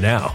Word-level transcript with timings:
now. 0.00 0.34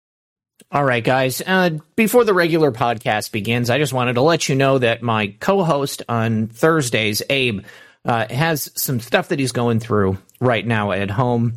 All 0.69 0.83
right, 0.83 1.03
guys. 1.03 1.41
Uh, 1.45 1.71
before 1.95 2.23
the 2.23 2.33
regular 2.33 2.71
podcast 2.71 3.31
begins, 3.31 3.69
I 3.69 3.77
just 3.77 3.93
wanted 3.93 4.13
to 4.13 4.21
let 4.21 4.47
you 4.49 4.55
know 4.55 4.77
that 4.77 5.01
my 5.01 5.35
co 5.39 5.63
host 5.63 6.03
on 6.07 6.47
Thursdays, 6.47 7.21
Abe, 7.29 7.65
uh, 8.05 8.27
has 8.29 8.71
some 8.75 8.99
stuff 8.99 9.29
that 9.29 9.39
he's 9.39 9.51
going 9.51 9.79
through 9.79 10.17
right 10.39 10.65
now 10.65 10.91
at 10.91 11.09
home. 11.09 11.53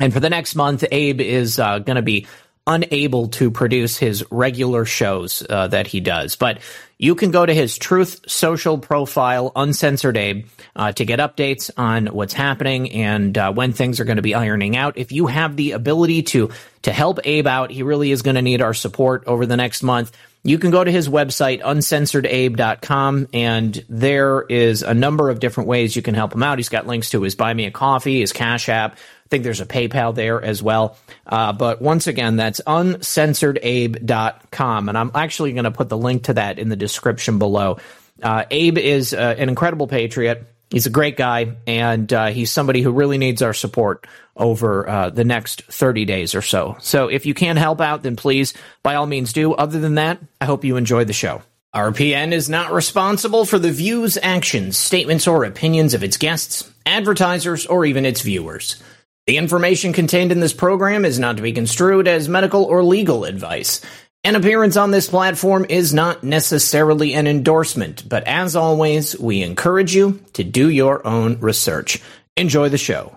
And 0.00 0.12
for 0.12 0.20
the 0.20 0.30
next 0.30 0.54
month, 0.54 0.84
Abe 0.90 1.20
is 1.20 1.58
uh, 1.58 1.80
going 1.80 1.96
to 1.96 2.02
be 2.02 2.26
unable 2.66 3.28
to 3.28 3.50
produce 3.50 3.96
his 3.96 4.24
regular 4.30 4.84
shows 4.84 5.44
uh, 5.48 5.68
that 5.68 5.86
he 5.86 6.00
does. 6.00 6.36
But 6.36 6.60
you 6.98 7.16
can 7.16 7.32
go 7.32 7.44
to 7.44 7.52
his 7.52 7.76
Truth 7.76 8.30
Social 8.30 8.78
profile, 8.78 9.50
Uncensored 9.56 10.16
Abe, 10.16 10.46
uh, 10.76 10.92
to 10.92 11.04
get 11.04 11.18
updates 11.18 11.70
on 11.76 12.06
what's 12.06 12.32
happening 12.32 12.92
and 12.92 13.36
uh, 13.36 13.52
when 13.52 13.72
things 13.72 13.98
are 13.98 14.04
going 14.04 14.16
to 14.16 14.22
be 14.22 14.36
ironing 14.36 14.76
out. 14.76 14.96
If 14.96 15.10
you 15.10 15.26
have 15.26 15.56
the 15.56 15.72
ability 15.72 16.22
to 16.22 16.50
to 16.82 16.92
help 16.92 17.20
Abe 17.24 17.46
out, 17.46 17.70
he 17.70 17.82
really 17.82 18.10
is 18.10 18.22
going 18.22 18.36
to 18.36 18.42
need 18.42 18.60
our 18.60 18.74
support 18.74 19.24
over 19.26 19.46
the 19.46 19.56
next 19.56 19.82
month. 19.82 20.12
You 20.44 20.58
can 20.58 20.72
go 20.72 20.82
to 20.82 20.90
his 20.90 21.08
website, 21.08 21.62
uncensoredabe.com, 21.62 23.28
and 23.32 23.84
there 23.88 24.42
is 24.42 24.82
a 24.82 24.92
number 24.92 25.30
of 25.30 25.38
different 25.38 25.68
ways 25.68 25.94
you 25.94 26.02
can 26.02 26.14
help 26.14 26.34
him 26.34 26.42
out. 26.42 26.58
He's 26.58 26.68
got 26.68 26.86
links 26.86 27.10
to 27.10 27.22
his 27.22 27.36
Buy 27.36 27.54
Me 27.54 27.66
a 27.66 27.70
Coffee, 27.70 28.20
his 28.20 28.32
Cash 28.32 28.68
App, 28.68 28.96
think 29.32 29.42
there's 29.44 29.60
a 29.62 29.66
PayPal 29.66 30.14
there 30.14 30.42
as 30.42 30.62
well. 30.62 30.98
Uh, 31.26 31.54
but 31.54 31.80
once 31.80 32.06
again, 32.06 32.36
that's 32.36 32.60
uncensoredabe.com. 32.60 34.88
And 34.90 34.98
I'm 34.98 35.10
actually 35.14 35.52
going 35.52 35.64
to 35.64 35.70
put 35.70 35.88
the 35.88 35.96
link 35.96 36.24
to 36.24 36.34
that 36.34 36.58
in 36.58 36.68
the 36.68 36.76
description 36.76 37.38
below. 37.38 37.78
Uh, 38.22 38.44
Abe 38.50 38.76
is 38.76 39.14
uh, 39.14 39.34
an 39.38 39.48
incredible 39.48 39.88
patriot. 39.88 40.46
He's 40.68 40.84
a 40.86 40.90
great 40.90 41.16
guy, 41.16 41.56
and 41.66 42.12
uh, 42.12 42.26
he's 42.26 42.52
somebody 42.52 42.82
who 42.82 42.92
really 42.92 43.16
needs 43.18 43.42
our 43.42 43.54
support 43.54 44.06
over 44.36 44.88
uh, 44.88 45.10
the 45.10 45.24
next 45.24 45.64
30 45.64 46.04
days 46.04 46.34
or 46.34 46.42
so. 46.42 46.76
So 46.80 47.08
if 47.08 47.26
you 47.26 47.34
can 47.34 47.56
help 47.56 47.80
out, 47.80 48.02
then 48.02 48.16
please, 48.16 48.52
by 48.82 48.96
all 48.96 49.06
means, 49.06 49.32
do. 49.32 49.54
Other 49.54 49.80
than 49.80 49.94
that, 49.94 50.18
I 50.40 50.44
hope 50.44 50.64
you 50.64 50.76
enjoy 50.76 51.04
the 51.04 51.12
show. 51.12 51.42
RPN 51.74 52.32
is 52.32 52.50
not 52.50 52.72
responsible 52.72 53.46
for 53.46 53.58
the 53.58 53.72
views, 53.72 54.18
actions, 54.22 54.76
statements, 54.76 55.26
or 55.26 55.44
opinions 55.44 55.94
of 55.94 56.04
its 56.04 56.18
guests, 56.18 56.70
advertisers, 56.84 57.64
or 57.64 57.86
even 57.86 58.04
its 58.04 58.20
viewers. 58.20 58.82
The 59.28 59.36
information 59.36 59.92
contained 59.92 60.32
in 60.32 60.40
this 60.40 60.52
program 60.52 61.04
is 61.04 61.20
not 61.20 61.36
to 61.36 61.42
be 61.42 61.52
construed 61.52 62.08
as 62.08 62.28
medical 62.28 62.64
or 62.64 62.82
legal 62.82 63.24
advice. 63.24 63.80
An 64.24 64.34
appearance 64.34 64.76
on 64.76 64.90
this 64.90 65.08
platform 65.08 65.64
is 65.68 65.94
not 65.94 66.24
necessarily 66.24 67.14
an 67.14 67.28
endorsement, 67.28 68.08
but 68.08 68.24
as 68.26 68.56
always, 68.56 69.16
we 69.18 69.42
encourage 69.42 69.94
you 69.94 70.20
to 70.32 70.42
do 70.42 70.68
your 70.68 71.06
own 71.06 71.38
research. 71.38 72.02
Enjoy 72.36 72.68
the 72.68 72.78
show. 72.78 73.16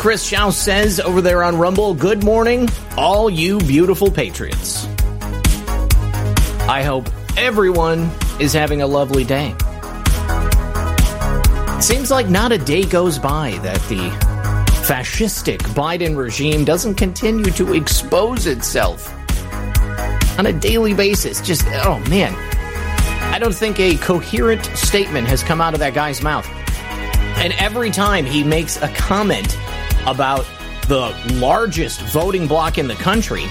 Chris 0.00 0.30
Schaus 0.30 0.54
says 0.54 0.98
over 0.98 1.20
there 1.20 1.42
on 1.42 1.58
Rumble, 1.58 1.92
good 1.92 2.24
morning, 2.24 2.70
all 2.96 3.28
you 3.28 3.58
beautiful 3.58 4.10
patriots. 4.10 4.86
I 6.66 6.82
hope 6.82 7.10
everyone 7.36 8.10
is 8.40 8.54
having 8.54 8.80
a 8.80 8.86
lovely 8.86 9.24
day. 9.24 9.54
Seems 11.82 12.10
like 12.10 12.30
not 12.30 12.50
a 12.50 12.56
day 12.56 12.86
goes 12.86 13.18
by 13.18 13.58
that 13.62 13.78
the 13.90 14.08
fascistic 14.86 15.58
Biden 15.74 16.16
regime 16.16 16.64
doesn't 16.64 16.94
continue 16.94 17.50
to 17.50 17.74
expose 17.74 18.46
itself 18.46 19.12
on 20.38 20.46
a 20.46 20.52
daily 20.54 20.94
basis. 20.94 21.42
Just, 21.42 21.66
oh 21.84 22.02
man. 22.08 22.34
I 23.34 23.38
don't 23.38 23.54
think 23.54 23.78
a 23.78 23.98
coherent 23.98 24.64
statement 24.64 25.28
has 25.28 25.42
come 25.42 25.60
out 25.60 25.74
of 25.74 25.80
that 25.80 25.92
guy's 25.92 26.22
mouth. 26.22 26.48
And 27.36 27.52
every 27.58 27.90
time 27.90 28.24
he 28.24 28.42
makes 28.42 28.80
a 28.80 28.88
comment 28.94 29.58
about 30.06 30.46
the 30.88 31.14
largest 31.34 32.00
voting 32.02 32.46
bloc 32.46 32.78
in 32.78 32.88
the 32.88 32.94
country, 32.94 33.44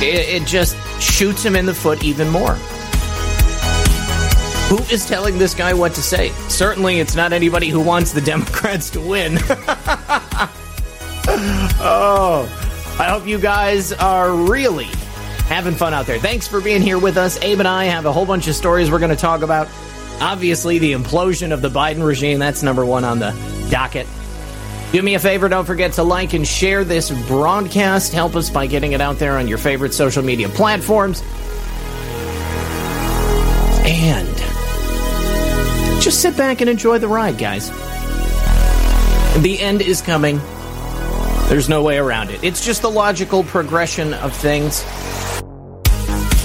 it, 0.00 0.42
it 0.42 0.46
just 0.46 0.76
shoots 1.00 1.44
him 1.44 1.56
in 1.56 1.66
the 1.66 1.74
foot 1.74 2.02
even 2.04 2.28
more. 2.28 2.56
Who 4.68 4.78
is 4.92 5.06
telling 5.06 5.38
this 5.38 5.54
guy 5.54 5.72
what 5.72 5.94
to 5.94 6.02
say? 6.02 6.28
Certainly, 6.48 7.00
it's 7.00 7.16
not 7.16 7.32
anybody 7.32 7.68
who 7.68 7.80
wants 7.80 8.12
the 8.12 8.20
Democrats 8.32 8.90
to 8.90 9.00
win. 9.00 9.38
oh, 11.80 12.46
I 12.98 13.04
hope 13.04 13.26
you 13.26 13.38
guys 13.38 13.92
are 13.94 14.30
really 14.32 14.88
having 15.48 15.74
fun 15.74 15.94
out 15.94 16.04
there. 16.06 16.18
Thanks 16.18 16.46
for 16.46 16.60
being 16.60 16.82
here 16.82 16.98
with 16.98 17.16
us. 17.16 17.40
Abe 17.42 17.60
and 17.60 17.68
I 17.68 17.84
have 17.84 18.04
a 18.04 18.12
whole 18.12 18.26
bunch 18.26 18.46
of 18.48 18.54
stories 18.54 18.90
we're 18.90 18.98
going 18.98 19.08
to 19.08 19.16
talk 19.16 19.40
about. 19.40 19.68
Obviously, 20.20 20.78
the 20.78 20.92
implosion 20.92 21.52
of 21.52 21.62
the 21.62 21.70
Biden 21.70 22.04
regime, 22.04 22.38
that's 22.38 22.62
number 22.62 22.84
one 22.84 23.04
on 23.04 23.18
the 23.18 23.30
docket. 23.70 24.06
Do 24.92 25.02
me 25.02 25.14
a 25.14 25.18
favor, 25.18 25.50
don't 25.50 25.66
forget 25.66 25.92
to 25.94 26.02
like 26.02 26.32
and 26.32 26.46
share 26.46 26.82
this 26.82 27.10
broadcast. 27.26 28.14
Help 28.14 28.34
us 28.36 28.48
by 28.48 28.66
getting 28.66 28.92
it 28.92 29.02
out 29.02 29.18
there 29.18 29.36
on 29.36 29.46
your 29.46 29.58
favorite 29.58 29.92
social 29.92 30.22
media 30.22 30.48
platforms. 30.48 31.22
And 33.84 34.34
just 36.02 36.22
sit 36.22 36.38
back 36.38 36.62
and 36.62 36.70
enjoy 36.70 36.98
the 36.98 37.08
ride, 37.08 37.36
guys. 37.36 37.68
The 39.42 39.58
end 39.60 39.82
is 39.82 40.00
coming. 40.00 40.40
There's 41.48 41.68
no 41.68 41.82
way 41.82 41.98
around 41.98 42.30
it. 42.30 42.42
It's 42.42 42.64
just 42.64 42.80
the 42.80 42.90
logical 42.90 43.44
progression 43.44 44.14
of 44.14 44.32
things. 44.34 44.84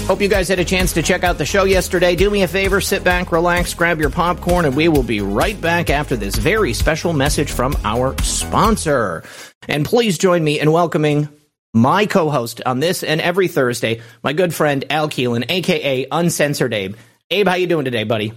Hope 0.06 0.20
you 0.20 0.28
guys 0.28 0.48
had 0.48 0.58
a 0.58 0.66
chance 0.66 0.92
to 0.92 1.02
check 1.02 1.24
out 1.24 1.38
the 1.38 1.46
show 1.46 1.64
yesterday. 1.64 2.14
Do 2.14 2.28
me 2.28 2.42
a 2.42 2.48
favor, 2.48 2.82
sit 2.82 3.02
back, 3.02 3.32
relax, 3.32 3.72
grab 3.72 4.00
your 4.00 4.10
popcorn, 4.10 4.66
and 4.66 4.76
we 4.76 4.88
will 4.88 5.02
be 5.02 5.22
right 5.22 5.58
back 5.58 5.88
after 5.88 6.14
this 6.14 6.36
very 6.36 6.74
special 6.74 7.14
message 7.14 7.50
from 7.50 7.74
our 7.84 8.14
sponsor. 8.22 9.24
And 9.66 9.86
please 9.86 10.18
join 10.18 10.44
me 10.44 10.60
in 10.60 10.70
welcoming 10.70 11.30
my 11.72 12.04
co-host 12.04 12.60
on 12.66 12.80
this 12.80 13.02
and 13.02 13.18
every 13.18 13.48
Thursday, 13.48 14.02
my 14.22 14.34
good 14.34 14.52
friend 14.54 14.84
Al 14.90 15.08
Keelan, 15.08 15.46
aka 15.48 16.06
Uncensored 16.12 16.74
Abe. 16.74 16.96
Abe, 17.30 17.48
how 17.48 17.54
you 17.54 17.66
doing 17.66 17.86
today, 17.86 18.04
buddy? 18.04 18.34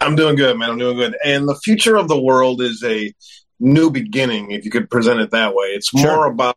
I'm 0.00 0.16
doing 0.16 0.34
good, 0.34 0.58
man. 0.58 0.70
I'm 0.70 0.78
doing 0.78 0.96
good. 0.96 1.16
And 1.24 1.48
the 1.48 1.58
future 1.62 1.94
of 1.94 2.08
the 2.08 2.20
world 2.20 2.60
is 2.60 2.82
a 2.82 3.14
new 3.60 3.88
beginning, 3.92 4.50
if 4.50 4.64
you 4.64 4.72
could 4.72 4.90
present 4.90 5.20
it 5.20 5.30
that 5.30 5.54
way. 5.54 5.66
It's 5.68 5.90
sure. 5.90 6.16
more 6.16 6.26
about 6.26 6.56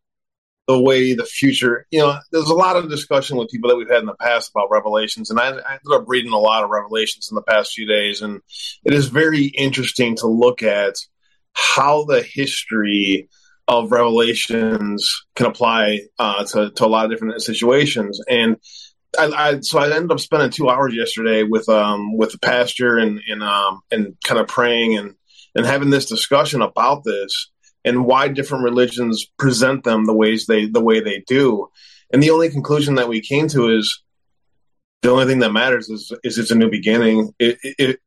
the 0.68 0.82
way 0.82 1.14
the 1.14 1.26
future, 1.26 1.86
you 1.92 2.00
know, 2.00 2.18
there's 2.32 2.50
a 2.50 2.54
lot 2.56 2.76
of 2.76 2.90
discussion 2.90 3.38
with 3.38 3.50
people 3.50 3.70
that 3.70 3.78
we've 3.78 3.90
had 3.90 4.02
in 4.02 4.06
the 4.06 4.16
past 4.16 4.52
about 4.52 4.70
revelations. 4.70 5.30
And 5.30 5.40
I, 5.40 5.46
I 5.46 5.50
ended 5.50 5.92
up 5.92 6.04
reading 6.08 6.34
a 6.34 6.38
lot 6.38 6.64
of 6.64 6.70
revelations 6.70 7.30
in 7.32 7.36
the 7.36 7.42
past 7.42 7.74
few 7.74 7.88
days. 7.88 8.22
And 8.22 8.42
it 8.84 8.94
is 8.94 9.08
very 9.08 9.46
interesting 9.46 10.18
to 10.18 10.28
look 10.28 10.64
at 10.64 10.96
how 11.54 12.04
the 12.04 12.22
history 12.22 13.30
of 13.68 13.92
revelations 13.92 15.24
can 15.36 15.46
apply 15.46 16.02
uh, 16.20 16.44
to, 16.46 16.72
to 16.72 16.86
a 16.86 16.88
lot 16.88 17.06
of 17.06 17.12
different 17.12 17.42
situations. 17.42 18.20
And 18.30 18.58
I, 19.18 19.26
I, 19.26 19.60
so 19.62 19.80
I 19.80 19.94
ended 19.96 20.12
up 20.12 20.20
spending 20.20 20.50
two 20.50 20.70
hours 20.70 20.94
yesterday 20.94 21.44
with 21.44 21.70
um 21.70 22.18
with 22.18 22.34
the 22.34 22.40
pastor 22.40 22.98
and 22.98 23.22
and 23.28 23.42
um 23.42 23.80
and 23.90 24.16
kind 24.24 24.40
of 24.40 24.48
praying 24.48 24.98
and 24.98 25.16
and 25.56 25.66
having 25.66 25.90
this 25.90 26.06
discussion 26.06 26.62
about 26.62 27.04
this 27.04 27.50
and 27.88 28.06
why 28.06 28.28
different 28.28 28.64
religions 28.64 29.26
present 29.38 29.84
them 29.84 30.06
the 30.06 30.14
ways 30.14 30.46
they 30.46 30.68
the 30.68 30.84
way 30.84 31.00
they 31.00 31.24
do. 31.28 31.68
And 32.12 32.22
the 32.22 32.32
only 32.32 32.50
conclusion 32.50 32.96
that 32.96 33.10
we 33.10 33.22
came 33.22 33.48
to 33.50 33.70
is 33.70 34.04
the 35.02 35.12
only 35.12 35.26
thing 35.26 35.40
that 35.40 35.54
matters 35.54 35.90
is 35.90 36.12
is 36.24 36.38
it's 36.38 36.52
a 36.52 36.56
new 36.56 36.70
beginning. 36.70 37.34
It, 37.40 37.58
it, 37.64 38.00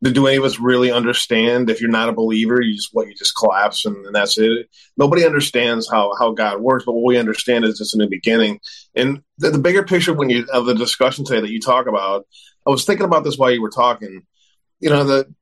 do 0.00 0.26
any 0.28 0.36
of 0.36 0.44
us 0.44 0.60
really 0.60 0.92
understand? 0.92 1.70
If 1.70 1.80
you're 1.80 1.90
not 1.90 2.08
a 2.08 2.12
believer, 2.12 2.62
you 2.62 2.74
just 2.74 2.90
what 2.92 3.08
you 3.08 3.14
just 3.14 3.36
collapse 3.36 3.84
and, 3.84 3.96
and 4.06 4.14
that's 4.14 4.38
it. 4.38 4.68
Nobody 4.96 5.24
understands 5.24 5.88
how 5.90 6.14
how 6.18 6.32
God 6.32 6.60
works, 6.60 6.84
but 6.84 6.92
what 6.92 7.04
we 7.04 7.18
understand 7.18 7.64
is 7.64 7.80
it's 7.80 7.94
in 7.94 8.00
the 8.00 8.06
beginning. 8.06 8.60
And 8.94 9.22
the, 9.38 9.50
the 9.50 9.58
bigger 9.58 9.82
picture 9.82 10.14
when 10.14 10.30
you 10.30 10.46
of 10.52 10.66
the 10.66 10.74
discussion 10.74 11.24
today 11.24 11.40
that 11.40 11.50
you 11.50 11.60
talk 11.60 11.86
about, 11.86 12.26
I 12.66 12.70
was 12.70 12.84
thinking 12.84 13.06
about 13.06 13.24
this 13.24 13.38
while 13.38 13.50
you 13.50 13.62
were 13.62 13.70
talking. 13.70 14.22
You 14.80 14.90
know 14.90 15.04
the 15.04 15.34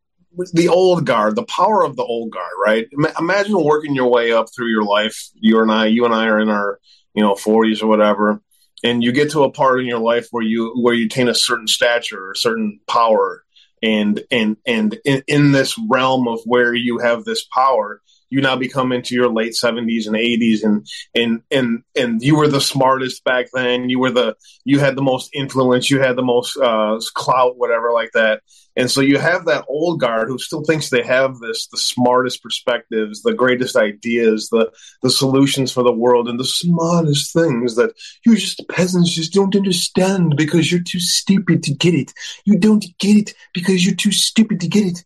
the 0.52 0.68
old 0.68 1.06
guard, 1.06 1.36
the 1.36 1.44
power 1.44 1.84
of 1.84 1.96
the 1.96 2.04
old 2.04 2.30
guard, 2.30 2.52
right? 2.62 2.88
Imagine 3.18 3.62
working 3.62 3.94
your 3.94 4.10
way 4.10 4.32
up 4.32 4.48
through 4.54 4.68
your 4.68 4.84
life. 4.84 5.28
You 5.34 5.60
and 5.60 5.70
I, 5.70 5.86
you 5.86 6.04
and 6.04 6.14
I 6.14 6.26
are 6.26 6.40
in 6.40 6.48
our 6.48 6.78
you 7.14 7.22
know 7.22 7.34
40s 7.34 7.82
or 7.82 7.88
whatever 7.88 8.40
and 8.84 9.02
you 9.02 9.10
get 9.10 9.30
to 9.32 9.42
a 9.42 9.50
part 9.50 9.80
in 9.80 9.86
your 9.86 9.98
life 9.98 10.28
where 10.30 10.44
you 10.44 10.72
where 10.80 10.94
you 10.94 11.06
attain 11.06 11.28
a 11.28 11.34
certain 11.34 11.66
stature 11.66 12.30
or 12.30 12.34
certain 12.34 12.78
power 12.86 13.42
and 13.82 14.22
and 14.30 14.56
and 14.66 14.98
in, 15.04 15.22
in, 15.26 15.52
this 15.52 15.78
realm 15.90 16.28
of 16.28 16.40
where 16.44 16.74
you 16.74 16.98
have 16.98 17.24
this 17.24 17.44
power 17.44 18.00
you 18.30 18.40
now 18.40 18.56
become 18.56 18.92
into 18.92 19.14
your 19.14 19.28
late 19.28 19.52
70s 19.52 20.06
and 20.06 20.16
80s 20.16 20.64
and 20.64 20.86
and 21.14 21.42
and 21.50 21.82
and 21.96 22.22
you 22.22 22.36
were 22.36 22.48
the 22.48 22.60
smartest 22.60 23.24
back 23.24 23.46
then. 23.52 23.88
You 23.88 23.98
were 23.98 24.10
the 24.10 24.36
you 24.64 24.78
had 24.78 24.96
the 24.96 25.02
most 25.02 25.30
influence. 25.32 25.90
You 25.90 26.00
had 26.00 26.16
the 26.16 26.22
most 26.22 26.56
uh, 26.56 26.98
clout 27.14 27.56
whatever 27.56 27.92
like 27.92 28.10
that. 28.12 28.42
And 28.78 28.90
so 28.90 29.00
you 29.00 29.18
have 29.18 29.46
that 29.46 29.64
old 29.68 30.00
guard 30.00 30.28
who 30.28 30.38
still 30.38 30.62
thinks 30.62 30.90
they 30.90 31.02
have 31.02 31.38
this 31.38 31.66
the 31.68 31.78
smartest 31.78 32.42
perspectives 32.42 33.22
the 33.22 33.32
greatest 33.32 33.74
ideas 33.76 34.48
the 34.50 34.70
the 35.02 35.10
solutions 35.10 35.72
for 35.72 35.82
the 35.82 35.92
world 35.92 36.28
and 36.28 36.38
the 36.38 36.44
smartest 36.44 37.32
things 37.32 37.76
that 37.76 37.94
you 38.24 38.36
just 38.36 38.68
peasants 38.68 39.10
just 39.10 39.32
don't 39.32 39.56
understand 39.56 40.36
because 40.36 40.70
you're 40.70 40.82
too 40.82 41.00
stupid 41.00 41.62
to 41.62 41.72
get 41.74 41.94
it. 41.94 42.12
You 42.44 42.58
don't 42.58 42.84
get 42.98 43.16
it 43.16 43.34
because 43.54 43.86
you're 43.86 43.94
too 43.94 44.12
stupid 44.12 44.60
to 44.60 44.68
get 44.68 44.86
it. 44.86 45.04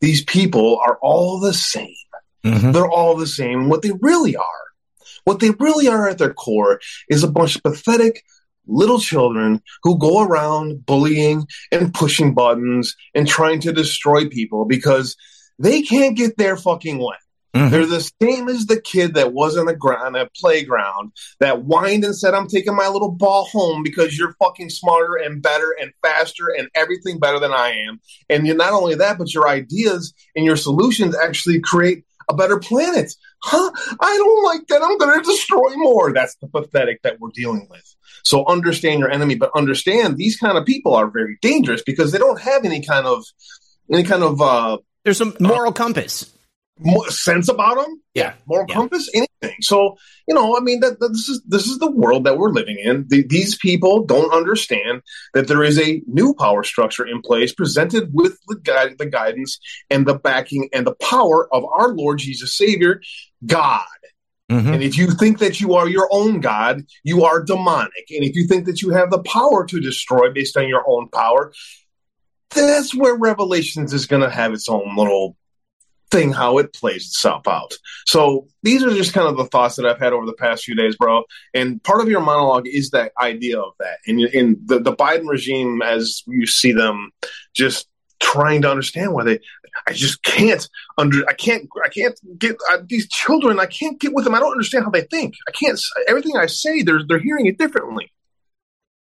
These 0.00 0.24
people 0.24 0.80
are 0.84 0.98
all 1.02 1.38
the 1.38 1.54
same 1.54 1.94
Mm-hmm. 2.44 2.72
They're 2.72 2.90
all 2.90 3.16
the 3.16 3.26
same. 3.26 3.68
What 3.68 3.82
they 3.82 3.92
really 4.00 4.36
are, 4.36 4.44
what 5.24 5.40
they 5.40 5.50
really 5.50 5.88
are 5.88 6.08
at 6.08 6.18
their 6.18 6.34
core 6.34 6.80
is 7.08 7.22
a 7.22 7.30
bunch 7.30 7.56
of 7.56 7.62
pathetic 7.62 8.24
little 8.66 9.00
children 9.00 9.60
who 9.82 9.98
go 9.98 10.22
around 10.22 10.86
bullying 10.86 11.46
and 11.70 11.92
pushing 11.94 12.34
buttons 12.34 12.94
and 13.14 13.26
trying 13.26 13.60
to 13.60 13.72
destroy 13.72 14.28
people 14.28 14.64
because 14.64 15.16
they 15.58 15.82
can't 15.82 16.16
get 16.16 16.36
their 16.36 16.56
fucking 16.56 16.98
way. 16.98 17.16
Mm-hmm. 17.54 17.70
They're 17.70 17.86
the 17.86 18.10
same 18.22 18.48
as 18.48 18.64
the 18.64 18.80
kid 18.80 19.14
that 19.14 19.34
was 19.34 19.58
on 19.58 19.66
the 19.66 19.76
on 19.76 20.16
a 20.16 20.28
playground 20.40 21.12
that 21.38 21.62
whined 21.64 22.02
and 22.02 22.16
said, 22.16 22.32
I'm 22.32 22.48
taking 22.48 22.74
my 22.74 22.88
little 22.88 23.10
ball 23.10 23.44
home 23.44 23.82
because 23.82 24.16
you're 24.16 24.34
fucking 24.42 24.70
smarter 24.70 25.16
and 25.16 25.42
better 25.42 25.76
and 25.78 25.92
faster 26.02 26.48
and 26.56 26.68
everything 26.74 27.18
better 27.18 27.38
than 27.38 27.52
I 27.52 27.72
am. 27.88 28.00
And 28.30 28.46
you're 28.46 28.56
not 28.56 28.72
only 28.72 28.94
that, 28.94 29.18
but 29.18 29.34
your 29.34 29.48
ideas 29.48 30.14
and 30.34 30.46
your 30.46 30.56
solutions 30.56 31.14
actually 31.14 31.60
create 31.60 32.04
a 32.28 32.34
better 32.34 32.58
planet. 32.58 33.12
Huh? 33.42 33.70
I 34.00 34.16
don't 34.16 34.44
like 34.44 34.66
that. 34.68 34.82
I'm 34.82 34.98
going 34.98 35.18
to 35.18 35.24
destroy 35.24 35.74
more. 35.76 36.12
That's 36.12 36.36
the 36.36 36.48
pathetic 36.48 37.02
that 37.02 37.20
we're 37.20 37.30
dealing 37.34 37.66
with. 37.70 37.84
So 38.24 38.46
understand 38.46 39.00
your 39.00 39.10
enemy, 39.10 39.34
but 39.34 39.50
understand 39.54 40.16
these 40.16 40.36
kind 40.36 40.56
of 40.56 40.64
people 40.64 40.94
are 40.94 41.10
very 41.10 41.38
dangerous 41.40 41.82
because 41.82 42.12
they 42.12 42.18
don't 42.18 42.40
have 42.40 42.64
any 42.64 42.82
kind 42.82 43.06
of 43.06 43.24
any 43.92 44.04
kind 44.04 44.22
of 44.22 44.40
uh 44.40 44.78
there's 45.04 45.18
some 45.18 45.34
moral 45.40 45.70
uh, 45.70 45.72
compass 45.72 46.32
sense 47.08 47.48
about 47.48 47.76
them. 47.76 48.02
Yeah, 48.14 48.34
moral 48.46 48.66
yeah. 48.68 48.74
compass, 48.74 49.08
anything. 49.14 49.56
So 49.60 49.96
you 50.28 50.34
know, 50.34 50.56
I 50.56 50.60
mean, 50.60 50.80
that, 50.80 51.00
that, 51.00 51.08
this 51.08 51.28
is 51.28 51.42
this 51.46 51.66
is 51.66 51.78
the 51.78 51.90
world 51.90 52.24
that 52.24 52.38
we're 52.38 52.50
living 52.50 52.78
in. 52.78 53.06
The, 53.08 53.26
these 53.26 53.56
people 53.56 54.04
don't 54.04 54.32
understand 54.32 55.02
that 55.34 55.48
there 55.48 55.62
is 55.62 55.78
a 55.78 56.02
new 56.06 56.34
power 56.34 56.62
structure 56.62 57.06
in 57.06 57.22
place, 57.22 57.52
presented 57.52 58.10
with 58.12 58.38
the 58.48 58.56
guide, 58.56 58.98
the 58.98 59.06
guidance 59.06 59.58
and 59.90 60.06
the 60.06 60.14
backing 60.14 60.68
and 60.72 60.86
the 60.86 60.94
power 60.94 61.52
of 61.54 61.64
our 61.64 61.88
Lord 61.88 62.18
Jesus 62.18 62.56
Savior, 62.56 63.00
God. 63.44 63.84
Mm-hmm. 64.50 64.74
And 64.74 64.82
if 64.82 64.98
you 64.98 65.08
think 65.12 65.38
that 65.38 65.60
you 65.60 65.74
are 65.74 65.88
your 65.88 66.08
own 66.12 66.40
God, 66.40 66.82
you 67.04 67.24
are 67.24 67.42
demonic. 67.42 68.10
And 68.10 68.22
if 68.22 68.36
you 68.36 68.46
think 68.46 68.66
that 68.66 68.82
you 68.82 68.90
have 68.90 69.10
the 69.10 69.22
power 69.22 69.64
to 69.66 69.80
destroy 69.80 70.30
based 70.32 70.56
on 70.56 70.68
your 70.68 70.84
own 70.86 71.08
power, 71.08 71.52
that's 72.54 72.94
where 72.94 73.14
Revelations 73.14 73.94
is 73.94 74.06
going 74.06 74.22
to 74.22 74.28
have 74.28 74.52
its 74.52 74.68
own 74.68 74.94
little 74.94 75.36
thing 76.12 76.30
how 76.30 76.58
it 76.58 76.72
plays 76.72 77.06
itself 77.06 77.48
out. 77.48 77.72
So 78.06 78.46
these 78.62 78.84
are 78.84 78.94
just 78.94 79.14
kind 79.14 79.26
of 79.26 79.36
the 79.36 79.46
thoughts 79.46 79.76
that 79.76 79.86
I've 79.86 79.98
had 79.98 80.12
over 80.12 80.26
the 80.26 80.34
past 80.34 80.62
few 80.62 80.76
days, 80.76 80.94
bro. 80.94 81.24
And 81.54 81.82
part 81.82 82.00
of 82.02 82.08
your 82.08 82.20
monologue 82.20 82.68
is 82.68 82.90
that 82.90 83.12
idea 83.18 83.58
of 83.58 83.72
that. 83.80 83.98
And 84.06 84.20
in 84.20 84.60
the, 84.64 84.78
the 84.78 84.94
Biden 84.94 85.26
regime, 85.26 85.82
as 85.82 86.22
you 86.26 86.46
see 86.46 86.72
them 86.72 87.10
just 87.54 87.88
trying 88.20 88.62
to 88.62 88.70
understand 88.70 89.14
why 89.14 89.24
they, 89.24 89.40
I 89.88 89.94
just 89.94 90.22
can't 90.22 90.68
under, 90.98 91.26
I 91.28 91.32
can't, 91.32 91.68
I 91.84 91.88
can't 91.88 92.14
get 92.38 92.56
uh, 92.70 92.78
these 92.86 93.08
children. 93.08 93.58
I 93.58 93.66
can't 93.66 93.98
get 93.98 94.12
with 94.12 94.24
them. 94.24 94.34
I 94.34 94.38
don't 94.38 94.52
understand 94.52 94.84
how 94.84 94.90
they 94.90 95.02
think. 95.02 95.34
I 95.48 95.50
can't, 95.50 95.80
everything 96.06 96.36
I 96.36 96.46
say, 96.46 96.82
they're, 96.82 97.00
they're 97.08 97.18
hearing 97.18 97.46
it 97.46 97.58
differently. 97.58 98.12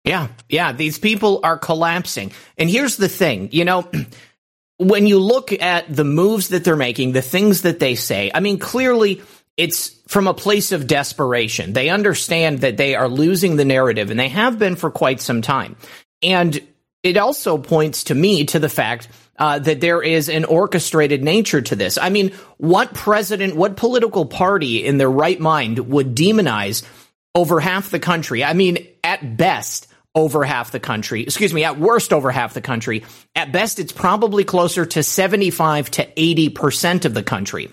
Yeah. 0.04 0.28
Yeah. 0.48 0.72
These 0.72 0.98
people 0.98 1.40
are 1.42 1.58
collapsing. 1.58 2.32
And 2.56 2.70
here's 2.70 2.96
the 2.96 3.08
thing, 3.08 3.50
you 3.52 3.64
know, 3.64 3.90
when 4.88 5.06
you 5.06 5.18
look 5.18 5.52
at 5.52 5.94
the 5.94 6.04
moves 6.04 6.48
that 6.48 6.64
they're 6.64 6.76
making, 6.76 7.12
the 7.12 7.22
things 7.22 7.62
that 7.62 7.78
they 7.78 7.94
say, 7.94 8.30
I 8.34 8.40
mean, 8.40 8.58
clearly 8.58 9.22
it's 9.56 9.90
from 10.08 10.26
a 10.26 10.34
place 10.34 10.72
of 10.72 10.86
desperation. 10.86 11.72
They 11.72 11.88
understand 11.88 12.60
that 12.60 12.76
they 12.76 12.94
are 12.94 13.08
losing 13.08 13.56
the 13.56 13.64
narrative 13.64 14.10
and 14.10 14.18
they 14.18 14.28
have 14.28 14.58
been 14.58 14.76
for 14.76 14.90
quite 14.90 15.20
some 15.20 15.42
time. 15.42 15.76
And 16.22 16.60
it 17.02 17.16
also 17.16 17.58
points 17.58 18.04
to 18.04 18.14
me 18.14 18.46
to 18.46 18.58
the 18.58 18.68
fact 18.68 19.08
uh, 19.38 19.58
that 19.58 19.80
there 19.80 20.02
is 20.02 20.28
an 20.28 20.44
orchestrated 20.44 21.22
nature 21.22 21.60
to 21.60 21.76
this. 21.76 21.98
I 21.98 22.10
mean, 22.10 22.32
what 22.58 22.94
president, 22.94 23.56
what 23.56 23.76
political 23.76 24.24
party 24.24 24.84
in 24.84 24.98
their 24.98 25.10
right 25.10 25.38
mind 25.38 25.78
would 25.78 26.14
demonize 26.14 26.84
over 27.34 27.60
half 27.60 27.90
the 27.90 27.98
country? 27.98 28.44
I 28.44 28.52
mean, 28.52 28.86
at 29.02 29.36
best, 29.36 29.88
over 30.14 30.44
half 30.44 30.70
the 30.72 30.80
country. 30.80 31.22
Excuse 31.22 31.54
me, 31.54 31.64
at 31.64 31.78
worst 31.78 32.12
over 32.12 32.30
half 32.30 32.54
the 32.54 32.60
country. 32.60 33.04
At 33.34 33.52
best, 33.52 33.78
it's 33.78 33.92
probably 33.92 34.44
closer 34.44 34.84
to 34.84 35.02
75 35.02 35.90
to 35.92 36.06
80% 36.06 37.04
of 37.04 37.14
the 37.14 37.22
country. 37.22 37.70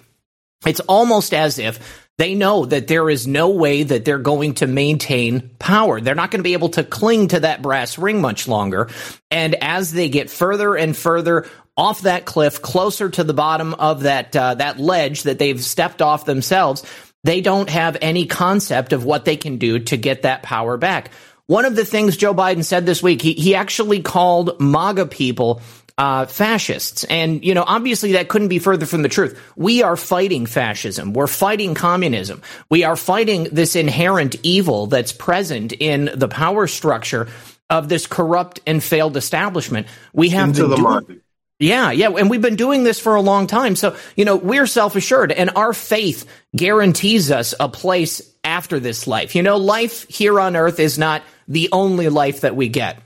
It's 0.66 0.80
almost 0.82 1.34
as 1.34 1.60
if 1.60 2.08
they 2.18 2.36
know 2.36 2.66
that 2.66 2.88
there 2.88 3.10
is 3.10 3.28
no 3.28 3.50
way 3.50 3.84
that 3.84 4.04
they're 4.04 4.20
going 4.20 4.56
to 4.56 4.68
maintain 4.68 5.52
power. 5.58 6.02
They're 6.02 6.16
not 6.16 6.32
going 6.32 6.40
to 6.40 6.44
be 6.44 6.54
able 6.54 6.70
to 6.70 6.84
cling 6.84 7.30
to 7.30 7.40
that 7.42 7.62
brass 7.62 7.98
ring 7.98 8.20
much 8.20 8.46
longer. 8.46 8.90
And 9.32 9.56
as 9.56 9.94
they 9.94 10.10
get 10.10 10.30
further 10.30 10.76
and 10.76 10.96
further 10.96 11.48
off 11.78 12.02
that 12.02 12.26
cliff, 12.26 12.62
closer 12.62 13.10
to 13.10 13.24
the 13.24 13.34
bottom 13.34 13.74
of 13.74 14.02
that 14.04 14.36
uh, 14.36 14.56
that 14.56 14.80
ledge 14.80 15.24
that 15.24 15.40
they've 15.40 15.64
stepped 15.64 16.02
off 16.02 16.26
themselves, 16.26 16.86
they 17.24 17.40
don't 17.40 17.70
have 17.70 17.98
any 18.02 18.26
concept 18.26 18.92
of 18.92 19.06
what 19.06 19.24
they 19.24 19.38
can 19.38 19.58
do 19.58 19.80
to 19.80 19.96
get 19.96 20.24
that 20.24 20.44
power 20.44 20.76
back. 20.76 21.12
One 21.50 21.66
of 21.66 21.76
the 21.76 21.84
things 21.84 22.16
Joe 22.16 22.36
Biden 22.36 22.64
said 22.64 22.86
this 22.86 23.02
week, 23.02 23.24
he, 23.24 23.34
he 23.34 23.56
actually 23.56 24.04
called 24.04 24.62
MAGA 24.62 25.08
people 25.08 25.64
uh, 25.98 26.28
fascists. 26.28 27.06
And, 27.06 27.44
you 27.44 27.56
know, 27.56 27.64
obviously 27.66 28.12
that 28.12 28.30
couldn't 28.30 28.50
be 28.50 28.60
further 28.60 28.86
from 28.86 29.02
the 29.02 29.10
truth. 29.10 29.42
We 29.56 29.82
are 29.82 29.98
fighting 29.98 30.46
fascism. 30.46 31.12
We're 31.12 31.26
fighting 31.26 31.74
communism. 31.74 32.44
We 32.70 32.84
are 32.84 32.96
fighting 32.96 33.46
this 33.46 33.76
inherent 33.76 34.36
evil 34.44 34.86
that's 34.86 35.12
present 35.12 35.74
in 35.74 36.12
the 36.14 36.28
power 36.28 36.68
structure 36.68 37.28
of 37.68 37.90
this 37.90 38.06
corrupt 38.06 38.60
and 38.68 38.84
failed 38.84 39.18
establishment. 39.18 39.88
We 40.14 40.30
have 40.30 40.50
Into 40.50 40.62
to 40.62 40.68
the 40.68 40.76
do. 40.76 41.22
Yeah, 41.58 41.90
yeah. 41.90 42.12
And 42.12 42.30
we've 42.30 42.44
been 42.44 42.58
doing 42.58 42.84
this 42.84 43.00
for 43.00 43.16
a 43.16 43.22
long 43.22 43.48
time. 43.48 43.76
So, 43.76 43.98
you 44.16 44.24
know, 44.24 44.36
we're 44.36 44.68
self 44.68 44.96
assured 44.96 45.32
and 45.32 45.50
our 45.56 45.74
faith 45.74 46.30
guarantees 46.56 47.32
us 47.32 47.56
a 47.60 47.68
place 47.68 48.29
after 48.44 48.80
this 48.80 49.08
life. 49.08 49.36
You 49.36 49.44
know, 49.44 49.58
life 49.58 50.08
here 50.10 50.40
on 50.40 50.56
earth 50.56 50.80
is 50.80 50.98
not 50.98 51.24
the 51.48 51.70
only 51.72 52.10
life 52.10 52.42
that 52.42 52.56
we 52.56 52.70
get. 52.70 53.00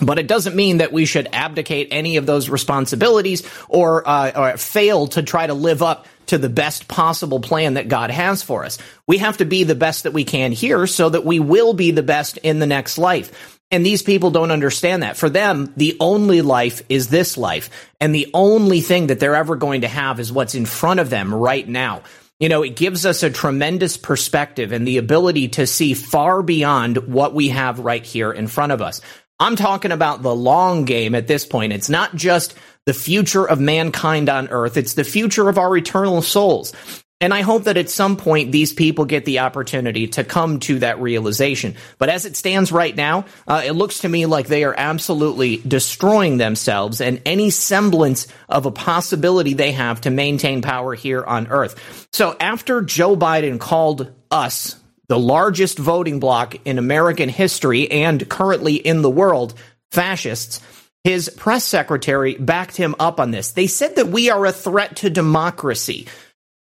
But 0.00 0.18
it 0.18 0.26
doesn't 0.26 0.56
mean 0.56 0.78
that 0.78 0.92
we 0.92 1.04
should 1.04 1.28
abdicate 1.32 1.88
any 1.90 2.16
of 2.16 2.24
those 2.24 2.48
responsibilities 2.48 3.42
or, 3.68 4.08
uh, 4.08 4.32
or 4.34 4.56
fail 4.56 5.08
to 5.08 5.22
try 5.22 5.46
to 5.46 5.54
live 5.54 5.82
up 5.82 6.06
to 6.26 6.38
the 6.38 6.48
best 6.48 6.88
possible 6.88 7.40
plan 7.40 7.74
that 7.74 7.88
God 7.88 8.10
has 8.10 8.42
for 8.42 8.64
us. 8.64 8.78
We 9.06 9.18
have 9.18 9.38
to 9.38 9.44
be 9.44 9.64
the 9.64 9.74
best 9.74 10.04
that 10.04 10.12
we 10.12 10.24
can 10.24 10.52
here 10.52 10.86
so 10.86 11.08
that 11.08 11.24
we 11.24 11.40
will 11.40 11.74
be 11.74 11.90
the 11.90 12.02
best 12.02 12.38
in 12.38 12.60
the 12.60 12.66
next 12.66 12.98
life. 12.98 13.58
And 13.72 13.86
these 13.86 14.02
people 14.02 14.30
don't 14.30 14.50
understand 14.50 15.02
that. 15.02 15.16
For 15.16 15.28
them, 15.30 15.72
the 15.76 15.96
only 16.00 16.42
life 16.42 16.82
is 16.88 17.08
this 17.08 17.36
life. 17.36 17.70
And 18.00 18.14
the 18.14 18.30
only 18.34 18.80
thing 18.80 19.08
that 19.08 19.20
they're 19.20 19.36
ever 19.36 19.54
going 19.54 19.82
to 19.82 19.88
have 19.88 20.18
is 20.18 20.32
what's 20.32 20.54
in 20.54 20.66
front 20.66 20.98
of 20.98 21.10
them 21.10 21.32
right 21.32 21.68
now. 21.68 22.02
You 22.40 22.48
know, 22.48 22.62
it 22.62 22.74
gives 22.74 23.04
us 23.04 23.22
a 23.22 23.30
tremendous 23.30 23.98
perspective 23.98 24.72
and 24.72 24.88
the 24.88 24.96
ability 24.96 25.48
to 25.48 25.66
see 25.66 25.92
far 25.94 26.42
beyond 26.42 26.96
what 27.06 27.34
we 27.34 27.50
have 27.50 27.78
right 27.78 28.04
here 28.04 28.32
in 28.32 28.46
front 28.46 28.72
of 28.72 28.80
us. 28.80 29.02
I'm 29.38 29.56
talking 29.56 29.92
about 29.92 30.22
the 30.22 30.34
long 30.34 30.86
game 30.86 31.14
at 31.14 31.26
this 31.26 31.46
point. 31.46 31.72
It's 31.72 31.90
not 31.90 32.14
just 32.14 32.54
the 32.86 32.94
future 32.94 33.46
of 33.46 33.60
mankind 33.60 34.28
on 34.28 34.48
earth. 34.48 34.78
It's 34.78 34.94
the 34.94 35.04
future 35.04 35.48
of 35.48 35.58
our 35.58 35.76
eternal 35.76 36.22
souls. 36.22 36.72
And 37.20 37.34
I 37.34 37.42
hope 37.42 37.64
that 37.64 37.76
at 37.76 37.90
some 37.90 38.16
point 38.16 38.50
these 38.50 38.72
people 38.72 39.04
get 39.04 39.26
the 39.26 39.40
opportunity 39.40 40.06
to 40.08 40.24
come 40.24 40.58
to 40.60 40.78
that 40.78 41.00
realization. 41.00 41.76
But 41.98 42.08
as 42.08 42.24
it 42.24 42.34
stands 42.34 42.72
right 42.72 42.96
now, 42.96 43.26
uh, 43.46 43.62
it 43.64 43.72
looks 43.72 44.00
to 44.00 44.08
me 44.08 44.24
like 44.24 44.46
they 44.46 44.64
are 44.64 44.74
absolutely 44.76 45.58
destroying 45.58 46.38
themselves 46.38 47.02
and 47.02 47.20
any 47.26 47.50
semblance 47.50 48.26
of 48.48 48.64
a 48.64 48.70
possibility 48.70 49.52
they 49.52 49.72
have 49.72 50.00
to 50.02 50.10
maintain 50.10 50.62
power 50.62 50.94
here 50.94 51.22
on 51.22 51.48
Earth. 51.48 52.08
So 52.12 52.36
after 52.40 52.80
Joe 52.80 53.16
Biden 53.16 53.60
called 53.60 54.10
us 54.30 54.76
the 55.08 55.18
largest 55.18 55.78
voting 55.78 56.20
bloc 56.20 56.56
in 56.64 56.78
American 56.78 57.28
history 57.28 57.90
and 57.90 58.26
currently 58.30 58.76
in 58.76 59.02
the 59.02 59.10
world, 59.10 59.54
fascists, 59.90 60.60
his 61.04 61.28
press 61.28 61.64
secretary 61.64 62.34
backed 62.36 62.76
him 62.76 62.94
up 62.98 63.20
on 63.20 63.30
this. 63.30 63.52
They 63.52 63.66
said 63.66 63.96
that 63.96 64.08
we 64.08 64.30
are 64.30 64.46
a 64.46 64.52
threat 64.52 64.96
to 64.96 65.10
democracy. 65.10 66.06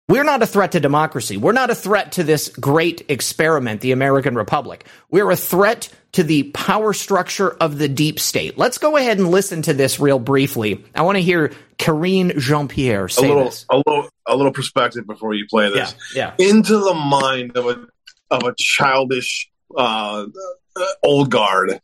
We're 0.10 0.24
not 0.24 0.42
a 0.42 0.48
threat 0.48 0.72
to 0.72 0.80
democracy. 0.80 1.36
We're 1.36 1.52
not 1.52 1.70
a 1.70 1.76
threat 1.76 2.14
to 2.14 2.24
this 2.24 2.48
great 2.48 3.06
experiment, 3.10 3.82
the 3.82 3.92
American 3.92 4.36
Republic. 4.36 4.86
We're 5.12 5.30
a 5.30 5.36
threat 5.36 5.90
to 6.14 6.24
the 6.24 6.44
power 6.44 6.94
structure 6.94 7.50
of 7.50 7.78
the 7.78 7.90
deep 7.90 8.18
state. 8.18 8.58
Let's 8.58 8.78
go 8.78 8.96
ahead 8.96 9.18
and 9.18 9.30
listen 9.30 9.64
to 9.64 9.74
this 9.74 10.00
real 10.00 10.18
briefly. 10.18 10.86
I 10.96 11.02
want 11.02 11.18
to 11.18 11.22
hear 11.22 11.52
Karine 11.78 12.40
Jean 12.40 12.70
Pierre 12.70 13.10
say 13.10 13.26
a 13.26 13.28
little, 13.28 13.44
this. 13.46 13.66
A 13.70 13.78
little, 13.78 14.10
a 14.26 14.36
little 14.38 14.54
perspective 14.54 15.06
before 15.06 15.34
you 15.34 15.46
play 15.50 15.70
this. 15.74 15.94
Yeah, 16.16 16.34
yeah. 16.40 16.50
Into 16.50 16.78
the 16.78 16.94
mind 16.94 17.58
of 17.58 17.66
a 17.66 17.88
of 18.32 18.44
a 18.44 18.54
childish 18.58 19.50
uh, 19.78 20.26
old 21.04 21.32
guard. 21.32 21.82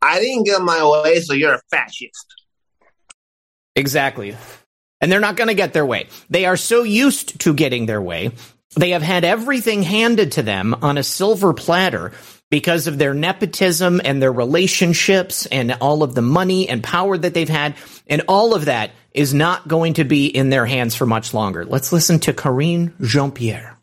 I 0.00 0.18
didn't 0.18 0.44
get 0.44 0.62
my 0.62 0.84
way, 0.84 1.20
so 1.20 1.32
you're 1.32 1.54
a 1.54 1.60
fascist. 1.70 2.26
Exactly 3.76 4.36
and 5.02 5.12
they're 5.12 5.20
not 5.20 5.36
going 5.36 5.48
to 5.48 5.54
get 5.54 5.74
their 5.74 5.84
way. 5.84 6.06
They 6.30 6.46
are 6.46 6.56
so 6.56 6.84
used 6.84 7.40
to 7.40 7.52
getting 7.52 7.84
their 7.84 8.00
way. 8.00 8.30
They 8.76 8.90
have 8.90 9.02
had 9.02 9.24
everything 9.24 9.82
handed 9.82 10.32
to 10.32 10.42
them 10.42 10.74
on 10.80 10.96
a 10.96 11.02
silver 11.02 11.52
platter 11.52 12.12
because 12.48 12.86
of 12.86 12.98
their 12.98 13.12
nepotism 13.12 14.00
and 14.02 14.22
their 14.22 14.32
relationships 14.32 15.44
and 15.46 15.72
all 15.80 16.02
of 16.02 16.14
the 16.14 16.22
money 16.22 16.68
and 16.68 16.82
power 16.82 17.18
that 17.18 17.34
they've 17.34 17.48
had. 17.48 17.74
And 18.06 18.22
all 18.28 18.54
of 18.54 18.66
that 18.66 18.92
is 19.12 19.34
not 19.34 19.68
going 19.68 19.94
to 19.94 20.04
be 20.04 20.26
in 20.26 20.48
their 20.48 20.64
hands 20.64 20.94
for 20.94 21.04
much 21.04 21.34
longer. 21.34 21.66
Let's 21.66 21.92
listen 21.92 22.18
to 22.20 22.32
Karine 22.32 22.94
Jean 23.02 23.32
Pierre. 23.32 23.78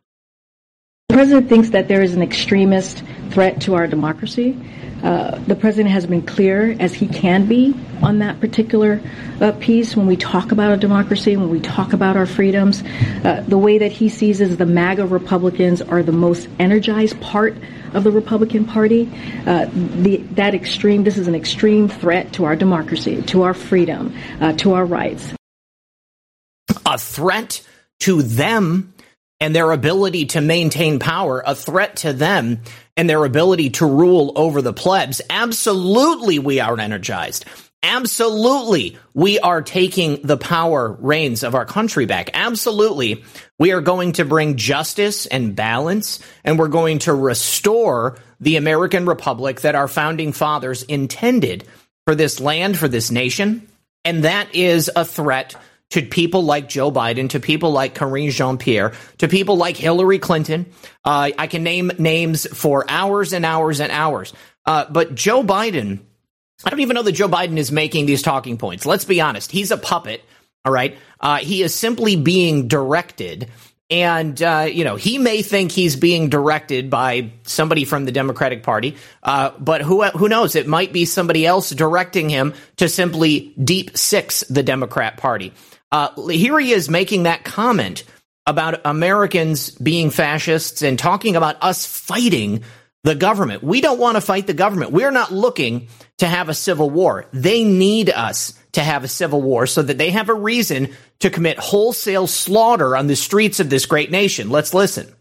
The 1.10 1.16
president 1.16 1.50
thinks 1.50 1.72
that 1.72 1.88
there 1.88 2.02
is 2.02 2.14
an 2.14 2.22
extremist 2.22 3.04
threat 3.32 3.62
to 3.62 3.76
our 3.76 3.88
democracy. 3.88 4.58
Uh, 5.04 5.38
the 5.48 5.56
president 5.56 5.92
has 5.94 6.06
been 6.06 6.22
clear 6.22 6.76
as 6.80 6.94
he 6.94 7.08
can 7.08 7.46
be 7.46 7.74
on 8.02 8.20
that 8.20 8.40
particular 8.40 9.02
uh, 9.42 9.52
piece 9.54 9.96
when 9.96 10.08
we 10.08 10.18
talk 10.18 10.52
about 10.52 10.72
a 10.72 10.78
democracy, 10.78 11.38
when 11.38 11.50
we 11.50 11.60
talk 11.60 11.94
about 11.94 12.18
our 12.18 12.26
freedoms. 12.26 12.84
Uh, 13.24 13.44
the 13.48 13.58
way 13.58 13.78
that 13.78 13.92
he 13.92 14.10
sees 14.10 14.42
is 14.42 14.58
the 14.58 14.66
MAGA 14.66 15.06
Republicans 15.06 15.82
are 15.82 16.04
the 16.04 16.12
most 16.12 16.48
energized 16.60 17.20
part 17.22 17.56
of 17.94 18.04
the 18.04 18.12
Republican 18.12 18.66
Party. 18.66 19.10
Uh, 19.46 19.68
the, 19.74 20.18
that 20.34 20.54
extreme, 20.54 21.04
this 21.04 21.18
is 21.18 21.28
an 21.28 21.36
extreme 21.36 21.88
threat 21.88 22.34
to 22.34 22.46
our 22.46 22.56
democracy, 22.56 23.22
to 23.24 23.44
our 23.44 23.54
freedom, 23.54 24.16
uh, 24.42 24.54
to 24.54 24.74
our 24.74 24.86
rights. 24.86 25.34
A 26.86 26.98
threat 26.98 27.66
to 28.02 28.22
them 28.22 28.94
and 29.40 29.56
their 29.56 29.72
ability 29.72 30.26
to 30.28 30.42
maintain 30.42 31.00
power, 31.00 31.42
a 31.46 31.56
threat 31.56 31.98
to 31.98 32.14
them 32.14 32.62
and 33.00 33.10
their 33.10 33.24
ability 33.24 33.70
to 33.70 33.86
rule 33.86 34.34
over 34.36 34.62
the 34.62 34.74
plebs. 34.74 35.22
Absolutely, 35.30 36.38
we 36.38 36.60
are 36.60 36.78
energized. 36.78 37.46
Absolutely, 37.82 38.98
we 39.14 39.40
are 39.40 39.62
taking 39.62 40.20
the 40.22 40.36
power 40.36 40.98
reins 41.00 41.44
of 41.44 41.56
our 41.56 41.64
country 41.64 42.06
back. 42.06 42.30
Absolutely, 42.34 43.24
we 43.58 43.72
are 43.72 43.80
going 43.80 44.12
to 44.12 44.26
bring 44.26 44.58
justice 44.58 45.26
and 45.28 45.56
balance, 45.56 46.20
and 46.44 46.60
we're 46.60 46.68
going 46.68 47.00
to 47.00 47.14
restore 47.14 48.18
the 48.42 48.58
American 48.58 49.06
Republic 49.06 49.62
that 49.62 49.76
our 49.76 49.88
founding 49.88 50.34
fathers 50.34 50.84
intended 50.84 51.64
for 52.06 52.16
this 52.16 52.42
land, 52.42 52.78
for 52.78 52.90
this 52.90 53.12
nation. 53.12 53.66
And 54.04 54.26
that 54.26 54.54
is 54.54 54.92
a 54.94 55.06
threat 55.06 55.56
to 55.92 56.02
people 56.04 56.44
like 56.44 56.70
Joe 56.70 56.92
Biden, 56.92 57.30
to 57.30 57.40
people 57.40 57.72
like 57.72 57.96
Karine 57.96 58.32
Jean 58.32 58.58
Pierre, 58.58 58.94
to 59.18 59.28
people 59.28 59.58
like 59.58 59.76
Hillary 59.76 60.20
Clinton. 60.20 60.68
Uh, 61.04 61.32
I 61.38 61.48
can 61.48 61.64
name 61.64 61.92
names 61.98 62.46
for 62.48 62.86
hours 62.90 63.34
and 63.34 63.46
hours 63.46 63.80
and 63.80 63.92
hours. 63.92 64.34
Uh, 64.66 64.86
but 64.90 65.16
Joe 65.16 65.44
Biden, 65.44 66.00
I 66.64 66.70
don't 66.70 66.82
even 66.82 66.96
know 66.96 67.04
that 67.04 67.14
Joe 67.14 67.30
Biden 67.30 67.58
is 67.58 67.72
making 67.72 68.06
these 68.06 68.22
talking 68.22 68.58
points. 68.58 68.86
Let's 68.86 69.06
be 69.06 69.22
honest. 69.22 69.52
He's 69.52 69.72
a 69.72 69.78
puppet. 69.78 70.24
All 70.64 70.72
right. 70.74 70.98
Uh, 71.20 71.38
he 71.38 71.64
is 71.64 71.74
simply 71.74 72.16
being 72.16 72.68
directed. 72.68 73.50
And, 73.90 74.40
uh, 74.44 74.68
you 74.72 74.84
know, 74.84 74.98
he 74.98 75.18
may 75.18 75.42
think 75.42 75.72
he's 75.72 75.96
being 75.96 76.30
directed 76.30 76.92
by 76.92 77.32
somebody 77.44 77.86
from 77.86 78.06
the 78.06 78.12
Democratic 78.12 78.62
Party, 78.62 78.98
uh, 79.24 79.52
but 79.58 79.82
who, 79.82 80.04
who 80.04 80.30
knows? 80.30 80.56
It 80.56 80.68
might 80.68 80.94
be 80.94 81.06
somebody 81.06 81.44
else 81.44 81.72
directing 81.72 82.30
him 82.30 82.54
to 82.78 82.88
simply 82.88 83.52
deep 83.62 83.98
six 83.98 84.42
the 84.42 84.62
Democrat 84.62 85.18
Party. 85.18 85.54
Uh, 85.92 86.30
here 86.30 86.60
he 86.60 86.72
is 86.72 86.90
making 86.90 87.24
that 87.24 87.44
comment 87.44 88.04
about 88.46 88.82
Americans 88.86 89.72
being 89.72 90.10
fascists 90.10 90.82
and 90.82 90.98
talking 90.98 91.36
about 91.36 91.58
us 91.62 91.86
fighting 91.86 92.64
the 93.04 93.16
government. 93.16 93.64
We 93.64 93.82
don't 93.82 94.00
want 94.00 94.16
to 94.16 94.22
fight 94.22 94.48
the 94.48 94.54
government. 94.54 94.92
We're 94.92 95.12
not 95.12 95.32
looking 95.32 95.88
to 96.18 96.28
have 96.28 96.50
a 96.50 96.54
civil 96.54 96.90
war. 96.90 97.28
They 97.32 97.64
need 97.64 98.10
us 98.10 98.54
to 98.74 98.82
have 98.82 99.04
a 99.04 99.08
civil 99.08 99.42
war 99.42 99.68
so 99.68 99.82
that 99.82 99.98
they 99.98 100.12
have 100.12 100.30
a 100.30 100.34
reason 100.34 100.90
to 101.20 101.30
commit 101.30 101.58
wholesale 101.58 102.28
slaughter 102.28 102.96
on 102.96 103.08
the 103.08 103.16
streets 103.16 103.60
of 103.60 103.70
this 103.70 103.86
great 103.86 104.12
nation. 104.12 104.50
Let's 104.50 104.74
listen. 104.74 105.14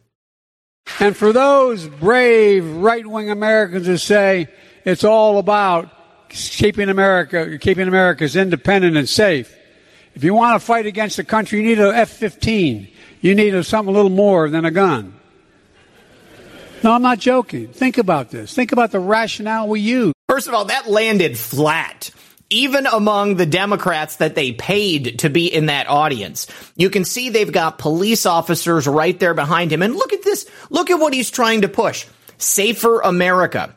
And 1.01 1.17
for 1.17 1.33
those 1.33 1.87
brave 1.87 2.67
right 2.77 3.07
wing 3.07 3.31
Americans 3.31 3.87
who 3.87 3.97
say 3.97 4.49
it's 4.85 5.05
all 5.05 5.39
about 5.39 5.91
keeping 6.31 6.89
America, 6.89 7.59
keeping 7.59 7.89
America's 7.89 8.37
independent 8.37 8.97
and 8.97 9.09
safe, 9.09 9.55
if 10.19 10.25
you 10.25 10.35
want 10.35 10.61
to 10.61 10.67
fight 10.67 10.85
against 10.85 11.17
the 11.17 11.23
country, 11.23 11.61
you 11.61 11.65
need 11.65 11.79
an 11.79 11.95
F 11.95 12.11
15. 12.11 12.89
You 13.21 13.37
need 13.37 13.55
a, 13.55 13.63
something 13.63 13.95
a 13.95 13.97
little 13.97 14.11
more 14.11 14.51
than 14.51 14.65
a 14.65 14.71
gun. 14.73 15.15
No, 16.83 16.91
I'm 16.91 17.03
not 17.03 17.21
joking. 17.21 17.69
Think 17.69 17.99
about 17.99 18.29
this. 18.31 18.53
Think 18.53 18.73
about 18.73 18.91
the 18.91 18.99
rationale 18.99 19.69
we 19.69 19.79
use. 19.79 20.13
First 20.29 20.49
of 20.49 20.55
all, 20.55 20.65
that 20.65 20.91
landed 20.91 21.39
flat. 21.39 22.11
Even 22.51 22.87
among 22.87 23.37
the 23.37 23.47
Democrats 23.47 24.17
that 24.17 24.35
they 24.35 24.51
paid 24.51 25.21
to 25.21 25.31
be 25.31 25.47
in 25.47 25.67
that 25.67 25.89
audience, 25.89 26.49
you 26.75 26.91
can 26.91 27.05
see 27.05 27.29
they've 27.29 27.53
got 27.53 27.79
police 27.79 28.27
officers 28.27 28.89
right 28.89 29.21
there 29.21 29.35
behind 29.35 29.73
him. 29.73 29.83
And 29.83 29.95
look 29.95 30.13
at 30.13 30.25
this. 30.25 30.51
Look 30.69 30.91
at 30.91 30.99
what 30.99 31.15
he's 31.15 31.31
trying 31.31 31.61
to 31.61 31.69
push. 31.69 32.09
Safer 32.39 33.03
America. 33.03 33.73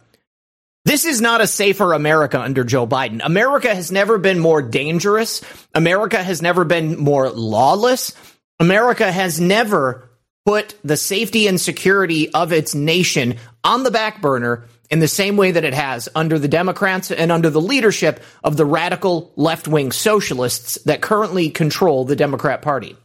This 0.83 1.05
is 1.05 1.21
not 1.21 1.41
a 1.41 1.47
safer 1.47 1.93
America 1.93 2.39
under 2.39 2.63
Joe 2.63 2.87
Biden. 2.87 3.21
America 3.23 3.73
has 3.73 3.91
never 3.91 4.17
been 4.17 4.39
more 4.39 4.61
dangerous. 4.61 5.41
America 5.75 6.21
has 6.21 6.41
never 6.41 6.65
been 6.65 6.97
more 6.97 7.29
lawless. 7.29 8.13
America 8.59 9.11
has 9.11 9.39
never 9.39 10.09
put 10.45 10.75
the 10.83 10.97
safety 10.97 11.47
and 11.47 11.61
security 11.61 12.33
of 12.33 12.51
its 12.51 12.73
nation 12.73 13.37
on 13.63 13.83
the 13.83 13.91
back 13.91 14.21
burner 14.21 14.65
in 14.89 14.99
the 14.99 15.07
same 15.07 15.37
way 15.37 15.51
that 15.51 15.63
it 15.63 15.73
has 15.73 16.09
under 16.15 16.39
the 16.39 16.47
Democrats 16.47 17.11
and 17.11 17.31
under 17.31 17.49
the 17.49 17.61
leadership 17.61 18.21
of 18.43 18.57
the 18.57 18.65
radical 18.65 19.31
left 19.35 19.67
wing 19.67 19.91
socialists 19.91 20.75
that 20.85 21.01
currently 21.01 21.49
control 21.49 22.05
the 22.05 22.15
Democrat 22.15 22.61
Party. 22.61 22.97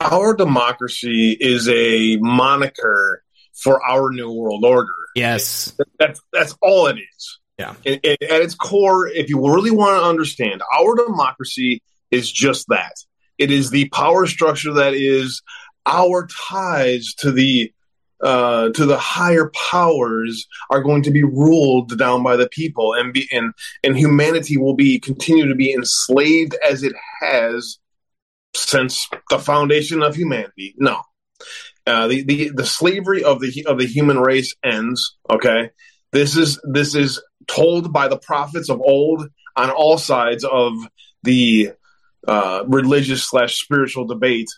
Our 0.00 0.34
democracy 0.34 1.36
is 1.38 1.68
a 1.68 2.16
moniker 2.16 3.22
for 3.56 3.84
our 3.84 4.10
new 4.10 4.30
world 4.30 4.64
order. 4.64 4.88
Yes, 5.14 5.76
that's 5.98 6.20
that's 6.32 6.56
all 6.60 6.86
it 6.86 6.98
is. 6.98 7.38
Yeah. 7.58 7.74
And, 7.86 8.00
and 8.04 8.18
at 8.22 8.42
its 8.42 8.54
core, 8.54 9.08
if 9.08 9.30
you 9.30 9.40
really 9.52 9.70
want 9.70 9.98
to 9.98 10.06
understand, 10.06 10.62
our 10.78 10.94
democracy 10.94 11.82
is 12.10 12.30
just 12.30 12.66
that. 12.68 12.92
It 13.38 13.50
is 13.50 13.70
the 13.70 13.88
power 13.88 14.26
structure 14.26 14.74
that 14.74 14.94
is 14.94 15.42
our 15.86 16.26
ties 16.48 17.14
to 17.18 17.32
the 17.32 17.72
uh, 18.22 18.70
to 18.70 18.86
the 18.86 18.96
higher 18.96 19.50
powers 19.70 20.46
are 20.70 20.80
going 20.82 21.02
to 21.02 21.10
be 21.10 21.22
ruled 21.22 21.98
down 21.98 22.22
by 22.22 22.36
the 22.36 22.48
people, 22.48 22.94
and 22.94 23.12
be 23.12 23.28
and 23.30 23.52
and 23.84 23.96
humanity 23.96 24.56
will 24.56 24.74
be 24.74 24.98
continue 24.98 25.46
to 25.46 25.54
be 25.54 25.72
enslaved 25.72 26.56
as 26.66 26.82
it 26.82 26.94
has 27.20 27.78
since 28.54 29.08
the 29.30 29.38
foundation 29.38 30.02
of 30.02 30.16
humanity. 30.16 30.74
No, 30.78 31.02
uh, 31.86 32.08
the, 32.08 32.22
the 32.24 32.50
the 32.54 32.66
slavery 32.66 33.22
of 33.22 33.40
the 33.40 33.64
of 33.66 33.78
the 33.78 33.86
human 33.86 34.18
race 34.18 34.54
ends. 34.64 35.16
Okay, 35.30 35.70
this 36.12 36.36
is 36.36 36.60
this 36.64 36.94
is 36.94 37.22
told 37.46 37.92
by 37.92 38.08
the 38.08 38.18
prophets 38.18 38.68
of 38.68 38.80
old 38.80 39.28
on 39.54 39.70
all 39.70 39.96
sides 39.96 40.44
of 40.44 40.72
the 41.22 41.72
uh, 42.26 42.64
religious 42.66 43.22
slash 43.22 43.60
spiritual 43.60 44.04
debate, 44.04 44.48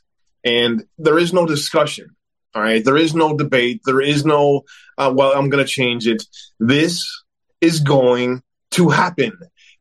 and 0.45 0.85
there 0.97 1.19
is 1.19 1.33
no 1.33 1.47
discussion. 1.47 2.07
All 2.55 2.63
right, 2.63 2.83
there 2.83 2.97
is 2.97 3.15
no 3.15 3.37
debate. 3.37 3.83
There 3.85 4.01
is 4.01 4.25
no 4.25 4.63
uh, 4.97 5.13
well, 5.15 5.33
I'm 5.33 5.51
going 5.51 5.65
to 5.65 5.71
change 5.71 6.07
it. 6.07 6.23
This 6.59 7.07
is 7.61 7.81
going 7.81 8.43
to 8.73 8.89
happen. 8.89 9.33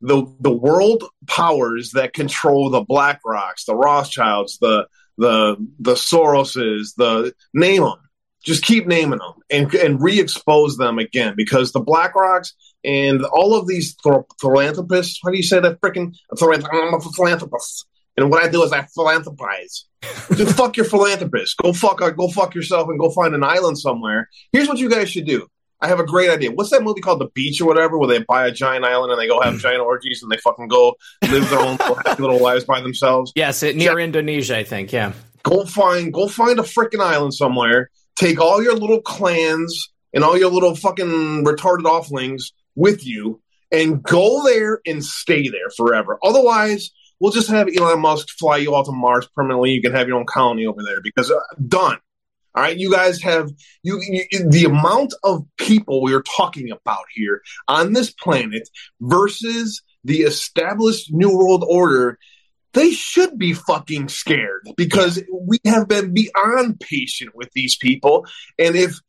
The 0.01 0.25
the 0.41 0.51
world 0.51 1.03
powers 1.25 1.91
that 1.91 2.13
control 2.13 2.69
the 2.69 2.83
BlackRocks, 2.83 3.65
the 3.65 3.75
Rothschilds, 3.75 4.59
the 4.59 4.87
the 5.17 5.55
the 5.79 5.93
Soroses, 5.93 6.95
the 6.95 7.33
name 7.53 7.83
them. 7.83 7.97
Just 8.43 8.63
keep 8.63 8.87
naming 8.87 9.19
them 9.19 9.33
and 9.49 9.73
and 9.73 10.01
re-expose 10.01 10.77
them 10.77 10.99
again 10.99 11.33
because 11.35 11.71
the 11.71 11.81
BlackRocks 11.81 12.53
and 12.83 13.25
all 13.25 13.55
of 13.55 13.67
these 13.67 13.95
philanthropists. 14.39 15.19
How 15.23 15.31
do 15.31 15.37
you 15.37 15.43
say 15.43 15.59
that? 15.59 15.81
Freaking 15.81 16.15
I'm 16.31 16.93
a 16.93 16.99
philanthropist, 16.99 17.85
and 18.15 18.29
what 18.29 18.43
I 18.43 18.47
do 18.47 18.63
is 18.63 18.71
I 18.71 18.83
philanthropize. 18.83 19.85
Just 20.35 20.55
fuck 20.55 20.77
your 20.77 20.85
philanthropist. 20.85 21.57
Go 21.57 21.73
fuck 21.73 22.01
uh, 22.01 22.11
go 22.11 22.29
fuck 22.29 22.55
yourself 22.55 22.87
and 22.89 22.99
go 22.99 23.09
find 23.09 23.35
an 23.35 23.43
island 23.43 23.77
somewhere. 23.77 24.29
Here's 24.53 24.67
what 24.67 24.77
you 24.77 24.89
guys 24.89 25.09
should 25.09 25.25
do. 25.25 25.47
I 25.79 25.87
have 25.87 25.99
a 25.99 26.05
great 26.05 26.29
idea. 26.29 26.51
What's 26.51 26.71
that 26.71 26.83
movie 26.83 27.01
called, 27.01 27.19
The 27.19 27.29
Beach 27.33 27.61
or 27.61 27.67
whatever, 27.67 27.97
where 27.97 28.07
they 28.07 28.23
buy 28.27 28.47
a 28.47 28.51
giant 28.51 28.83
island 28.83 29.11
and 29.11 29.21
they 29.21 29.27
go 29.27 29.39
have 29.41 29.55
mm. 29.55 29.59
giant 29.59 29.81
orgies 29.81 30.23
and 30.23 30.31
they 30.31 30.37
fucking 30.37 30.67
go 30.67 30.95
live 31.29 31.49
their 31.49 31.59
own 31.59 31.77
happy 32.05 32.21
little 32.21 32.41
lives 32.41 32.65
by 32.65 32.81
themselves? 32.81 33.31
Yes, 33.35 33.61
it, 33.61 33.75
near 33.75 33.99
Indonesia, 33.99 34.57
I 34.57 34.63
think. 34.63 34.91
Yeah. 34.91 35.13
Go 35.43 35.65
find 35.65 36.11
go 36.11 36.27
find 36.27 36.59
a 36.59 36.63
freaking 36.63 37.01
island 37.01 37.33
somewhere. 37.33 37.89
Take 38.17 38.41
all 38.41 38.63
your 38.63 38.75
little 38.75 39.01
clans 39.01 39.89
and 40.13 40.23
all 40.23 40.37
your 40.37 40.49
little 40.49 40.75
fucking 40.75 41.45
retarded 41.45 41.83
offlings 41.83 42.51
with 42.75 43.05
you 43.05 43.41
and 43.71 44.01
go 44.01 44.43
there 44.43 44.79
and 44.85 45.03
stay 45.05 45.47
there 45.49 45.69
forever. 45.75 46.17
Otherwise, 46.23 46.91
we'll 47.19 47.31
just 47.31 47.49
have 47.49 47.69
Elon 47.75 48.01
Musk 48.01 48.29
fly 48.29 48.57
you 48.57 48.75
out 48.75 48.85
to 48.85 48.91
Mars 48.91 49.27
permanently. 49.35 49.71
You 49.71 49.81
can 49.81 49.93
have 49.93 50.07
your 50.07 50.17
own 50.17 50.25
colony 50.25 50.65
over 50.65 50.81
there 50.83 51.01
because 51.01 51.31
uh, 51.31 51.39
done. 51.67 51.99
All 52.57 52.63
right, 52.63 52.75
you 52.75 52.91
guys 52.91 53.21
have 53.21 53.51
you, 53.83 54.01
you, 54.01 54.49
the 54.49 54.65
amount 54.65 55.13
of 55.23 55.45
people 55.59 56.01
we 56.01 56.15
are 56.15 56.23
talking 56.23 56.71
about 56.71 57.05
here 57.13 57.43
on 57.67 57.93
this 57.93 58.09
planet 58.09 58.67
versus 58.99 59.83
the 60.03 60.21
established 60.21 61.13
New 61.13 61.37
World 61.37 61.63
Order. 61.69 62.17
They 62.73 62.89
should 62.89 63.37
be 63.37 63.53
fucking 63.53 64.09
scared 64.09 64.67
because 64.75 65.23
we 65.31 65.59
have 65.65 65.87
been 65.87 66.15
beyond 66.15 66.79
patient 66.79 67.35
with 67.35 67.51
these 67.53 67.77
people, 67.77 68.25
and 68.57 68.75
if 68.75 68.99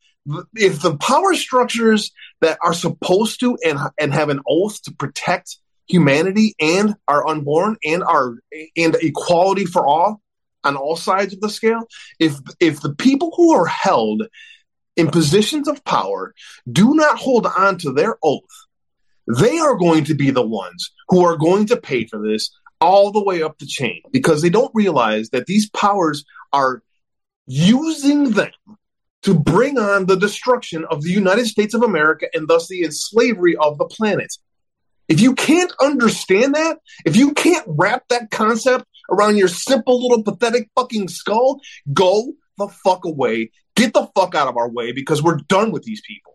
if 0.53 0.83
the 0.83 0.95
power 0.97 1.33
structures 1.33 2.11
that 2.41 2.59
are 2.61 2.75
supposed 2.75 3.39
to 3.39 3.57
and 3.65 3.79
and 3.99 4.13
have 4.13 4.29
an 4.29 4.41
oath 4.47 4.79
to 4.83 4.93
protect 4.93 5.57
humanity 5.87 6.53
and 6.59 6.93
our 7.07 7.27
unborn 7.27 7.77
and 7.83 8.03
our 8.03 8.35
and 8.77 8.95
equality 9.01 9.65
for 9.65 9.87
all 9.87 10.21
on 10.63 10.75
all 10.75 10.95
sides 10.95 11.33
of 11.33 11.41
the 11.41 11.49
scale. 11.49 11.87
If 12.19 12.35
if 12.59 12.81
the 12.81 12.93
people 12.93 13.31
who 13.35 13.53
are 13.53 13.65
held 13.65 14.23
in 14.95 15.09
positions 15.09 15.67
of 15.67 15.83
power 15.85 16.33
do 16.69 16.93
not 16.93 17.17
hold 17.17 17.45
on 17.45 17.77
to 17.79 17.93
their 17.93 18.17
oath, 18.23 18.43
they 19.27 19.59
are 19.59 19.75
going 19.75 20.05
to 20.05 20.15
be 20.15 20.31
the 20.31 20.45
ones 20.45 20.91
who 21.09 21.23
are 21.23 21.37
going 21.37 21.67
to 21.67 21.77
pay 21.77 22.05
for 22.05 22.21
this 22.21 22.51
all 22.81 23.11
the 23.11 23.23
way 23.23 23.41
up 23.41 23.57
the 23.57 23.65
chain 23.65 24.01
because 24.11 24.41
they 24.41 24.49
don't 24.49 24.71
realize 24.73 25.29
that 25.29 25.45
these 25.45 25.69
powers 25.69 26.25
are 26.53 26.81
using 27.45 28.31
them 28.31 28.51
to 29.23 29.33
bring 29.33 29.77
on 29.77 30.05
the 30.05 30.15
destruction 30.15 30.85
of 30.89 31.01
the 31.01 31.11
United 31.11 31.45
States 31.45 31.73
of 31.73 31.83
America 31.83 32.27
and 32.33 32.47
thus 32.47 32.67
the 32.67 32.83
enslavery 32.83 33.55
of 33.57 33.77
the 33.77 33.85
planet. 33.85 34.33
If 35.09 35.19
you 35.19 35.33
can't 35.33 35.73
understand 35.81 36.55
that, 36.55 36.77
if 37.05 37.15
you 37.15 37.33
can't 37.33 37.65
wrap 37.67 38.03
that 38.09 38.31
concept 38.31 38.85
around 39.11 39.37
your 39.37 39.47
simple 39.47 40.01
little 40.01 40.23
pathetic 40.23 40.69
fucking 40.75 41.07
skull, 41.07 41.59
go 41.93 42.33
the 42.57 42.67
fuck 42.67 43.05
away. 43.05 43.51
Get 43.75 43.93
the 43.93 44.07
fuck 44.15 44.35
out 44.35 44.47
of 44.47 44.57
our 44.57 44.69
way 44.69 44.91
because 44.91 45.23
we're 45.23 45.37
done 45.47 45.71
with 45.71 45.83
these 45.83 46.01
people. 46.01 46.33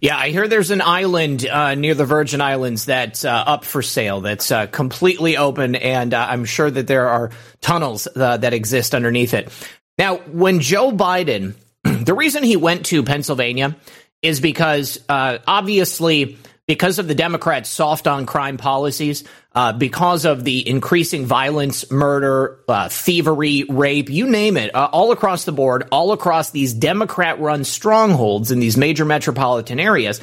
Yeah, 0.00 0.16
I 0.16 0.30
hear 0.30 0.48
there's 0.48 0.70
an 0.70 0.80
island 0.80 1.46
uh, 1.46 1.74
near 1.74 1.94
the 1.94 2.06
Virgin 2.06 2.40
Islands 2.40 2.86
that's 2.86 3.24
uh, 3.24 3.30
up 3.30 3.64
for 3.64 3.82
sale, 3.82 4.22
that's 4.22 4.50
uh, 4.50 4.66
completely 4.66 5.36
open, 5.36 5.74
and 5.74 6.14
uh, 6.14 6.26
I'm 6.30 6.46
sure 6.46 6.70
that 6.70 6.86
there 6.86 7.08
are 7.08 7.30
tunnels 7.60 8.08
uh, 8.16 8.38
that 8.38 8.54
exist 8.54 8.94
underneath 8.94 9.34
it. 9.34 9.52
Now, 9.98 10.16
when 10.18 10.60
Joe 10.60 10.90
Biden, 10.90 11.54
the 11.84 12.14
reason 12.14 12.44
he 12.44 12.56
went 12.56 12.86
to 12.86 13.02
Pennsylvania 13.02 13.76
is 14.22 14.40
because 14.40 14.98
uh, 15.08 15.38
obviously 15.46 16.38
because 16.66 16.98
of 16.98 17.08
the 17.08 17.14
Democrats' 17.14 17.68
soft 17.68 18.06
on 18.06 18.26
crime 18.26 18.56
policies, 18.56 19.24
uh, 19.58 19.72
because 19.72 20.24
of 20.24 20.44
the 20.44 20.68
increasing 20.68 21.26
violence, 21.26 21.90
murder, 21.90 22.60
uh, 22.68 22.88
thievery, 22.88 23.64
rape, 23.64 24.08
you 24.08 24.30
name 24.30 24.56
it, 24.56 24.72
uh, 24.72 24.88
all 24.92 25.10
across 25.10 25.42
the 25.42 25.50
board, 25.50 25.88
all 25.90 26.12
across 26.12 26.50
these 26.50 26.72
Democrat 26.72 27.40
run 27.40 27.64
strongholds 27.64 28.52
in 28.52 28.60
these 28.60 28.76
major 28.76 29.04
metropolitan 29.04 29.80
areas, 29.80 30.20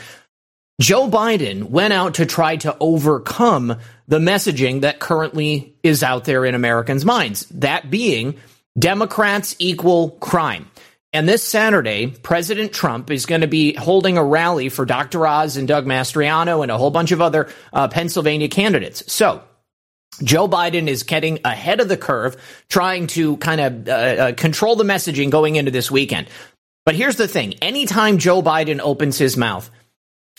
Joe 0.79 1.09
Biden 1.09 1.63
went 1.63 1.91
out 1.91 2.13
to 2.13 2.25
try 2.25 2.55
to 2.55 2.77
overcome 2.79 3.75
the 4.07 4.19
messaging 4.19 4.81
that 4.81 5.01
currently 5.01 5.75
is 5.83 6.01
out 6.01 6.23
there 6.23 6.45
in 6.45 6.55
Americans' 6.55 7.03
minds. 7.03 7.45
That 7.47 7.91
being 7.91 8.37
Democrats 8.79 9.53
equal 9.59 10.11
crime. 10.11 10.71
And 11.15 11.29
this 11.29 11.41
Saturday, 11.41 12.07
President 12.07 12.73
Trump 12.73 13.09
is 13.09 13.25
going 13.25 13.39
to 13.39 13.47
be 13.47 13.73
holding 13.73 14.17
a 14.17 14.23
rally 14.23 14.67
for 14.67 14.85
Dr. 14.85 15.25
Oz 15.25 15.55
and 15.55 15.65
Doug 15.65 15.85
Mastriano 15.85 16.61
and 16.61 16.69
a 16.69 16.77
whole 16.77 16.91
bunch 16.91 17.13
of 17.13 17.21
other 17.21 17.47
uh, 17.71 17.87
Pennsylvania 17.87 18.49
candidates. 18.49 19.09
So, 19.09 19.41
Joe 20.21 20.49
Biden 20.49 20.89
is 20.89 21.03
getting 21.03 21.39
ahead 21.45 21.79
of 21.79 21.87
the 21.87 21.95
curve, 21.95 22.35
trying 22.67 23.07
to 23.07 23.37
kind 23.37 23.61
of 23.61 23.87
uh, 23.87 23.91
uh, 23.91 24.31
control 24.33 24.75
the 24.75 24.83
messaging 24.83 25.29
going 25.29 25.55
into 25.55 25.71
this 25.71 25.89
weekend. 25.89 26.27
But 26.85 26.95
here's 26.95 27.15
the 27.15 27.29
thing 27.29 27.53
anytime 27.61 28.17
Joe 28.17 28.41
Biden 28.41 28.81
opens 28.81 29.17
his 29.17 29.37
mouth, 29.37 29.71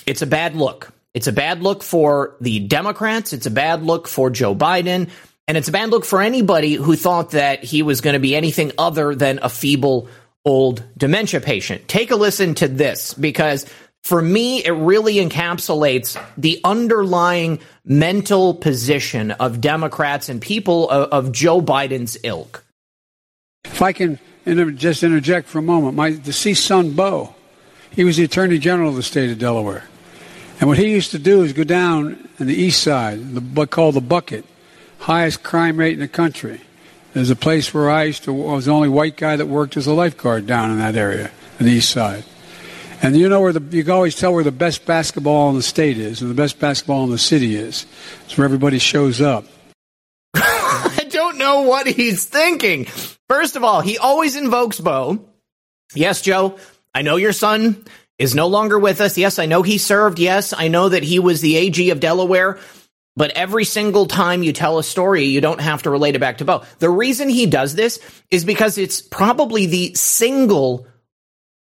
it's 0.05 0.21
a 0.21 0.27
bad 0.27 0.57
look. 0.57 0.93
It's 1.15 1.27
a 1.27 1.33
bad 1.33 1.63
look 1.63 1.83
for 1.83 2.37
the 2.43 2.61
Democrats. 2.61 3.33
It's 3.33 3.47
a 3.47 3.51
bad 3.51 3.83
look 3.83 4.09
for 4.09 4.29
Joe 4.29 4.55
Biden. 4.55 5.09
And 5.49 5.57
it's 5.57 5.69
a 5.69 5.73
bad 5.73 5.89
look 5.89 6.05
for 6.05 6.21
anybody 6.21 6.75
who 6.75 6.97
thought 6.97 7.31
that 7.31 7.65
he 7.65 7.81
was 7.81 8.03
going 8.03 8.13
to 8.13 8.21
be 8.21 8.37
anything 8.37 8.73
other 8.77 9.15
than 9.15 9.39
a 9.41 9.49
feeble 9.49 10.09
old 10.47 10.83
dementia 10.97 11.41
patient. 11.41 11.87
Take 11.89 12.11
a 12.11 12.17
listen 12.17 12.55
to 12.55 12.69
this 12.69 13.13
because 13.13 13.67
for 14.07 14.23
me, 14.23 14.65
it 14.65 14.71
really 14.71 15.17
encapsulates 15.17 16.17
the 16.39 16.61
underlying 16.63 17.59
mental 17.85 18.55
position 18.55 19.33
of 19.33 19.61
Democrats 19.61 20.29
and 20.29 20.41
people 20.41 20.89
of, 20.89 21.27
of 21.27 21.33
Joe 21.33 21.61
Biden's 21.61 22.17
ilk. 22.23 22.65
If 23.65 23.83
I 23.83 23.93
can 23.93 24.21
inter- 24.45 24.71
just 24.71 25.03
interject 25.03 25.49
for 25.49 25.59
a 25.59 25.63
moment, 25.63 25.97
my 25.97 26.13
deceased 26.13 26.65
son, 26.65 26.93
Bo, 26.93 27.35
he 27.91 28.05
was 28.05 28.17
the 28.17 28.23
Attorney 28.23 28.59
General 28.59 28.91
of 28.91 28.97
the 28.97 29.03
state 29.03 29.33
of 29.33 29.41
Delaware. 29.41 29.83
And 30.61 30.69
what 30.69 30.79
he 30.79 30.89
used 30.89 31.11
to 31.11 31.19
do 31.19 31.43
is 31.43 31.53
go 31.53 31.65
down 31.65 32.29
on 32.39 32.47
the 32.47 32.55
east 32.55 32.83
side, 32.83 33.35
the, 33.35 33.41
what 33.41 33.71
called 33.71 33.97
the 33.97 34.01
bucket, 34.01 34.45
highest 35.01 35.43
crime 35.43 35.79
rate 35.79 35.95
in 35.95 36.01
the 36.01 36.07
country. 36.07 36.61
There's 37.17 37.31
a 37.31 37.35
place 37.35 37.73
where 37.73 37.89
I 37.89 38.03
used 38.03 38.25
to, 38.25 38.47
I 38.47 38.53
was 38.53 38.67
the 38.67 38.73
only 38.73 38.91
white 38.91 39.17
guy 39.17 39.37
that 39.37 39.47
worked 39.47 39.79
as 39.79 39.87
a 39.87 39.95
lifeguard 39.95 40.47
down 40.47 40.71
in 40.71 40.81
that 40.81 40.97
area, 40.97 41.31
the 41.57 41.71
east 41.71 41.89
side. 41.89 42.25
And 43.01 43.17
you 43.17 43.31
know 43.31 43.41
where 43.41 43.55
the, 43.55 43.75
you 43.75 43.85
can 43.85 43.93
always 43.93 44.17
tell 44.17 44.35
where 44.35 44.45
the 44.45 44.53
best 44.53 44.85
basketball 44.85 45.49
in 45.49 45.57
the 45.57 45.63
state 45.63 45.97
is, 45.97 46.21
and 46.21 46.31
the 46.31 46.35
best 46.35 46.59
basketball 46.59 47.05
in 47.05 47.11
the 47.11 47.17
city 47.17 47.57
is. 47.57 47.87
It's 48.27 48.37
where 48.37 48.45
everybody 48.45 48.79
shows 48.79 49.23
up. 49.23 49.47
I 50.35 51.07
don't 51.09 51.39
know 51.39 51.63
what 51.63 51.87
he's 51.87 52.27
thinking. 52.27 52.85
First 53.31 53.57
of 53.57 53.65
all, 53.65 53.81
he 53.81 53.97
always 53.97 54.37
invokes 54.37 54.79
Bo. 54.79 55.25
Yes, 55.95 56.21
Joe, 56.21 56.59
I 56.95 57.01
know 57.01 57.17
your 57.17 57.33
son 57.33 57.83
is 58.19 58.35
no 58.35 58.47
longer 58.47 58.79
with 58.79 59.01
us. 59.01 59.17
Yes, 59.17 59.39
I 59.39 59.47
know 59.47 59.63
he 59.63 59.79
served. 59.79 60.19
Yes, 60.19 60.53
I 60.53 60.69
know 60.69 60.91
that 60.91 61.03
he 61.03 61.19
was 61.19 61.41
the 61.41 61.57
AG 61.57 61.89
of 61.89 61.99
Delaware. 61.99 62.59
But 63.17 63.31
every 63.31 63.65
single 63.65 64.07
time 64.07 64.43
you 64.43 64.53
tell 64.53 64.79
a 64.79 64.85
story, 64.85 65.25
you 65.25 65.41
don't 65.41 65.61
have 65.61 65.83
to 65.85 65.91
relate 65.91 66.15
it 66.15 66.21
back 66.21 66.39
to 66.39 66.45
Bo. 66.45 66.65
The 66.79 66.91
reason 66.91 67.29
he 67.29 67.47
does 67.47 67.75
this 67.75 67.99
is 68.31 68.45
because 68.45 68.77
it's 68.77 69.01
probably 69.01 69.67
the 69.67 69.95
single 69.95 70.87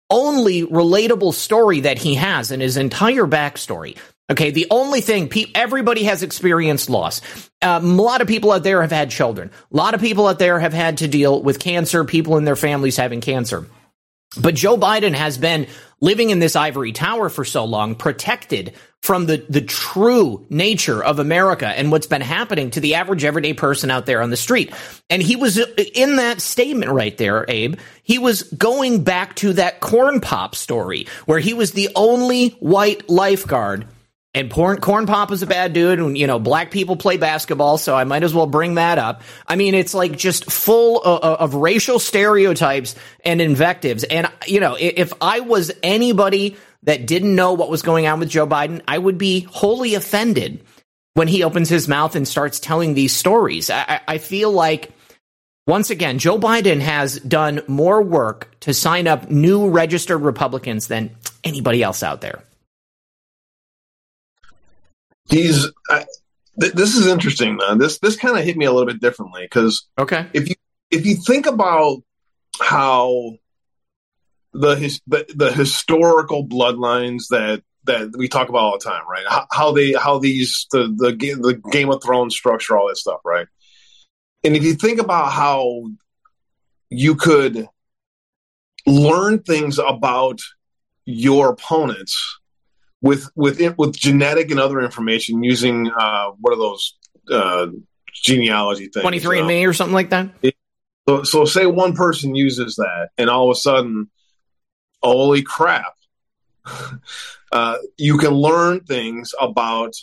only 0.08 0.64
relatable 0.64 1.34
story 1.34 1.80
that 1.80 1.98
he 1.98 2.14
has 2.14 2.50
in 2.50 2.60
his 2.60 2.76
entire 2.76 3.26
backstory. 3.26 3.96
Okay, 4.30 4.50
the 4.52 4.68
only 4.70 5.00
thing 5.00 5.28
pe- 5.28 5.50
everybody 5.54 6.04
has 6.04 6.22
experienced 6.22 6.88
loss. 6.88 7.20
Um, 7.62 7.98
a 7.98 8.02
lot 8.02 8.20
of 8.20 8.28
people 8.28 8.52
out 8.52 8.62
there 8.62 8.80
have 8.80 8.92
had 8.92 9.10
children. 9.10 9.50
A 9.72 9.76
lot 9.76 9.94
of 9.94 10.00
people 10.00 10.28
out 10.28 10.38
there 10.38 10.58
have 10.60 10.72
had 10.72 10.98
to 10.98 11.08
deal 11.08 11.42
with 11.42 11.58
cancer. 11.58 12.04
People 12.04 12.36
in 12.36 12.44
their 12.44 12.56
families 12.56 12.96
having 12.96 13.20
cancer. 13.20 13.66
But 14.40 14.54
Joe 14.54 14.76
Biden 14.76 15.14
has 15.14 15.36
been 15.36 15.66
living 16.00 16.30
in 16.30 16.38
this 16.38 16.56
ivory 16.56 16.92
tower 16.92 17.28
for 17.28 17.44
so 17.44 17.64
long, 17.64 17.94
protected 17.94 18.74
from 19.00 19.26
the, 19.26 19.44
the 19.48 19.62
true 19.62 20.46
nature 20.50 21.02
of 21.02 21.18
America 21.18 21.66
and 21.66 21.90
what's 21.90 22.06
been 22.06 22.20
happening 22.20 22.70
to 22.70 22.80
the 22.80 22.94
average 22.94 23.24
everyday 23.24 23.54
person 23.54 23.90
out 23.90 24.04
there 24.06 24.20
on 24.20 24.30
the 24.30 24.36
street. 24.36 24.72
And 25.08 25.22
he 25.22 25.36
was 25.36 25.58
uh, 25.58 25.66
in 25.94 26.16
that 26.16 26.40
statement 26.40 26.92
right 26.92 27.16
there, 27.16 27.46
Abe. 27.48 27.78
He 28.02 28.18
was 28.18 28.42
going 28.42 29.02
back 29.02 29.36
to 29.36 29.54
that 29.54 29.80
corn 29.80 30.20
pop 30.20 30.54
story 30.54 31.06
where 31.24 31.38
he 31.38 31.54
was 31.54 31.72
the 31.72 31.88
only 31.96 32.50
white 32.60 33.08
lifeguard 33.08 33.86
and 34.32 34.48
porn, 34.48 34.80
corn 34.80 35.06
pop 35.06 35.32
is 35.32 35.42
a 35.42 35.46
bad 35.46 35.72
dude 35.72 35.98
and 35.98 36.16
you 36.16 36.26
know 36.26 36.38
black 36.38 36.70
people 36.70 36.96
play 36.96 37.16
basketball 37.16 37.78
so 37.78 37.96
i 37.96 38.04
might 38.04 38.22
as 38.22 38.32
well 38.32 38.46
bring 38.46 38.76
that 38.76 38.96
up 38.98 39.22
i 39.48 39.56
mean 39.56 39.74
it's 39.74 39.92
like 39.92 40.16
just 40.16 40.50
full 40.50 41.02
of, 41.02 41.20
of 41.22 41.54
racial 41.54 41.98
stereotypes 41.98 42.94
and 43.24 43.40
invectives 43.40 44.04
and 44.04 44.30
you 44.46 44.60
know 44.60 44.76
if 44.78 45.12
i 45.20 45.40
was 45.40 45.72
anybody 45.82 46.56
that 46.84 47.06
didn't 47.06 47.34
know 47.34 47.52
what 47.52 47.68
was 47.68 47.82
going 47.82 48.06
on 48.06 48.20
with 48.20 48.30
Joe 48.30 48.46
Biden, 48.46 48.80
I 48.88 48.96
would 48.96 49.18
be 49.18 49.40
wholly 49.40 49.94
offended 49.94 50.64
when 51.12 51.28
he 51.28 51.44
opens 51.44 51.68
his 51.68 51.88
mouth 51.88 52.16
and 52.16 52.26
starts 52.26 52.58
telling 52.58 52.94
these 52.94 53.14
stories. 53.14 53.68
I, 53.68 54.00
I 54.08 54.16
feel 54.18 54.50
like 54.50 54.90
Once 55.66 55.90
again, 55.90 56.18
Joe 56.18 56.38
Biden 56.38 56.80
has 56.80 57.20
done 57.20 57.60
more 57.68 58.02
work 58.02 58.50
to 58.60 58.74
sign 58.74 59.06
up 59.06 59.30
new 59.30 59.68
registered 59.68 60.20
Republicans 60.22 60.88
than 60.88 61.14
anybody 61.44 61.82
else 61.82 62.02
out 62.02 62.22
there. 62.22 62.42
He's. 65.30 65.70
I, 65.88 66.04
th- 66.60 66.72
this 66.72 66.96
is 66.96 67.06
interesting, 67.06 67.56
man. 67.56 67.78
This 67.78 67.98
this 67.98 68.16
kind 68.16 68.36
of 68.36 68.44
hit 68.44 68.56
me 68.56 68.64
a 68.64 68.72
little 68.72 68.86
bit 68.86 69.00
differently 69.00 69.42
because 69.42 69.86
okay, 69.98 70.26
if 70.32 70.48
you 70.48 70.54
if 70.90 71.06
you 71.06 71.16
think 71.16 71.46
about 71.46 72.02
how 72.60 73.36
the 74.52 74.74
his 74.76 75.00
the, 75.06 75.26
the 75.34 75.52
historical 75.52 76.46
bloodlines 76.46 77.28
that 77.30 77.62
that 77.84 78.12
we 78.16 78.28
talk 78.28 78.48
about 78.48 78.58
all 78.58 78.78
the 78.78 78.84
time, 78.84 79.02
right? 79.08 79.24
How, 79.28 79.46
how 79.52 79.72
they 79.72 79.92
how 79.92 80.18
these 80.18 80.66
the 80.72 80.88
the 80.96 81.12
the 81.12 81.60
Game 81.70 81.90
of 81.90 82.02
Thrones 82.02 82.34
structure, 82.34 82.76
all 82.76 82.88
that 82.88 82.96
stuff, 82.96 83.20
right? 83.24 83.46
And 84.42 84.56
if 84.56 84.62
you 84.64 84.74
think 84.74 85.00
about 85.00 85.32
how 85.32 85.84
you 86.88 87.14
could 87.14 87.68
learn 88.86 89.40
things 89.42 89.78
about 89.78 90.40
your 91.04 91.50
opponents 91.50 92.39
with 93.02 93.28
with 93.34 93.60
it, 93.60 93.78
with 93.78 93.96
genetic 93.96 94.50
and 94.50 94.60
other 94.60 94.80
information 94.80 95.42
using 95.42 95.90
uh, 95.90 96.30
what 96.40 96.52
are 96.52 96.58
those 96.58 96.96
uh, 97.30 97.66
genealogy 98.12 98.88
things? 98.88 99.02
Twenty 99.02 99.18
three 99.18 99.38
and 99.38 99.48
Me 99.48 99.64
or 99.64 99.72
something 99.72 99.94
like 99.94 100.10
that. 100.10 100.30
So, 101.08 101.22
so 101.22 101.44
say 101.44 101.66
one 101.66 101.94
person 101.94 102.34
uses 102.34 102.76
that, 102.76 103.10
and 103.18 103.30
all 103.30 103.50
of 103.50 103.56
a 103.56 103.58
sudden, 103.58 104.10
holy 105.02 105.42
crap! 105.42 105.94
uh, 107.52 107.76
you 107.96 108.18
can 108.18 108.32
learn 108.32 108.80
things 108.80 109.34
about 109.40 109.94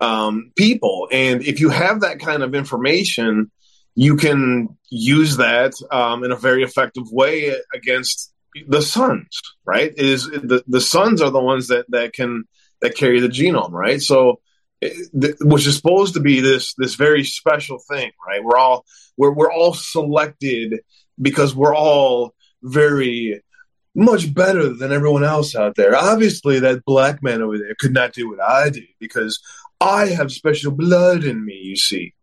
um, 0.00 0.52
people, 0.56 1.08
and 1.10 1.42
if 1.42 1.60
you 1.60 1.70
have 1.70 2.02
that 2.02 2.20
kind 2.20 2.42
of 2.42 2.54
information, 2.54 3.50
you 3.94 4.16
can 4.16 4.76
use 4.90 5.38
that 5.38 5.72
um, 5.90 6.24
in 6.24 6.32
a 6.32 6.36
very 6.36 6.62
effective 6.62 7.04
way 7.10 7.56
against 7.74 8.31
the 8.66 8.82
sons. 8.82 9.40
Right? 9.64 9.92
Is 9.96 10.26
the 10.26 10.62
the 10.66 10.80
sons 10.80 11.22
are 11.22 11.30
the 11.30 11.42
ones 11.42 11.68
that 11.68 11.86
that 11.90 12.12
can 12.12 12.44
that 12.80 12.96
carry 12.96 13.20
the 13.20 13.28
genome, 13.28 13.70
right? 13.72 14.00
So 14.00 14.40
eh, 14.82 14.92
which 15.40 15.66
is 15.66 15.76
supposed 15.76 16.14
to 16.14 16.20
be 16.20 16.40
this 16.40 16.74
this 16.76 16.94
very 16.94 17.24
special 17.24 17.78
thing, 17.78 18.10
right? 18.26 18.44
We're 18.44 18.58
all 18.58 18.84
we're 19.16 19.32
we're 19.32 19.52
all 19.52 19.74
selected 19.74 20.80
because 21.20 21.54
we're 21.54 21.74
all 21.74 22.34
very 22.62 23.42
much 23.94 24.32
better 24.32 24.72
than 24.72 24.92
everyone 24.92 25.24
else 25.24 25.54
out 25.54 25.74
there. 25.76 25.94
Obviously, 25.94 26.60
that 26.60 26.84
black 26.84 27.22
man 27.22 27.42
over 27.42 27.58
there 27.58 27.74
could 27.78 27.92
not 27.92 28.12
do 28.12 28.28
what 28.28 28.40
I 28.40 28.70
do 28.70 28.84
because 28.98 29.40
I 29.80 30.06
have 30.06 30.32
special 30.32 30.72
blood 30.72 31.24
in 31.24 31.44
me. 31.44 31.60
You 31.62 31.76
see, 31.76 32.14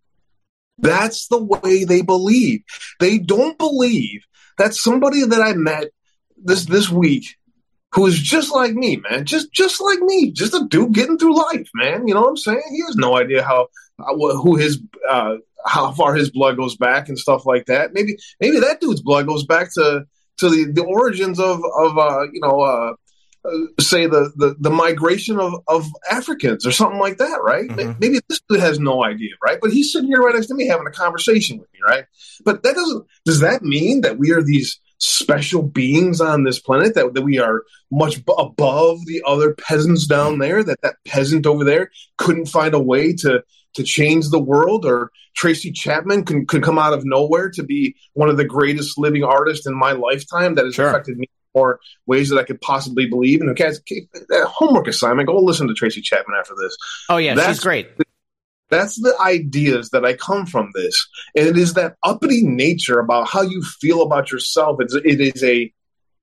that's 0.77 1.27
the 1.27 1.43
way 1.43 1.83
they 1.83 2.01
believe. 2.01 2.63
They 2.99 3.17
don't 3.17 3.57
believe 3.57 4.25
that 4.57 4.73
somebody 4.73 5.25
that 5.25 5.41
I 5.41 5.53
met 5.53 5.89
this 6.43 6.65
this 6.65 6.89
week 6.89 7.36
who 7.93 8.06
is 8.06 8.19
just 8.19 8.52
like 8.54 8.73
me, 8.73 8.97
man, 9.10 9.25
just 9.25 9.52
just 9.52 9.82
like 9.82 9.99
me, 9.99 10.32
just 10.32 10.54
a 10.54 10.65
dude 10.67 10.93
getting 10.93 11.17
through 11.17 11.36
life, 11.36 11.69
man. 11.73 12.08
You 12.08 12.13
know 12.13 12.21
what 12.21 12.30
I'm 12.30 12.38
saying? 12.38 12.62
He 12.71 12.82
has 12.86 12.95
no 12.95 13.17
idea 13.17 13.43
how, 13.43 13.67
who 13.97 14.56
his 14.58 14.80
uh, 15.10 15.38
how 15.65 15.91
far 15.91 16.13
his 16.15 16.30
blood 16.30 16.58
goes 16.58 16.75
back 16.78 17.10
and 17.10 17.17
stuff 17.17 17.45
like 17.45 17.65
that. 17.65 17.93
Maybe 17.93 18.17
maybe 18.39 18.60
that 18.60 18.80
dude's 18.80 19.02
blood 19.02 19.28
goes 19.28 19.45
back 19.45 19.73
to 19.73 20.06
to 20.38 20.49
the, 20.49 20.71
the 20.71 20.84
origins 20.84 21.39
of 21.39 21.62
of 21.78 21.97
uh, 21.97 22.25
you 22.32 22.41
know 22.41 22.62
uh, 22.62 22.93
uh, 23.43 23.52
say 23.80 24.06
the, 24.06 24.32
the 24.36 24.56
the 24.60 24.69
migration 24.69 25.39
of 25.39 25.56
of 25.67 25.88
Africans 26.12 26.67
or 26.67 26.71
something 26.71 26.99
like 26.99 27.17
that, 27.17 27.39
right? 27.43 27.69
Mm-hmm. 27.69 27.93
Maybe 27.99 28.19
this 28.30 28.41
dude 28.47 28.60
has 28.60 28.80
no 28.80 29.04
idea, 29.04 29.32
right? 29.43 29.58
But 29.60 29.71
he's 29.71 29.91
sitting 29.91 30.10
here 30.10 30.19
right 30.19 30.36
next 30.36 30.47
to 30.47 30.56
me 30.56 30.67
having 30.67 30.88
a 30.88 30.91
conversation 30.91 31.58
with 31.58 31.67
me, 31.73 31.80
right? 31.84 32.06
But 32.45 32.62
that 32.63 32.75
doesn't 32.75 33.06
does 33.25 33.39
that 33.39 33.63
mean 33.63 34.02
that 34.02 34.19
we 34.19 34.32
are 34.32 34.43
these 34.43 34.80
special 34.99 35.63
beings 35.63 36.21
on 36.21 36.43
this 36.43 36.59
planet 36.59 36.93
that, 36.95 37.13
that 37.13 37.21
we 37.21 37.39
are 37.39 37.63
much 37.91 38.23
b- 38.25 38.33
above 38.38 39.05
the 39.05 39.23
other 39.25 39.53
peasants 39.53 40.05
down 40.05 40.39
there 40.39 40.63
that 40.63 40.81
that 40.81 40.95
peasant 41.05 41.45
over 41.45 41.63
there 41.63 41.89
couldn't 42.17 42.47
find 42.47 42.73
a 42.73 42.79
way 42.79 43.13
to 43.13 43.41
to 43.75 43.83
change 43.83 44.29
the 44.29 44.39
world 44.39 44.85
or 44.85 45.12
tracy 45.35 45.71
chapman 45.71 46.25
can, 46.25 46.45
could 46.45 46.63
come 46.63 46.79
out 46.79 46.93
of 46.93 47.05
nowhere 47.05 47.49
to 47.49 47.63
be 47.63 47.95
one 48.13 48.29
of 48.29 48.38
the 48.38 48.45
greatest 48.45 48.97
living 48.97 49.23
artists 49.23 49.65
in 49.65 49.73
my 49.73 49.91
lifetime 49.93 50.55
that 50.55 50.65
has 50.65 50.75
sure. 50.75 50.89
affected 50.89 51.17
me 51.17 51.27
more 51.55 51.79
ways 52.05 52.29
that 52.29 52.38
I 52.38 52.43
could 52.43 52.62
possibly 52.62 53.07
believe. 53.07 53.41
And 53.41 53.55
guys, 53.55 53.79
uh, 53.79 54.45
homework 54.45 54.88
assignment: 54.88 55.27
go 55.27 55.38
listen 55.39 55.67
to 55.67 55.73
Tracy 55.73 56.01
Chapman 56.01 56.38
after 56.38 56.53
this. 56.59 56.75
Oh 57.09 57.17
yeah, 57.17 57.35
That's, 57.35 57.49
she's 57.49 57.59
great. 57.59 57.89
That's 58.69 59.01
the 59.01 59.15
ideas 59.19 59.89
that 59.89 60.05
I 60.05 60.13
come 60.13 60.45
from 60.45 60.71
this. 60.73 61.08
And 61.36 61.47
it 61.47 61.58
is 61.58 61.73
that 61.73 61.95
uppity 62.03 62.43
nature 62.43 62.99
about 62.99 63.27
how 63.27 63.41
you 63.41 63.62
feel 63.62 64.01
about 64.01 64.32
yourself. 64.32 64.77
It's, 64.79 64.93
it 64.93 65.19
is 65.19 65.43
a, 65.43 65.73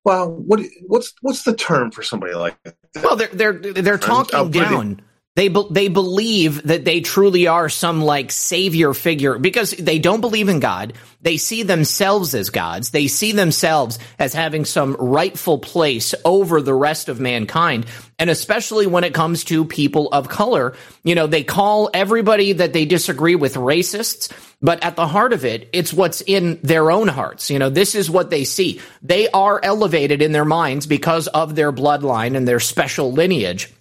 well, 0.03 0.31
what, 0.31 0.61
what's, 0.85 1.13
what's 1.21 1.43
the 1.43 1.55
term 1.55 1.91
for 1.91 2.03
somebody 2.03 2.33
like 2.33 2.57
that? 2.63 2.75
Well, 3.03 3.15
they're, 3.15 3.27
they're, 3.33 3.53
they're 3.53 3.97
talking 3.97 4.51
down. 4.51 5.01
They 5.37 5.49
be- 5.49 5.67
they 5.69 5.87
believe 5.87 6.63
that 6.63 6.83
they 6.83 7.01
truly 7.01 7.45
are 7.45 7.69
some 7.69 8.01
like 8.01 8.31
savior 8.31 8.95
figure 8.95 9.37
because 9.37 9.69
they 9.69 9.99
don't 9.99 10.19
believe 10.19 10.49
in 10.49 10.59
God. 10.59 10.93
They 11.21 11.37
see 11.37 11.61
themselves 11.61 12.33
as 12.33 12.49
gods. 12.49 12.89
They 12.89 13.05
see 13.07 13.33
themselves 13.33 13.99
as 14.17 14.33
having 14.33 14.65
some 14.65 14.95
rightful 14.95 15.59
place 15.59 16.15
over 16.25 16.59
the 16.59 16.73
rest 16.73 17.07
of 17.07 17.19
mankind. 17.19 17.85
And 18.17 18.31
especially 18.31 18.87
when 18.87 19.03
it 19.03 19.13
comes 19.13 19.43
to 19.43 19.63
people 19.63 20.09
of 20.11 20.27
color, 20.27 20.75
you 21.03 21.13
know, 21.13 21.27
they 21.27 21.43
call 21.43 21.91
everybody 21.93 22.53
that 22.53 22.73
they 22.73 22.85
disagree 22.85 23.35
with 23.35 23.53
racists, 23.53 24.31
but 24.59 24.83
at 24.83 24.95
the 24.95 25.05
heart 25.05 25.33
of 25.33 25.45
it, 25.45 25.69
it's 25.71 25.93
what's 25.93 26.21
in 26.21 26.59
their 26.63 26.89
own 26.89 27.07
hearts. 27.07 27.51
You 27.51 27.59
know, 27.59 27.69
this 27.69 27.93
is 27.93 28.09
what 28.09 28.31
they 28.31 28.43
see. 28.43 28.81
They 29.03 29.29
are 29.29 29.59
elevated 29.61 30.23
in 30.23 30.31
their 30.31 30.45
minds 30.45 30.87
because 30.87 31.27
of 31.27 31.53
their 31.53 31.71
bloodline 31.71 32.35
and 32.35 32.47
their 32.47 32.59
special 32.59 33.11
lineage 33.11 33.71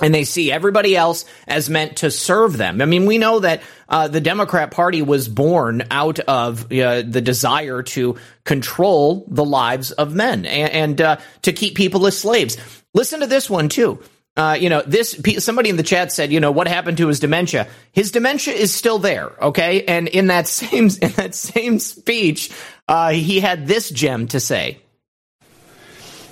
and 0.00 0.12
they 0.12 0.24
see 0.24 0.50
everybody 0.50 0.96
else 0.96 1.24
as 1.46 1.70
meant 1.70 1.98
to 1.98 2.10
serve 2.10 2.56
them. 2.56 2.80
I 2.80 2.84
mean, 2.84 3.06
we 3.06 3.18
know 3.18 3.40
that 3.40 3.62
uh, 3.88 4.08
the 4.08 4.20
Democrat 4.20 4.70
Party 4.70 5.02
was 5.02 5.28
born 5.28 5.84
out 5.90 6.18
of 6.20 6.72
uh, 6.72 7.02
the 7.02 7.20
desire 7.20 7.82
to 7.82 8.16
control 8.44 9.24
the 9.28 9.44
lives 9.44 9.92
of 9.92 10.14
men 10.14 10.46
and, 10.46 10.72
and 10.72 11.00
uh, 11.00 11.16
to 11.42 11.52
keep 11.52 11.76
people 11.76 12.06
as 12.06 12.18
slaves. 12.18 12.56
Listen 12.92 13.20
to 13.20 13.26
this 13.26 13.48
one 13.48 13.68
too. 13.68 14.00
Uh, 14.36 14.56
you 14.58 14.68
know, 14.68 14.82
this 14.82 15.20
somebody 15.38 15.70
in 15.70 15.76
the 15.76 15.84
chat 15.84 16.10
said, 16.10 16.32
you 16.32 16.40
know, 16.40 16.50
what 16.50 16.66
happened 16.66 16.96
to 16.96 17.06
his 17.06 17.20
dementia? 17.20 17.68
His 17.92 18.10
dementia 18.10 18.52
is 18.52 18.74
still 18.74 18.98
there, 18.98 19.30
okay? 19.40 19.84
And 19.84 20.08
in 20.08 20.26
that 20.26 20.48
same 20.48 20.88
in 21.00 21.12
that 21.12 21.36
same 21.36 21.78
speech, 21.78 22.50
uh, 22.88 23.10
he 23.10 23.38
had 23.38 23.68
this 23.68 23.90
gem 23.90 24.26
to 24.28 24.40
say. 24.40 24.80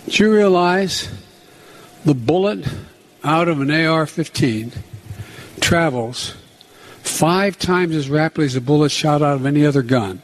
Do 0.08 0.24
you 0.24 0.32
realize 0.32 1.08
the 2.04 2.14
bullet 2.14 2.66
out 3.24 3.48
of 3.48 3.60
an 3.60 3.70
AR 3.70 4.06
15 4.06 4.72
travels 5.60 6.34
five 7.02 7.58
times 7.58 7.94
as 7.94 8.08
rapidly 8.10 8.46
as 8.46 8.56
a 8.56 8.60
bullet 8.60 8.90
shot 8.90 9.22
out 9.22 9.36
of 9.36 9.46
any 9.46 9.64
other 9.66 9.82
gun. 9.82 10.22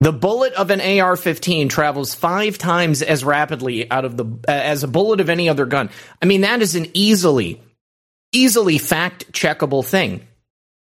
The 0.00 0.12
bullet 0.12 0.52
of 0.52 0.70
an 0.70 0.80
AR-15 0.80 1.68
travels 1.68 2.14
five 2.14 2.56
times 2.56 3.02
as 3.02 3.24
rapidly 3.24 3.90
out 3.90 4.04
of 4.04 4.16
the 4.16 4.24
uh, 4.46 4.52
as 4.52 4.84
a 4.84 4.88
bullet 4.88 5.20
of 5.20 5.28
any 5.28 5.48
other 5.48 5.66
gun. 5.66 5.90
I 6.22 6.26
mean, 6.26 6.42
that 6.42 6.62
is 6.62 6.76
an 6.76 6.86
easily, 6.94 7.60
easily 8.30 8.78
fact 8.78 9.32
checkable 9.32 9.84
thing. 9.84 10.26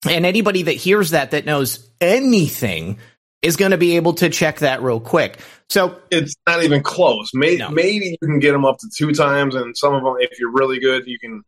And 0.08 0.26
anybody 0.26 0.64
that 0.64 0.74
hears 0.74 1.12
that 1.12 1.32
that 1.32 1.46
knows 1.46 1.90
anything 2.00 3.00
is 3.41 3.56
going 3.56 3.71
to 3.71 3.77
be 3.77 3.95
able 3.95 4.13
to 4.13 4.30
check 4.30 4.60
that 4.60 4.82
real 4.82 4.99
quick. 4.99 5.39
So 5.69 5.99
it's 6.12 6.36
not 6.47 6.63
even 6.63 6.84
close. 6.84 7.32
Maybe, 7.34 7.58
no. 7.58 7.69
maybe 7.69 8.17
you 8.21 8.27
can 8.27 8.39
get 8.39 8.51
them 8.51 8.65
up 8.65 8.77
to 8.80 8.89
two 8.95 9.13
times, 9.13 9.56
and 9.56 9.75
some 9.75 9.93
of 9.93 10.04
them, 10.04 10.15
if 10.19 10.39
you're 10.39 10.51
really 10.51 10.80
good, 10.80 11.08
you 11.08 11.17
can, 11.17 11.43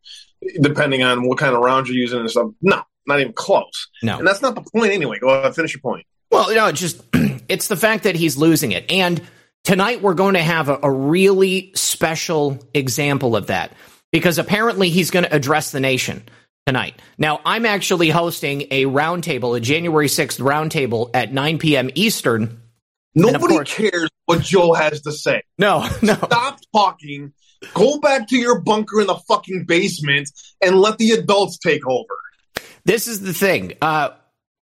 depending 0.61 1.03
on 1.03 1.27
what 1.27 1.37
kind 1.37 1.55
of 1.55 1.61
round 1.61 1.87
you're 1.87 1.97
using 1.97 2.19
and 2.19 2.29
stuff. 2.29 2.49
No, 2.61 2.81
not 3.05 3.19
even 3.19 3.33
close. 3.33 3.89
No, 4.01 4.17
and 4.17 4.27
that's 4.27 4.41
not 4.41 4.55
the 4.55 4.61
point 4.61 4.91
anyway. 4.91 5.19
Go 5.19 5.29
ahead, 5.29 5.55
finish 5.55 5.73
your 5.73 5.81
point. 5.81 6.05
Well, 6.31 6.53
no, 6.55 6.67
it's 6.67 6.79
just 6.79 7.03
it's 7.47 7.67
the 7.67 7.77
fact 7.77 8.03
that 8.03 8.15
he's 8.15 8.37
losing 8.37 8.71
it, 8.71 8.89
and 8.89 9.21
tonight 9.63 10.01
we're 10.01 10.13
going 10.13 10.33
to 10.35 10.41
have 10.41 10.69
a, 10.69 10.79
a 10.81 10.91
really 10.91 11.71
special 11.75 12.59
example 12.73 13.35
of 13.35 13.47
that 13.47 13.73
because 14.11 14.37
apparently 14.37 14.89
he's 14.89 15.11
going 15.11 15.25
to 15.25 15.35
address 15.35 15.71
the 15.71 15.79
nation 15.79 16.23
tonight. 16.65 16.99
Now, 17.17 17.41
I'm 17.45 17.65
actually 17.65 18.09
hosting 18.09 18.63
a 18.71 18.85
roundtable, 18.85 19.57
a 19.57 19.59
January 19.59 20.07
6th 20.07 20.39
roundtable 20.39 21.09
at 21.13 21.33
9 21.33 21.57
p.m. 21.57 21.89
Eastern. 21.95 22.61
Nobody 23.15 23.55
course, 23.55 23.73
cares 23.73 24.09
what 24.25 24.41
Joe 24.41 24.73
has 24.73 25.01
to 25.01 25.11
say. 25.11 25.43
No, 25.57 25.87
no. 26.01 26.15
Stop 26.15 26.59
talking. 26.73 27.33
Go 27.73 27.99
back 27.99 28.27
to 28.29 28.37
your 28.37 28.59
bunker 28.59 29.01
in 29.01 29.07
the 29.07 29.15
fucking 29.15 29.65
basement 29.65 30.29
and 30.61 30.79
let 30.79 30.97
the 30.97 31.11
adults 31.11 31.57
take 31.57 31.85
over. 31.87 32.15
This 32.85 33.07
is 33.07 33.21
the 33.21 33.33
thing. 33.33 33.73
Uh, 33.81 34.09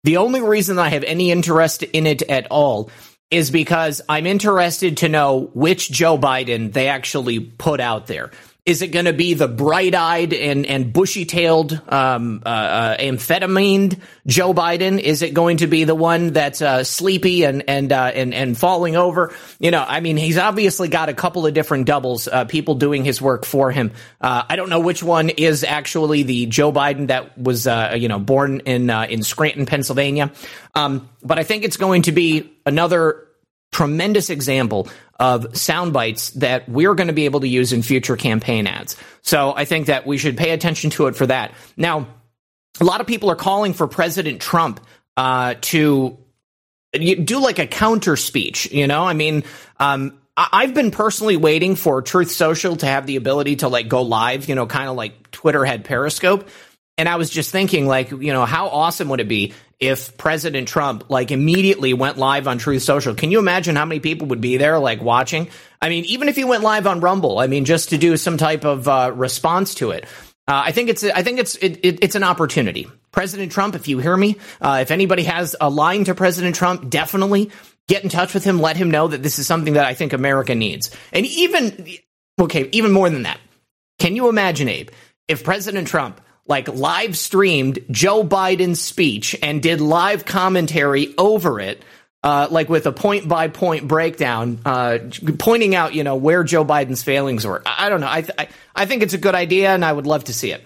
the 0.03 0.17
only 0.17 0.41
reason 0.41 0.77
I 0.77 0.89
have 0.89 1.03
any 1.03 1.31
interest 1.31 1.83
in 1.83 2.05
it 2.05 2.21
at 2.23 2.47
all 2.51 2.91
is 3.31 3.49
because 3.49 4.01
I'm 4.07 4.27
interested 4.27 4.97
to 4.97 5.09
know 5.09 5.49
which 5.53 5.89
Joe 5.89 6.17
Biden 6.17 6.71
they 6.71 6.87
actually 6.87 7.39
put 7.39 7.79
out 7.79 8.05
there. 8.05 8.29
Is 8.65 8.81
it 8.81 8.93
going 8.93 9.05
to 9.05 9.13
be 9.13 9.33
the 9.33 9.49
bright-eyed 9.49 10.31
and 10.31 10.65
and 10.65 10.93
bushy-tailed, 10.93 11.81
um, 11.89 12.41
uh, 12.45 12.49
uh, 12.49 12.97
amphetamine 12.97 13.99
Joe 14.25 14.53
Biden? 14.53 15.01
Is 15.01 15.21
it 15.21 15.33
going 15.33 15.57
to 15.57 15.67
be 15.67 15.83
the 15.83 15.95
one 15.95 16.31
that's 16.31 16.61
uh, 16.61 16.85
sleepy 16.85 17.43
and 17.43 17.65
and 17.67 17.91
uh, 17.91 18.11
and 18.15 18.33
and 18.33 18.57
falling 18.57 18.95
over? 18.95 19.33
You 19.59 19.71
know, 19.71 19.83
I 19.85 19.99
mean, 19.99 20.15
he's 20.15 20.37
obviously 20.37 20.87
got 20.87 21.09
a 21.09 21.13
couple 21.13 21.45
of 21.45 21.53
different 21.53 21.87
doubles, 21.87 22.29
uh, 22.29 22.45
people 22.45 22.75
doing 22.75 23.03
his 23.03 23.21
work 23.21 23.43
for 23.43 23.69
him. 23.69 23.91
Uh, 24.21 24.43
I 24.47 24.55
don't 24.55 24.69
know 24.69 24.79
which 24.79 25.03
one 25.03 25.27
is 25.27 25.65
actually 25.65 26.23
the 26.23 26.45
Joe 26.45 26.71
Biden 26.71 27.07
that 27.07 27.37
was, 27.37 27.65
you 27.65 28.07
know, 28.07 28.19
born 28.19 28.61
in 28.61 28.89
in 28.89 29.23
Scranton, 29.23 29.65
Pennsylvania. 29.65 30.31
Um, 30.73 31.09
but 31.21 31.37
I 31.37 31.43
think 31.43 31.65
it's 31.65 31.75
going 31.75 32.03
to 32.03 32.13
be 32.13 32.53
another 32.65 33.27
tremendous 33.73 34.29
example 34.29 34.87
of 35.19 35.57
sound 35.57 35.93
bites 35.93 36.29
that 36.31 36.67
we're 36.69 36.95
going 36.95 37.07
to 37.07 37.13
be 37.13 37.25
able 37.25 37.41
to 37.41 37.47
use 37.47 37.73
in 37.73 37.81
future 37.81 38.15
campaign 38.15 38.67
ads. 38.67 38.95
So 39.21 39.53
I 39.55 39.65
think 39.65 39.87
that 39.87 40.05
we 40.05 40.17
should 40.17 40.37
pay 40.37 40.51
attention 40.51 40.89
to 40.91 41.07
it 41.07 41.15
for 41.15 41.27
that. 41.27 41.53
Now, 41.75 42.07
a 42.79 42.83
lot 42.83 43.01
of 43.01 43.07
people 43.07 43.29
are 43.29 43.35
calling 43.35 43.73
for 43.73 43.87
President 43.87 44.41
Trump 44.41 44.79
uh, 45.17 45.55
to 45.61 46.17
do 46.93 47.39
like 47.39 47.59
a 47.59 47.67
counter 47.67 48.15
speech. 48.15 48.71
You 48.71 48.87
know, 48.87 49.03
I 49.03 49.13
mean, 49.13 49.43
um, 49.79 50.19
I've 50.35 50.73
been 50.73 50.89
personally 50.89 51.37
waiting 51.37 51.75
for 51.75 52.01
Truth 52.01 52.31
Social 52.31 52.75
to 52.77 52.85
have 52.85 53.05
the 53.05 53.17
ability 53.17 53.57
to 53.57 53.67
like 53.67 53.87
go 53.87 54.01
live. 54.01 54.49
You 54.49 54.55
know, 54.55 54.65
kind 54.65 54.89
of 54.89 54.95
like 54.95 55.31
Twitter 55.31 55.63
had 55.63 55.83
Periscope. 55.85 56.47
And 56.97 57.09
I 57.09 57.15
was 57.15 57.29
just 57.29 57.51
thinking, 57.51 57.87
like, 57.87 58.11
you 58.11 58.33
know, 58.33 58.45
how 58.45 58.67
awesome 58.67 59.09
would 59.09 59.19
it 59.19 59.27
be 59.27 59.53
if 59.83 60.17
President 60.17 60.67
Trump 60.67 61.09
like 61.09 61.31
immediately 61.31 61.93
went 61.93 62.17
live 62.17 62.47
on 62.47 62.57
Truth 62.57 62.83
Social. 62.83 63.15
Can 63.15 63.31
you 63.31 63.39
imagine 63.39 63.75
how 63.75 63.85
many 63.85 63.99
people 63.99 64.27
would 64.27 64.39
be 64.39 64.55
there 64.55 64.79
like 64.79 65.01
watching? 65.01 65.49
I 65.81 65.89
mean, 65.89 66.05
even 66.05 66.29
if 66.29 66.37
he 66.37 66.45
went 66.45 66.63
live 66.63 66.87
on 66.87 67.01
Rumble, 67.01 67.39
I 67.39 67.47
mean, 67.47 67.65
just 67.65 67.89
to 67.89 67.97
do 67.97 68.15
some 68.15 68.37
type 68.37 68.63
of 68.63 68.87
uh, 68.87 69.11
response 69.13 69.75
to 69.75 69.91
it. 69.91 70.05
Uh, 70.47 70.63
I 70.65 70.71
think 70.71 70.89
it's 70.89 71.03
I 71.03 71.21
think 71.21 71.39
it's 71.39 71.55
it, 71.55 71.79
it, 71.83 71.99
it's 72.01 72.15
an 72.15 72.23
opportunity. 72.23 72.87
President 73.11 73.51
Trump, 73.51 73.75
if 73.75 73.89
you 73.89 73.99
hear 73.99 74.15
me, 74.15 74.37
uh, 74.61 74.79
if 74.81 74.91
anybody 74.91 75.23
has 75.23 75.55
a 75.59 75.69
line 75.69 76.05
to 76.05 76.15
President 76.15 76.55
Trump, 76.55 76.89
definitely 76.89 77.51
get 77.87 78.03
in 78.03 78.09
touch 78.09 78.33
with 78.33 78.43
him. 78.45 78.59
Let 78.59 78.77
him 78.77 78.89
know 78.89 79.09
that 79.09 79.21
this 79.21 79.37
is 79.37 79.47
something 79.47 79.73
that 79.73 79.85
I 79.85 79.93
think 79.93 80.13
America 80.13 80.55
needs. 80.55 80.95
And 81.11 81.25
even 81.25 81.87
okay, 82.39 82.69
even 82.71 82.91
more 82.91 83.09
than 83.09 83.23
that, 83.23 83.39
can 83.99 84.15
you 84.15 84.29
imagine, 84.29 84.69
Abe, 84.69 84.89
if 85.27 85.43
President 85.43 85.87
Trump 85.87 86.21
like 86.45 86.67
live 86.67 87.17
streamed 87.17 87.79
Joe 87.89 88.23
Biden's 88.23 88.81
speech 88.81 89.35
and 89.41 89.61
did 89.61 89.81
live 89.81 90.25
commentary 90.25 91.13
over 91.17 91.59
it, 91.59 91.83
uh, 92.23 92.47
like 92.51 92.69
with 92.69 92.85
a 92.85 92.91
point 92.91 93.27
by 93.27 93.47
point 93.47 93.87
breakdown, 93.87 94.59
uh, 94.65 94.99
pointing 95.39 95.75
out 95.75 95.93
you 95.93 96.03
know 96.03 96.15
where 96.15 96.43
Joe 96.43 96.65
Biden's 96.65 97.03
failings 97.03 97.45
were. 97.45 97.61
I, 97.65 97.85
I 97.85 97.89
don't 97.89 98.01
know. 98.01 98.09
I, 98.09 98.21
th- 98.21 98.35
I 98.37 98.47
I 98.75 98.85
think 98.85 99.03
it's 99.03 99.13
a 99.13 99.17
good 99.17 99.35
idea, 99.35 99.69
and 99.69 99.83
I 99.85 99.91
would 99.91 100.07
love 100.07 100.25
to 100.25 100.33
see 100.33 100.51
it. 100.51 100.65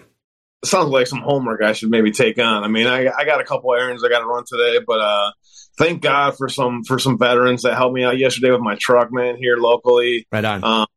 Sounds 0.65 0.89
like 0.89 1.05
some 1.05 1.19
homework 1.19 1.61
I 1.61 1.73
should 1.73 1.91
maybe 1.91 2.11
take 2.11 2.39
on. 2.39 2.63
I 2.63 2.67
mean, 2.67 2.87
I, 2.87 3.07
I 3.15 3.25
got 3.25 3.39
a 3.39 3.43
couple 3.43 3.73
errands 3.75 4.03
I 4.03 4.09
got 4.09 4.19
to 4.19 4.25
run 4.25 4.43
today, 4.47 4.83
but 4.85 4.99
uh, 4.99 5.31
thank 5.77 6.01
God 6.01 6.35
for 6.35 6.49
some 6.49 6.83
for 6.83 6.97
some 6.97 7.19
veterans 7.19 7.61
that 7.61 7.75
helped 7.75 7.93
me 7.93 8.03
out 8.03 8.17
yesterday 8.17 8.51
with 8.51 8.61
my 8.61 8.75
truck, 8.79 9.11
man, 9.11 9.37
here 9.37 9.57
locally. 9.57 10.27
Right 10.31 10.43
on. 10.43 10.63
Um, 10.63 10.87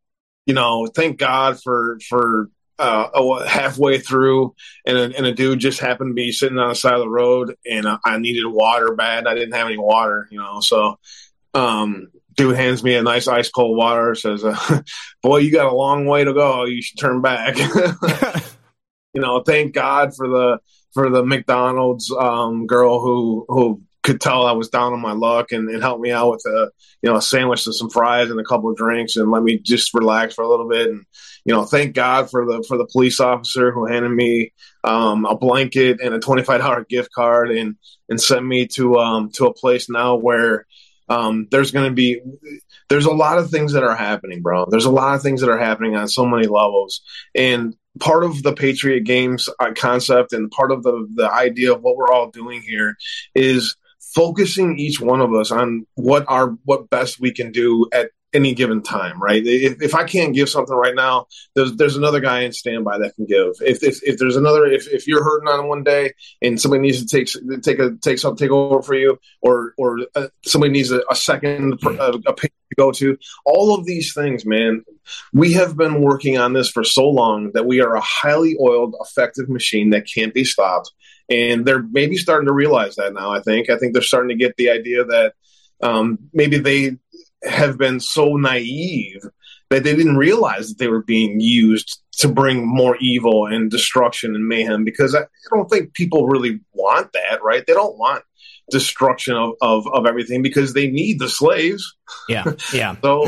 you 0.46 0.54
know, 0.54 0.86
thank 0.86 1.18
God 1.18 1.60
for 1.62 1.98
for 2.08 2.48
uh, 2.80 3.44
halfway 3.46 3.98
through, 3.98 4.54
and 4.86 4.96
a, 4.96 5.16
and 5.16 5.26
a 5.26 5.32
dude 5.32 5.58
just 5.58 5.80
happened 5.80 6.10
to 6.10 6.14
be 6.14 6.32
sitting 6.32 6.58
on 6.58 6.70
the 6.70 6.74
side 6.74 6.94
of 6.94 7.00
the 7.00 7.08
road, 7.08 7.54
and 7.68 7.86
I, 7.86 7.98
I 8.04 8.18
needed 8.18 8.46
water 8.46 8.94
bad. 8.94 9.26
I 9.26 9.34
didn't 9.34 9.54
have 9.54 9.66
any 9.66 9.78
water, 9.78 10.26
you 10.30 10.38
know, 10.38 10.60
so 10.60 10.98
um, 11.54 12.08
dude 12.36 12.56
hands 12.56 12.82
me 12.82 12.94
a 12.94 13.02
nice 13.02 13.28
ice 13.28 13.50
cold 13.50 13.76
water. 13.76 14.14
Says, 14.14 14.44
uh, 14.44 14.82
"Boy, 15.22 15.38
you 15.38 15.52
got 15.52 15.72
a 15.72 15.76
long 15.76 16.06
way 16.06 16.24
to 16.24 16.32
go. 16.32 16.64
You 16.64 16.82
should 16.82 16.98
turn 16.98 17.20
back." 17.20 17.56
you 19.14 19.20
know, 19.20 19.42
thank 19.42 19.74
God 19.74 20.14
for 20.14 20.28
the 20.28 20.58
for 20.92 21.10
the 21.10 21.24
McDonald's 21.24 22.10
um, 22.10 22.66
girl 22.66 23.00
who 23.00 23.44
who 23.48 23.82
could 24.02 24.20
tell 24.20 24.46
I 24.46 24.52
was 24.52 24.70
down 24.70 24.92
on 24.92 25.00
my 25.00 25.12
luck 25.12 25.52
and, 25.52 25.68
and 25.68 25.82
helped 25.82 26.00
me 26.00 26.10
out 26.10 26.30
with 26.30 26.44
a 26.46 26.70
you 27.02 27.10
know 27.10 27.16
a 27.16 27.22
sandwich 27.22 27.66
and 27.66 27.74
some 27.74 27.90
fries 27.90 28.30
and 28.30 28.40
a 28.40 28.44
couple 28.44 28.70
of 28.70 28.76
drinks 28.76 29.16
and 29.16 29.30
let 29.30 29.42
me 29.42 29.58
just 29.58 29.92
relax 29.92 30.34
for 30.34 30.42
a 30.42 30.48
little 30.48 30.68
bit 30.68 30.88
and 30.88 31.04
you 31.44 31.54
know 31.54 31.64
thank 31.64 31.94
God 31.94 32.30
for 32.30 32.44
the 32.44 32.64
for 32.66 32.76
the 32.76 32.86
police 32.86 33.20
officer 33.20 33.72
who 33.72 33.86
handed 33.86 34.10
me 34.10 34.52
um, 34.84 35.24
a 35.24 35.36
blanket 35.36 36.00
and 36.02 36.14
a 36.14 36.18
twenty 36.18 36.42
five 36.42 36.60
dollar 36.60 36.84
gift 36.84 37.12
card 37.12 37.50
and 37.50 37.76
and 38.08 38.20
sent 38.20 38.44
me 38.44 38.66
to 38.68 38.96
um, 38.98 39.30
to 39.32 39.46
a 39.46 39.54
place 39.54 39.88
now 39.88 40.16
where 40.16 40.66
um, 41.08 41.48
there's 41.50 41.72
going 41.72 41.88
to 41.88 41.94
be 41.94 42.20
there's 42.88 43.06
a 43.06 43.12
lot 43.12 43.38
of 43.38 43.50
things 43.50 43.72
that 43.72 43.84
are 43.84 43.96
happening, 43.96 44.42
bro. 44.42 44.66
There's 44.68 44.84
a 44.84 44.90
lot 44.90 45.14
of 45.14 45.22
things 45.22 45.40
that 45.40 45.50
are 45.50 45.58
happening 45.58 45.96
on 45.96 46.08
so 46.08 46.24
many 46.24 46.46
levels 46.46 47.02
and 47.34 47.74
part 47.98 48.24
of 48.24 48.42
the 48.42 48.52
Patriot 48.52 49.00
Games 49.00 49.48
uh, 49.58 49.72
concept 49.76 50.32
and 50.32 50.50
part 50.50 50.70
of 50.70 50.82
the 50.82 51.08
the 51.14 51.30
idea 51.30 51.72
of 51.72 51.82
what 51.82 51.96
we're 51.96 52.12
all 52.12 52.30
doing 52.30 52.62
here 52.62 52.96
is 53.34 53.76
focusing 54.14 54.78
each 54.78 55.00
one 55.00 55.20
of 55.20 55.32
us 55.34 55.50
on 55.50 55.86
what 55.94 56.24
our 56.28 56.50
what 56.64 56.90
best 56.90 57.20
we 57.20 57.32
can 57.32 57.50
do 57.50 57.88
at 57.92 58.10
any 58.32 58.54
given 58.54 58.82
time, 58.82 59.20
right? 59.20 59.42
If, 59.44 59.82
if 59.82 59.94
I 59.94 60.04
can't 60.04 60.34
give 60.34 60.48
something 60.48 60.74
right 60.74 60.94
now, 60.94 61.26
there's 61.54 61.74
there's 61.76 61.96
another 61.96 62.20
guy 62.20 62.40
in 62.40 62.52
standby 62.52 62.98
that 62.98 63.14
can 63.16 63.26
give. 63.26 63.54
If 63.60 63.82
if, 63.82 64.02
if 64.02 64.18
there's 64.18 64.36
another, 64.36 64.66
if, 64.66 64.88
if 64.88 65.06
you're 65.06 65.24
hurting 65.24 65.48
on 65.48 65.68
one 65.68 65.82
day 65.82 66.12
and 66.40 66.60
somebody 66.60 66.82
needs 66.82 67.04
to 67.04 67.06
take 67.06 67.28
take 67.62 67.78
a 67.78 67.96
take 67.96 68.18
something 68.18 68.38
take 68.38 68.52
over 68.52 68.82
for 68.82 68.94
you, 68.94 69.18
or 69.42 69.74
or 69.76 70.00
uh, 70.14 70.28
somebody 70.44 70.72
needs 70.72 70.90
a, 70.92 71.02
a 71.10 71.16
second 71.16 71.80
a, 71.84 72.20
a 72.26 72.34
to 72.70 72.76
go 72.76 72.92
to, 72.92 73.18
all 73.44 73.74
of 73.74 73.84
these 73.84 74.14
things, 74.14 74.46
man. 74.46 74.84
We 75.32 75.52
have 75.54 75.76
been 75.76 76.02
working 76.02 76.38
on 76.38 76.52
this 76.52 76.70
for 76.70 76.84
so 76.84 77.08
long 77.08 77.50
that 77.54 77.66
we 77.66 77.80
are 77.80 77.96
a 77.96 78.00
highly 78.00 78.56
oiled, 78.60 78.94
effective 79.00 79.48
machine 79.48 79.90
that 79.90 80.06
can't 80.06 80.32
be 80.32 80.44
stopped, 80.44 80.92
and 81.28 81.66
they're 81.66 81.82
maybe 81.82 82.16
starting 82.16 82.46
to 82.46 82.52
realize 82.52 82.94
that 82.96 83.12
now. 83.12 83.32
I 83.32 83.40
think 83.40 83.70
I 83.70 83.76
think 83.76 83.92
they're 83.92 84.02
starting 84.02 84.28
to 84.28 84.44
get 84.44 84.56
the 84.56 84.70
idea 84.70 85.04
that 85.04 85.34
um, 85.82 86.18
maybe 86.32 86.58
they 86.58 86.98
have 87.44 87.78
been 87.78 88.00
so 88.00 88.36
naive 88.36 89.22
that 89.70 89.84
they 89.84 89.94
didn't 89.94 90.16
realize 90.16 90.68
that 90.68 90.78
they 90.78 90.88
were 90.88 91.02
being 91.02 91.40
used 91.40 92.00
to 92.12 92.28
bring 92.28 92.66
more 92.66 92.96
evil 93.00 93.46
and 93.46 93.70
destruction 93.70 94.34
and 94.34 94.46
mayhem 94.46 94.84
because 94.84 95.14
I, 95.14 95.22
don't 95.50 95.70
think 95.70 95.94
people 95.94 96.26
really 96.26 96.60
want 96.72 97.12
that, 97.12 97.42
right? 97.42 97.64
They 97.66 97.72
don't 97.72 97.96
want 97.96 98.24
destruction 98.70 99.36
of, 99.36 99.54
of, 99.62 99.86
of 99.92 100.06
everything 100.06 100.42
because 100.42 100.74
they 100.74 100.88
need 100.90 101.18
the 101.18 101.28
slaves. 101.28 101.96
Yeah. 102.28 102.44
Yeah. 102.72 102.96
so, 103.02 103.26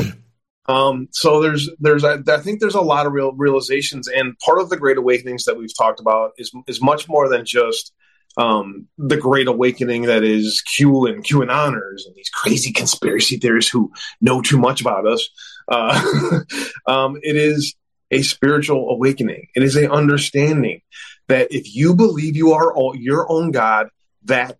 um, 0.67 1.07
so 1.11 1.41
there's, 1.41 1.69
there's, 1.79 2.03
I, 2.03 2.17
I 2.27 2.37
think 2.37 2.59
there's 2.59 2.75
a 2.75 2.81
lot 2.81 3.05
of 3.05 3.13
real 3.13 3.33
realizations 3.33 4.07
and 4.07 4.37
part 4.39 4.59
of 4.59 4.69
the 4.69 4.77
great 4.77 4.97
awakenings 4.97 5.45
that 5.45 5.57
we've 5.57 5.75
talked 5.75 5.99
about 5.99 6.31
is, 6.37 6.51
is 6.67 6.81
much 6.81 7.07
more 7.09 7.27
than 7.29 7.45
just, 7.45 7.93
um, 8.37 8.87
the 8.97 9.17
great 9.17 9.47
awakening 9.47 10.03
that 10.03 10.23
is 10.23 10.61
Q 10.61 11.05
and 11.05 11.23
QAnoners 11.23 11.41
and 11.41 11.51
honors 11.51 12.05
and 12.05 12.15
these 12.15 12.29
crazy 12.29 12.71
conspiracy 12.71 13.37
theorists 13.37 13.71
who 13.71 13.91
know 14.21 14.41
too 14.41 14.57
much 14.57 14.81
about 14.81 15.07
us. 15.07 15.29
Uh, 15.67 16.41
um, 16.87 17.17
it 17.21 17.35
is 17.35 17.75
a 18.11 18.21
spiritual 18.21 18.89
awakening. 18.89 19.47
It 19.55 19.63
is 19.63 19.75
a 19.75 19.91
understanding 19.91 20.81
that 21.27 21.51
if 21.51 21.75
you 21.75 21.95
believe 21.95 22.35
you 22.35 22.53
are 22.53 22.73
all, 22.73 22.95
your 22.95 23.31
own 23.31 23.51
God, 23.51 23.89
that 24.25 24.57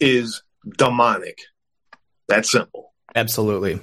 is 0.00 0.42
demonic. 0.76 1.38
That's 2.28 2.50
simple. 2.50 2.92
Absolutely. 3.14 3.80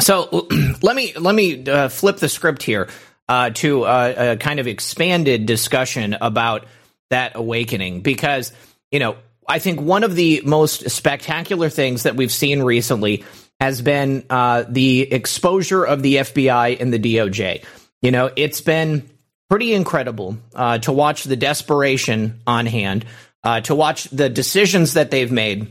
So 0.00 0.48
let 0.82 0.96
me 0.96 1.12
let 1.14 1.34
me 1.34 1.64
uh, 1.66 1.88
flip 1.88 2.16
the 2.16 2.28
script 2.28 2.62
here 2.62 2.88
uh, 3.28 3.50
to 3.50 3.82
uh, 3.84 4.14
a 4.16 4.36
kind 4.36 4.60
of 4.60 4.66
expanded 4.66 5.46
discussion 5.46 6.16
about 6.20 6.66
that 7.12 7.32
awakening 7.36 8.00
because, 8.00 8.52
you 8.90 8.98
know, 8.98 9.16
I 9.48 9.58
think 9.58 9.80
one 9.80 10.04
of 10.04 10.14
the 10.14 10.42
most 10.44 10.90
spectacular 10.90 11.68
things 11.68 12.02
that 12.02 12.16
we've 12.16 12.32
seen 12.32 12.62
recently 12.62 13.24
has 13.60 13.80
been 13.80 14.24
uh, 14.28 14.64
the 14.68 15.00
exposure 15.12 15.84
of 15.84 16.02
the 16.02 16.16
FBI 16.16 16.80
and 16.80 16.92
the 16.92 16.98
DOJ. 16.98 17.64
You 18.00 18.10
know, 18.10 18.30
it's 18.34 18.60
been 18.60 19.08
pretty 19.48 19.72
incredible 19.72 20.36
uh, 20.54 20.78
to 20.78 20.92
watch 20.92 21.24
the 21.24 21.36
desperation 21.36 22.40
on 22.46 22.66
hand, 22.66 23.04
uh, 23.44 23.60
to 23.62 23.74
watch 23.74 24.04
the 24.04 24.28
decisions 24.28 24.94
that 24.94 25.10
they've 25.10 25.30
made 25.30 25.68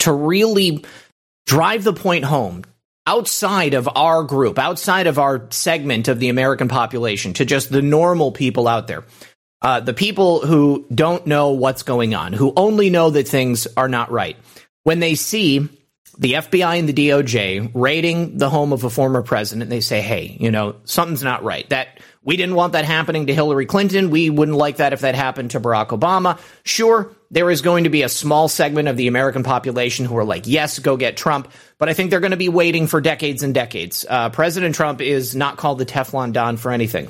to 0.00 0.12
really 0.12 0.84
drive 1.46 1.84
the 1.84 1.92
point 1.92 2.24
home 2.24 2.64
outside 3.06 3.74
of 3.74 3.88
our 3.96 4.24
group, 4.24 4.58
outside 4.58 5.06
of 5.06 5.18
our 5.18 5.46
segment 5.50 6.08
of 6.08 6.20
the 6.20 6.28
American 6.28 6.68
population, 6.68 7.32
to 7.34 7.44
just 7.44 7.70
the 7.70 7.82
normal 7.82 8.32
people 8.32 8.68
out 8.68 8.86
there 8.86 9.04
uh, 9.62 9.80
the 9.80 9.94
people 9.94 10.44
who 10.44 10.86
don't 10.94 11.26
know 11.26 11.50
what's 11.50 11.82
going 11.82 12.14
on, 12.14 12.32
who 12.32 12.52
only 12.56 12.90
know 12.90 13.10
that 13.10 13.28
things 13.28 13.66
are 13.76 13.88
not 13.88 14.10
right, 14.10 14.36
when 14.84 15.00
they 15.00 15.14
see 15.14 15.68
the 16.18 16.34
FBI 16.34 16.78
and 16.78 16.88
the 16.88 16.92
DOJ 16.92 17.70
raiding 17.74 18.36
the 18.36 18.50
home 18.50 18.72
of 18.72 18.84
a 18.84 18.90
former 18.90 19.22
president, 19.22 19.70
they 19.70 19.80
say, 19.80 20.00
"Hey, 20.00 20.36
you 20.38 20.50
know, 20.50 20.76
something's 20.84 21.22
not 21.22 21.44
right." 21.44 21.68
That 21.70 22.00
we 22.22 22.36
didn't 22.36 22.54
want 22.54 22.74
that 22.74 22.84
happening 22.84 23.26
to 23.26 23.34
Hillary 23.34 23.64
Clinton. 23.64 24.10
We 24.10 24.28
wouldn't 24.28 24.56
like 24.56 24.76
that 24.76 24.92
if 24.92 25.00
that 25.00 25.14
happened 25.14 25.52
to 25.52 25.60
Barack 25.60 25.88
Obama. 25.88 26.38
Sure, 26.62 27.10
there 27.30 27.50
is 27.50 27.62
going 27.62 27.84
to 27.84 27.90
be 27.90 28.02
a 28.02 28.08
small 28.08 28.48
segment 28.48 28.88
of 28.88 28.96
the 28.96 29.06
American 29.06 29.42
population 29.42 30.04
who 30.04 30.16
are 30.18 30.24
like, 30.24 30.46
yes, 30.46 30.78
go 30.78 30.98
get 30.98 31.16
Trump. 31.16 31.50
But 31.78 31.88
I 31.88 31.94
think 31.94 32.10
they're 32.10 32.20
going 32.20 32.32
to 32.32 32.36
be 32.36 32.50
waiting 32.50 32.86
for 32.86 33.00
decades 33.00 33.42
and 33.42 33.54
decades. 33.54 34.04
Uh, 34.08 34.28
President 34.28 34.74
Trump 34.74 35.00
is 35.00 35.34
not 35.34 35.56
called 35.56 35.78
the 35.78 35.86
Teflon 35.86 36.32
Don 36.32 36.58
for 36.58 36.70
anything. 36.70 37.08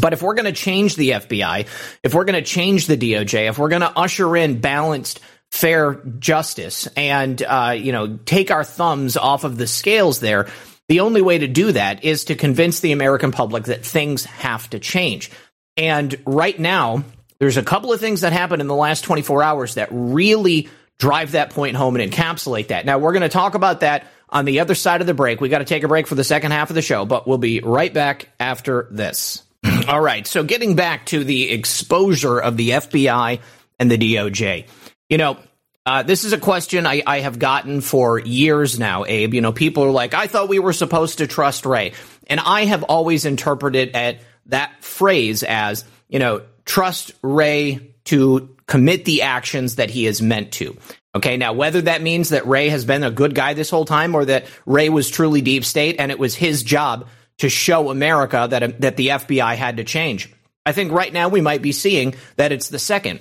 But 0.00 0.12
if 0.12 0.22
we're 0.22 0.34
going 0.34 0.46
to 0.46 0.52
change 0.52 0.96
the 0.96 1.10
FBI, 1.10 1.66
if 2.02 2.14
we're 2.14 2.24
going 2.24 2.42
to 2.42 2.48
change 2.48 2.86
the 2.86 2.96
DOJ, 2.96 3.48
if 3.48 3.58
we're 3.58 3.68
going 3.68 3.82
to 3.82 3.98
usher 3.98 4.36
in 4.36 4.60
balanced, 4.60 5.20
fair 5.50 5.94
justice 6.18 6.86
and, 6.96 7.40
uh, 7.42 7.74
you 7.76 7.92
know, 7.92 8.18
take 8.24 8.50
our 8.50 8.64
thumbs 8.64 9.16
off 9.16 9.44
of 9.44 9.56
the 9.56 9.66
scales 9.66 10.20
there, 10.20 10.48
the 10.88 11.00
only 11.00 11.22
way 11.22 11.38
to 11.38 11.48
do 11.48 11.72
that 11.72 12.04
is 12.04 12.26
to 12.26 12.34
convince 12.34 12.80
the 12.80 12.92
American 12.92 13.32
public 13.32 13.64
that 13.64 13.84
things 13.84 14.24
have 14.24 14.68
to 14.70 14.78
change. 14.78 15.30
And 15.76 16.14
right 16.26 16.58
now, 16.58 17.04
there's 17.38 17.56
a 17.56 17.62
couple 17.62 17.92
of 17.92 18.00
things 18.00 18.22
that 18.22 18.32
happened 18.32 18.62
in 18.62 18.68
the 18.68 18.74
last 18.74 19.02
24 19.02 19.42
hours 19.42 19.74
that 19.74 19.88
really 19.90 20.68
drive 20.98 21.32
that 21.32 21.50
point 21.50 21.76
home 21.76 21.96
and 21.96 22.12
encapsulate 22.12 22.68
that. 22.68 22.86
Now, 22.86 22.98
we're 22.98 23.12
going 23.12 23.22
to 23.22 23.28
talk 23.28 23.54
about 23.54 23.80
that 23.80 24.06
on 24.28 24.44
the 24.44 24.60
other 24.60 24.74
side 24.74 25.00
of 25.00 25.06
the 25.06 25.14
break. 25.14 25.40
We 25.40 25.48
got 25.48 25.58
to 25.58 25.64
take 25.64 25.82
a 25.82 25.88
break 25.88 26.06
for 26.06 26.14
the 26.14 26.24
second 26.24 26.52
half 26.52 26.70
of 26.70 26.74
the 26.74 26.82
show, 26.82 27.04
but 27.04 27.26
we'll 27.28 27.38
be 27.38 27.60
right 27.60 27.92
back 27.92 28.28
after 28.40 28.88
this. 28.90 29.42
All 29.88 30.00
right. 30.00 30.26
So, 30.26 30.44
getting 30.44 30.76
back 30.76 31.06
to 31.06 31.24
the 31.24 31.50
exposure 31.50 32.38
of 32.38 32.56
the 32.56 32.70
FBI 32.70 33.40
and 33.78 33.90
the 33.90 33.98
DOJ, 33.98 34.66
you 35.08 35.18
know, 35.18 35.38
uh, 35.84 36.02
this 36.02 36.24
is 36.24 36.32
a 36.32 36.38
question 36.38 36.86
I, 36.86 37.02
I, 37.06 37.20
have 37.20 37.38
gotten 37.38 37.80
for 37.80 38.18
years 38.18 38.78
now, 38.78 39.04
Abe. 39.04 39.34
You 39.34 39.40
know, 39.40 39.52
people 39.52 39.84
are 39.84 39.90
like, 39.90 40.14
I 40.14 40.26
thought 40.26 40.48
we 40.48 40.58
were 40.58 40.72
supposed 40.72 41.18
to 41.18 41.28
trust 41.28 41.64
Wray. 41.64 41.92
And 42.26 42.40
I 42.40 42.64
have 42.64 42.82
always 42.82 43.24
interpreted 43.24 43.94
at 43.94 44.18
that 44.46 44.82
phrase 44.82 45.44
as, 45.44 45.84
you 46.08 46.18
know, 46.18 46.42
trust 46.64 47.12
Wray 47.22 47.94
to 48.06 48.56
commit 48.66 49.04
the 49.04 49.22
actions 49.22 49.76
that 49.76 49.90
he 49.90 50.06
is 50.06 50.20
meant 50.20 50.52
to. 50.52 50.76
Okay, 51.14 51.36
now 51.36 51.52
whether 51.52 51.80
that 51.82 52.02
means 52.02 52.30
that 52.30 52.46
Wray 52.46 52.68
has 52.68 52.84
been 52.84 53.04
a 53.04 53.10
good 53.10 53.34
guy 53.34 53.54
this 53.54 53.70
whole 53.70 53.84
time 53.84 54.14
or 54.14 54.24
that 54.24 54.46
Wray 54.66 54.88
was 54.88 55.08
truly 55.08 55.40
deep 55.40 55.64
state 55.64 55.96
and 55.98 56.10
it 56.10 56.18
was 56.18 56.34
his 56.34 56.62
job 56.62 57.08
to 57.38 57.48
show 57.48 57.90
America 57.90 58.46
that 58.50 58.80
that 58.80 58.96
the 58.96 59.08
FBI 59.08 59.56
had 59.56 59.76
to 59.78 59.84
change. 59.84 60.32
I 60.64 60.72
think 60.72 60.92
right 60.92 61.12
now 61.12 61.28
we 61.28 61.40
might 61.40 61.62
be 61.62 61.72
seeing 61.72 62.14
that 62.36 62.52
it's 62.52 62.68
the 62.68 62.78
second 62.78 63.20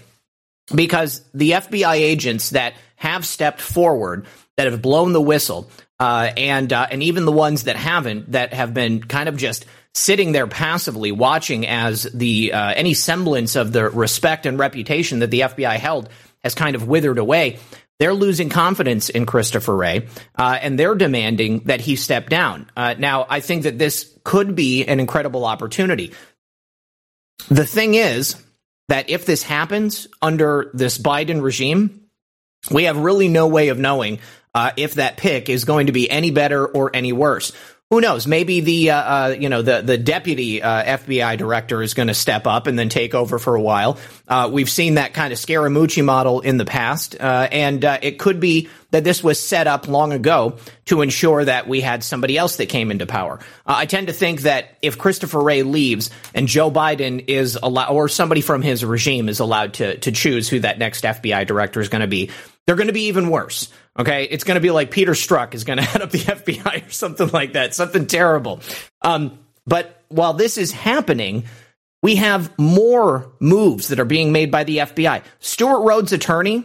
because 0.73 1.21
the 1.33 1.51
FBI 1.51 1.95
agents 1.95 2.51
that 2.51 2.73
have 2.95 3.25
stepped 3.25 3.61
forward 3.61 4.25
that 4.57 4.67
have 4.67 4.81
blown 4.81 5.13
the 5.13 5.21
whistle 5.21 5.69
uh, 5.99 6.31
and 6.35 6.71
uh, 6.73 6.87
and 6.89 7.03
even 7.03 7.25
the 7.25 7.31
ones 7.31 7.63
that 7.65 7.75
haven't 7.75 8.31
that 8.31 8.53
have 8.53 8.73
been 8.73 9.01
kind 9.01 9.29
of 9.29 9.37
just 9.37 9.65
sitting 9.93 10.33
there 10.33 10.47
passively 10.47 11.11
watching 11.11 11.65
as 11.67 12.03
the 12.03 12.51
uh, 12.51 12.73
any 12.75 12.93
semblance 12.93 13.55
of 13.55 13.71
the 13.71 13.89
respect 13.89 14.45
and 14.45 14.59
reputation 14.59 15.19
that 15.19 15.31
the 15.31 15.41
FBI 15.41 15.77
held 15.77 16.09
has 16.43 16.55
kind 16.55 16.75
of 16.75 16.87
withered 16.87 17.17
away. 17.17 17.59
They're 17.99 18.13
losing 18.13 18.49
confidence 18.49 19.09
in 19.09 19.25
Christopher 19.25 19.75
Wray, 19.75 20.07
uh, 20.37 20.57
and 20.61 20.77
they're 20.77 20.95
demanding 20.95 21.61
that 21.61 21.81
he 21.81 21.95
step 21.95 22.29
down. 22.29 22.69
Uh, 22.75 22.95
now, 22.97 23.25
I 23.29 23.39
think 23.39 23.63
that 23.63 23.79
this 23.79 24.13
could 24.23 24.55
be 24.55 24.85
an 24.85 24.99
incredible 24.99 25.45
opportunity. 25.45 26.13
The 27.49 27.65
thing 27.65 27.95
is 27.95 28.35
that 28.89 29.09
if 29.09 29.25
this 29.25 29.43
happens 29.43 30.07
under 30.21 30.71
this 30.73 30.97
Biden 30.97 31.41
regime, 31.41 32.07
we 32.69 32.83
have 32.83 32.97
really 32.97 33.27
no 33.27 33.47
way 33.47 33.69
of 33.69 33.77
knowing 33.77 34.19
uh, 34.53 34.71
if 34.77 34.95
that 34.95 35.17
pick 35.17 35.49
is 35.49 35.65
going 35.65 35.87
to 35.87 35.93
be 35.93 36.09
any 36.09 36.31
better 36.31 36.65
or 36.65 36.91
any 36.93 37.13
worse 37.13 37.51
who 37.91 38.01
knows? 38.01 38.25
Maybe 38.25 38.61
the 38.61 38.91
uh, 38.91 38.97
uh, 38.97 39.35
you 39.39 39.47
know 39.47 39.61
the 39.61 39.81
the 39.81 39.97
deputy 39.97 40.61
uh, 40.61 40.97
FBI 40.97 41.37
director 41.37 41.83
is 41.83 41.93
going 41.93 42.07
to 42.07 42.15
step 42.15 42.47
up 42.47 42.65
and 42.65 42.79
then 42.79 42.89
take 42.89 43.13
over 43.13 43.37
for 43.37 43.55
a 43.55 43.61
while. 43.61 43.99
Uh, 44.27 44.49
we've 44.51 44.69
seen 44.69 44.95
that 44.95 45.13
kind 45.13 45.31
of 45.31 45.37
Scaramucci 45.37 46.03
model 46.03 46.41
in 46.41 46.57
the 46.57 46.65
past, 46.65 47.15
uh, 47.19 47.47
and 47.51 47.85
uh, 47.85 47.99
it 48.01 48.17
could 48.17 48.39
be 48.39 48.69
that 48.89 49.03
this 49.03 49.23
was 49.23 49.39
set 49.39 49.67
up 49.67 49.87
long 49.87 50.13
ago 50.13 50.57
to 50.85 51.01
ensure 51.03 51.45
that 51.45 51.67
we 51.67 51.79
had 51.79 52.03
somebody 52.03 52.37
else 52.37 52.55
that 52.55 52.69
came 52.69 52.89
into 52.89 53.05
power. 53.05 53.39
I 53.67 53.85
tend 53.85 54.07
to 54.07 54.13
think 54.13 54.41
that 54.41 54.77
if 54.81 54.97
Christopher 54.97 55.41
Wray 55.41 55.61
leaves 55.61 56.09
and 56.33 56.47
Joe 56.47 56.71
Biden 56.71 57.25
is 57.27 57.55
allowed, 57.61 57.91
or 57.91 58.09
somebody 58.09 58.41
from 58.41 58.63
his 58.63 58.83
regime 58.83 59.29
is 59.29 59.39
allowed 59.39 59.75
to 59.75 59.97
to 59.99 60.11
choose 60.11 60.49
who 60.49 60.59
that 60.61 60.79
next 60.79 61.03
FBI 61.03 61.45
director 61.45 61.81
is 61.81 61.89
going 61.89 62.01
to 62.01 62.07
be, 62.07 62.31
they're 62.65 62.75
going 62.75 62.87
to 62.87 62.93
be 62.93 63.07
even 63.07 63.29
worse. 63.29 63.71
Okay, 63.97 64.25
it's 64.25 64.43
going 64.43 64.55
to 64.55 64.61
be 64.61 64.71
like 64.71 64.91
Peter 64.91 65.13
Strzok 65.13 65.53
is 65.53 65.63
going 65.63 65.77
to 65.79 65.83
head 65.83 66.01
up 66.01 66.11
the 66.11 66.19
FBI 66.19 66.87
or 66.87 66.91
something 66.91 67.29
like 67.29 67.53
that, 67.53 67.73
something 67.73 68.07
terrible. 68.07 68.61
Um, 69.01 69.39
but 69.65 70.03
while 70.09 70.33
this 70.33 70.57
is 70.57 70.71
happening, 70.71 71.45
we 72.03 72.17
have 72.17 72.57
more 72.59 73.31
moves 73.39 73.87
that 73.87 73.99
are 73.99 74.05
being 74.05 74.31
made 74.31 74.51
by 74.51 74.63
the 74.63 74.77
FBI. 74.77 75.23
Stewart 75.39 75.85
Rhodes' 75.85 76.13
attorney, 76.13 76.63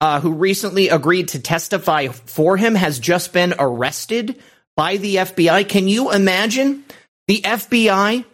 uh, 0.00 0.20
who 0.20 0.32
recently 0.32 0.88
agreed 0.88 1.28
to 1.28 1.40
testify 1.40 2.08
for 2.08 2.56
him, 2.56 2.74
has 2.74 2.98
just 2.98 3.32
been 3.32 3.54
arrested 3.58 4.40
by 4.76 4.96
the 4.96 5.16
FBI. 5.16 5.68
Can 5.68 5.88
you 5.88 6.12
imagine 6.12 6.84
the 7.26 7.42
FBI 7.42 8.24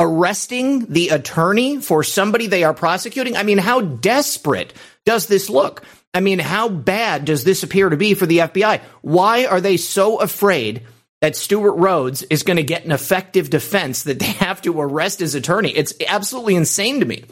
arresting 0.00 0.86
the 0.86 1.10
attorney 1.10 1.80
for 1.80 2.02
somebody 2.02 2.46
they 2.46 2.64
are 2.64 2.74
prosecuting? 2.74 3.36
I 3.36 3.42
mean, 3.42 3.58
how 3.58 3.80
desperate 3.80 4.72
does 5.04 5.26
this 5.26 5.48
look? 5.48 5.84
I 6.14 6.20
mean, 6.20 6.38
how 6.38 6.68
bad 6.68 7.24
does 7.24 7.42
this 7.42 7.64
appear 7.64 7.88
to 7.88 7.96
be 7.96 8.14
for 8.14 8.24
the 8.24 8.38
FBI? 8.38 8.80
Why 9.02 9.46
are 9.46 9.60
they 9.60 9.76
so 9.76 10.20
afraid 10.20 10.82
that 11.20 11.34
Stewart 11.34 11.76
Rhodes 11.76 12.22
is 12.22 12.44
going 12.44 12.56
to 12.56 12.62
get 12.62 12.84
an 12.84 12.92
effective 12.92 13.50
defense 13.50 14.04
that 14.04 14.20
they 14.20 14.26
have 14.26 14.62
to 14.62 14.80
arrest 14.80 15.18
his 15.18 15.34
attorney? 15.34 15.70
It's 15.70 15.92
absolutely 16.06 16.54
insane 16.54 17.00
to 17.00 17.06
me. 17.06 17.24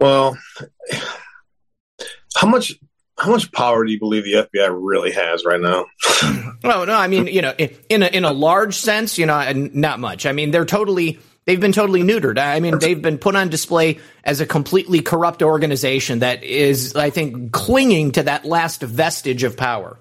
Well, 0.00 0.38
how 2.34 2.48
much 2.48 2.74
how 3.18 3.30
much 3.30 3.50
power 3.50 3.84
do 3.84 3.90
you 3.90 3.98
believe 3.98 4.24
the 4.24 4.46
FBI 4.52 4.68
really 4.78 5.12
has 5.12 5.44
right 5.44 5.60
now? 5.60 5.86
well, 6.62 6.86
no, 6.86 6.94
I 6.94 7.08
mean, 7.08 7.26
you 7.26 7.40
know, 7.40 7.54
in 7.58 8.02
a 8.02 8.06
in 8.06 8.24
a 8.24 8.32
large 8.32 8.74
sense, 8.74 9.16
you 9.18 9.26
know, 9.26 9.52
not 9.52 10.00
much. 10.00 10.26
I 10.26 10.32
mean, 10.32 10.50
they're 10.50 10.66
totally 10.66 11.18
They've 11.46 11.60
been 11.60 11.72
totally 11.72 12.02
neutered. 12.02 12.38
I 12.38 12.58
mean, 12.58 12.78
they've 12.80 13.00
been 13.00 13.18
put 13.18 13.36
on 13.36 13.48
display 13.48 14.00
as 14.24 14.40
a 14.40 14.46
completely 14.46 15.00
corrupt 15.00 15.42
organization 15.42 16.18
that 16.18 16.42
is, 16.42 16.96
I 16.96 17.10
think, 17.10 17.52
clinging 17.52 18.12
to 18.12 18.24
that 18.24 18.44
last 18.44 18.82
vestige 18.82 19.44
of 19.44 19.56
power. 19.56 20.00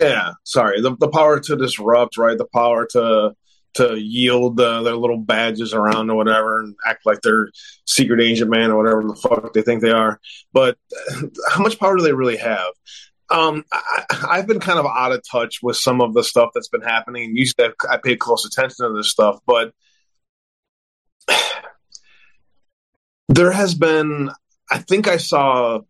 Yeah, 0.00 0.32
sorry, 0.44 0.80
the, 0.80 0.96
the 0.96 1.08
power 1.08 1.40
to 1.40 1.56
disrupt, 1.56 2.16
right? 2.16 2.38
The 2.38 2.46
power 2.46 2.86
to 2.92 3.34
to 3.74 3.98
yield 3.98 4.60
uh, 4.60 4.82
their 4.82 4.96
little 4.96 5.18
badges 5.18 5.72
around 5.72 6.10
or 6.10 6.16
whatever 6.16 6.60
and 6.60 6.76
act 6.86 7.06
like 7.06 7.22
they're 7.22 7.50
secret 7.86 8.20
agent 8.20 8.50
man 8.50 8.70
or 8.70 8.76
whatever 8.76 9.02
the 9.02 9.14
fuck 9.14 9.52
they 9.54 9.62
think 9.62 9.80
they 9.80 9.90
are. 9.90 10.20
But 10.52 10.76
how 11.48 11.62
much 11.62 11.78
power 11.78 11.96
do 11.96 12.02
they 12.02 12.12
really 12.12 12.36
have? 12.36 12.68
Um, 13.30 13.64
I, 13.72 14.36
have 14.36 14.46
been 14.46 14.60
kind 14.60 14.78
of 14.78 14.84
out 14.84 15.12
of 15.12 15.22
touch 15.30 15.60
with 15.62 15.76
some 15.76 16.02
of 16.02 16.12
the 16.12 16.22
stuff 16.22 16.50
that's 16.52 16.68
been 16.68 16.82
happening. 16.82 17.34
Usually, 17.34 17.70
I 17.88 17.96
paid 17.96 18.18
close 18.18 18.44
attention 18.44 18.86
to 18.86 18.92
this 18.92 19.10
stuff, 19.10 19.38
but 19.46 19.72
there 23.28 23.52
has 23.52 23.74
been, 23.74 24.30
I 24.70 24.78
think 24.78 25.08
I 25.08 25.16
saw, 25.16 25.80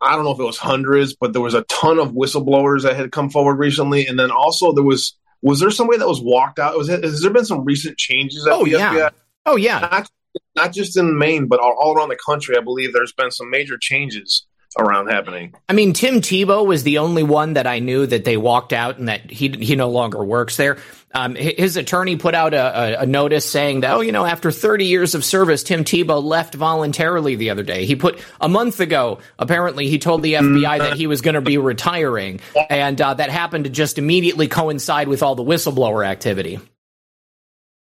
I 0.00 0.14
don't 0.14 0.24
know 0.24 0.32
if 0.32 0.40
it 0.40 0.44
was 0.44 0.58
hundreds, 0.58 1.16
but 1.16 1.32
there 1.32 1.42
was 1.42 1.54
a 1.54 1.62
ton 1.62 1.98
of 1.98 2.12
whistleblowers 2.12 2.82
that 2.82 2.96
had 2.96 3.12
come 3.12 3.30
forward 3.30 3.56
recently, 3.56 4.06
and 4.06 4.18
then 4.18 4.30
also 4.30 4.72
there 4.72 4.84
was 4.84 5.16
was 5.40 5.60
there 5.60 5.70
somebody 5.70 5.98
that 5.98 6.08
was 6.08 6.20
walked 6.20 6.58
out? 6.58 6.76
Was 6.76 6.88
it, 6.88 7.04
has 7.04 7.20
there 7.20 7.30
been 7.30 7.44
some 7.44 7.64
recent 7.64 7.96
changes? 7.96 8.46
oh 8.50 8.64
yeah, 8.64 8.92
FBI? 8.92 9.10
oh 9.46 9.56
yeah. 9.56 9.78
Not, 9.80 10.10
not 10.56 10.72
just 10.72 10.96
in 10.96 11.16
Maine, 11.16 11.46
but 11.46 11.60
all, 11.60 11.76
all 11.78 11.96
around 11.96 12.08
the 12.08 12.18
country. 12.24 12.56
I 12.56 12.60
believe 12.60 12.92
there's 12.92 13.12
been 13.12 13.30
some 13.30 13.48
major 13.48 13.78
changes 13.78 14.46
around 14.78 15.08
happening. 15.08 15.54
I 15.68 15.72
mean, 15.72 15.92
Tim 15.92 16.22
Thibault 16.22 16.64
was 16.64 16.82
the 16.82 16.98
only 16.98 17.22
one 17.22 17.54
that 17.54 17.66
I 17.66 17.80
knew 17.80 18.06
that 18.06 18.24
they 18.24 18.36
walked 18.36 18.72
out 18.72 18.98
and 18.98 19.08
that 19.08 19.30
he 19.30 19.48
he 19.48 19.76
no 19.76 19.90
longer 19.90 20.22
works 20.22 20.56
there. 20.56 20.78
Um, 21.14 21.34
his 21.34 21.76
attorney 21.76 22.16
put 22.16 22.34
out 22.34 22.52
a, 22.52 23.00
a, 23.00 23.06
notice 23.06 23.50
saying 23.50 23.80
that, 23.80 23.94
oh, 23.94 24.02
you 24.02 24.12
know, 24.12 24.26
after 24.26 24.50
30 24.50 24.84
years 24.84 25.14
of 25.14 25.24
service, 25.24 25.62
Tim 25.62 25.82
Thibault 25.82 26.20
left 26.20 26.54
voluntarily 26.54 27.34
the 27.34 27.48
other 27.48 27.62
day. 27.62 27.86
He 27.86 27.96
put 27.96 28.22
a 28.42 28.48
month 28.48 28.80
ago, 28.80 29.20
apparently, 29.38 29.88
he 29.88 29.98
told 29.98 30.22
the 30.22 30.34
FBI 30.34 30.78
that 30.78 30.98
he 30.98 31.06
was 31.06 31.22
going 31.22 31.34
to 31.34 31.40
be 31.40 31.56
retiring, 31.56 32.40
and 32.68 33.00
uh, 33.00 33.14
that 33.14 33.30
happened 33.30 33.64
to 33.64 33.70
just 33.70 33.96
immediately 33.96 34.48
coincide 34.48 35.08
with 35.08 35.22
all 35.22 35.34
the 35.34 35.42
whistleblower 35.42 36.06
activity. 36.06 36.60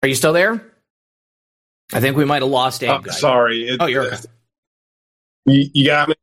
Are 0.03 0.09
you 0.09 0.15
still 0.15 0.33
there? 0.33 0.65
I 1.93 2.01
think 2.01 2.17
we 2.17 2.25
might 2.25 2.41
have 2.41 2.51
lost 2.51 2.83
Abe. 2.83 3.07
Uh, 3.07 3.13
sorry. 3.13 3.69
It, 3.69 3.77
oh, 3.79 3.87
you're 3.87 4.07
okay. 4.07 4.17
You, 5.45 5.71
you 5.75 5.87
got 5.87 6.09
me. 6.09 6.15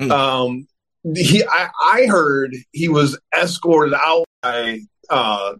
Mm. 0.00 0.10
Um, 0.10 0.68
he, 1.14 1.44
I, 1.44 1.68
I, 1.82 2.06
heard 2.06 2.54
he 2.72 2.88
was 2.88 3.18
escorted 3.36 3.94
out 3.94 4.24
by, 4.42 4.80
uh, 5.08 5.54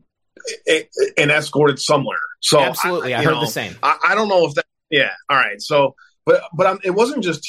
and 1.16 1.30
escorted 1.30 1.78
somewhere. 1.78 2.18
So 2.40 2.60
absolutely, 2.60 3.14
I, 3.14 3.20
I 3.20 3.24
heard 3.24 3.32
know, 3.32 3.40
the 3.40 3.46
same. 3.46 3.76
I, 3.82 3.96
I, 4.08 4.14
don't 4.14 4.28
know 4.28 4.46
if 4.46 4.54
that. 4.54 4.66
Yeah. 4.90 5.12
All 5.30 5.36
right. 5.36 5.60
So, 5.60 5.94
but 6.24 6.42
but 6.54 6.66
um, 6.66 6.80
it 6.84 6.90
wasn't 6.90 7.24
just 7.24 7.48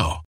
now. 0.00 0.29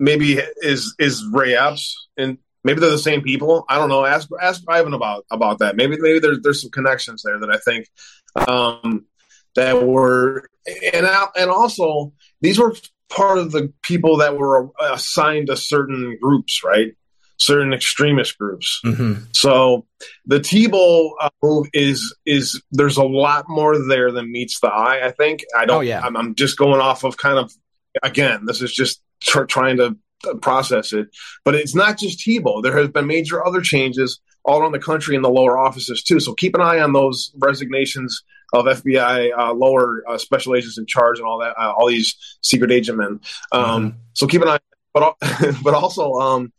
maybe 0.00 0.40
is 0.62 0.94
is 0.98 1.24
Ray 1.30 1.54
Epps, 1.54 2.08
and 2.16 2.38
maybe 2.64 2.80
they're 2.80 2.90
the 2.90 2.98
same 2.98 3.22
people. 3.22 3.64
I 3.68 3.76
don't 3.76 3.90
know. 3.90 4.04
Ask 4.04 4.28
ask 4.40 4.62
Ivan 4.66 4.94
about 4.94 5.26
about 5.30 5.60
that. 5.60 5.76
Maybe 5.76 5.96
maybe 6.00 6.18
there's 6.18 6.40
there's 6.42 6.62
some 6.62 6.70
connections 6.70 7.22
there 7.22 7.38
that 7.38 7.50
I 7.50 7.58
think 7.58 7.86
um, 8.48 9.06
that 9.54 9.86
were 9.86 10.48
and 10.92 11.06
and 11.36 11.50
also 11.50 12.12
these 12.40 12.58
were 12.58 12.74
part 13.08 13.38
of 13.38 13.52
the 13.52 13.72
people 13.82 14.18
that 14.18 14.36
were 14.36 14.70
assigned 14.80 15.48
to 15.48 15.56
certain 15.56 16.16
groups, 16.20 16.62
right? 16.64 16.94
Certain 17.38 17.72
extremist 17.72 18.38
groups. 18.38 18.80
Mm-hmm. 18.84 19.24
So 19.32 19.86
the 20.26 20.40
Thibault 20.40 21.14
uh, 21.20 21.30
move 21.42 21.68
is 21.72 22.14
is 22.26 22.62
there's 22.70 22.98
a 22.98 23.04
lot 23.04 23.46
more 23.48 23.78
there 23.86 24.12
than 24.12 24.30
meets 24.30 24.60
the 24.60 24.68
eye. 24.68 25.00
I 25.04 25.10
think. 25.10 25.44
I 25.56 25.64
don't. 25.64 25.78
Oh, 25.78 25.80
yeah. 25.80 26.00
I'm, 26.00 26.16
I'm 26.16 26.34
just 26.34 26.56
going 26.58 26.80
off 26.80 27.04
of 27.04 27.16
kind 27.16 27.38
of 27.38 27.52
again. 28.02 28.46
This 28.46 28.62
is 28.62 28.72
just 28.72 29.02
tr- 29.20 29.44
trying 29.44 29.76
to 29.78 29.96
process 30.40 30.92
it. 30.92 31.08
But 31.44 31.54
it's 31.54 31.74
not 31.74 31.98
just 31.98 32.24
Thibault. 32.24 32.62
There 32.62 32.76
has 32.76 32.88
been 32.88 33.06
major 33.06 33.44
other 33.46 33.60
changes 33.60 34.20
all 34.44 34.60
around 34.60 34.72
the 34.72 34.78
country 34.78 35.16
in 35.16 35.22
the 35.22 35.30
lower 35.30 35.58
offices 35.58 36.02
too. 36.02 36.20
So 36.20 36.34
keep 36.34 36.54
an 36.54 36.60
eye 36.60 36.80
on 36.80 36.92
those 36.92 37.32
resignations 37.38 38.22
of 38.52 38.64
FBI 38.64 39.30
uh, 39.38 39.52
lower 39.52 40.02
uh, 40.08 40.18
special 40.18 40.56
agents 40.56 40.78
in 40.78 40.86
charge 40.86 41.18
and 41.18 41.26
all 41.26 41.38
that, 41.38 41.54
uh, 41.58 41.72
all 41.72 41.88
these 41.88 42.16
secret 42.42 42.72
agent 42.72 42.98
men. 42.98 43.20
Um, 43.52 43.90
Mm-hmm. 43.90 43.98
So 44.14 44.26
keep 44.26 44.42
an 44.42 44.48
eye. 44.48 44.58
But 44.92 45.14
but 45.62 45.74
also, 45.74 46.14
um, 46.14 46.52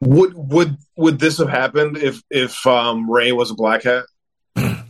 would 0.00 0.34
would 0.34 0.76
would 0.96 1.18
this 1.18 1.38
have 1.38 1.48
happened 1.48 1.96
if 1.96 2.20
if 2.30 2.66
um, 2.66 3.10
Wray 3.10 3.32
was 3.32 3.50
a 3.50 3.54
black 3.54 3.84
hat? 3.84 4.04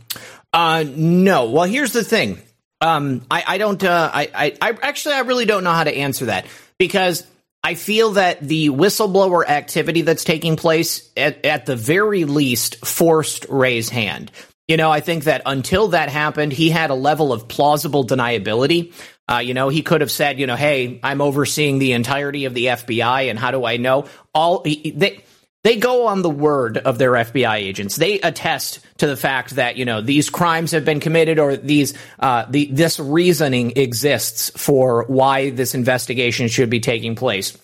Uh, 0.53 0.85
no. 0.87 1.49
Well, 1.49 1.65
here's 1.65 1.91
the 1.91 2.01
thing. 2.01 2.39
Um, 2.85 3.25
I, 3.31 3.43
I 3.47 3.57
don't. 3.57 3.83
Uh, 3.83 4.11
I, 4.13 4.29
I, 4.33 4.57
I 4.61 4.77
actually, 4.81 5.15
I 5.15 5.21
really 5.21 5.45
don't 5.45 5.63
know 5.63 5.71
how 5.71 5.83
to 5.83 5.95
answer 5.95 6.25
that 6.25 6.45
because 6.77 7.25
I 7.63 7.73
feel 7.73 8.11
that 8.11 8.41
the 8.41 8.69
whistleblower 8.69 9.43
activity 9.47 10.03
that's 10.03 10.23
taking 10.23 10.55
place, 10.55 11.09
at, 11.17 11.43
at 11.45 11.65
the 11.65 11.75
very 11.75 12.25
least, 12.25 12.85
forced 12.85 13.47
Wray's 13.49 13.89
hand. 13.89 14.31
You 14.67 14.77
know, 14.77 14.91
I 14.91 14.99
think 14.99 15.23
that 15.23 15.41
until 15.47 15.89
that 15.89 16.09
happened, 16.09 16.51
he 16.51 16.69
had 16.69 16.91
a 16.91 16.95
level 16.95 17.33
of 17.33 17.47
plausible 17.47 18.05
deniability. 18.05 18.93
Uh, 19.27 19.37
you 19.39 19.55
know, 19.55 19.69
he 19.69 19.81
could 19.81 20.01
have 20.01 20.11
said, 20.11 20.39
you 20.39 20.45
know, 20.45 20.55
hey, 20.55 20.99
I'm 21.01 21.21
overseeing 21.21 21.79
the 21.79 21.93
entirety 21.93 22.45
of 22.45 22.53
the 22.53 22.67
FBI, 22.67 23.31
and 23.31 23.39
how 23.39 23.49
do 23.49 23.65
I 23.65 23.77
know? 23.77 24.05
All 24.35 24.61
they 24.61 25.23
they 25.65 25.77
go 25.77 26.05
on 26.05 26.21
the 26.21 26.29
word 26.29 26.77
of 26.77 26.99
their 26.99 27.13
FBI 27.13 27.55
agents. 27.55 27.95
They 27.95 28.19
attest 28.19 28.81
to 28.99 29.07
the 29.07 29.17
fact 29.17 29.55
that 29.55 29.77
you 29.77 29.83
know 29.83 29.99
these 29.99 30.29
crimes 30.29 30.71
have 30.73 30.85
been 30.85 30.99
committed, 30.99 31.39
or 31.39 31.57
these 31.57 31.95
uh, 32.19 32.45
the 32.47 32.65
this 32.71 32.99
reasoning 32.99 33.73
exists 33.75 34.51
for 34.55 35.05
why 35.07 35.49
this 35.49 35.73
investigation 35.73 36.49
should 36.49 36.69
be 36.69 36.81
taking 36.81 37.15
place. 37.15 37.57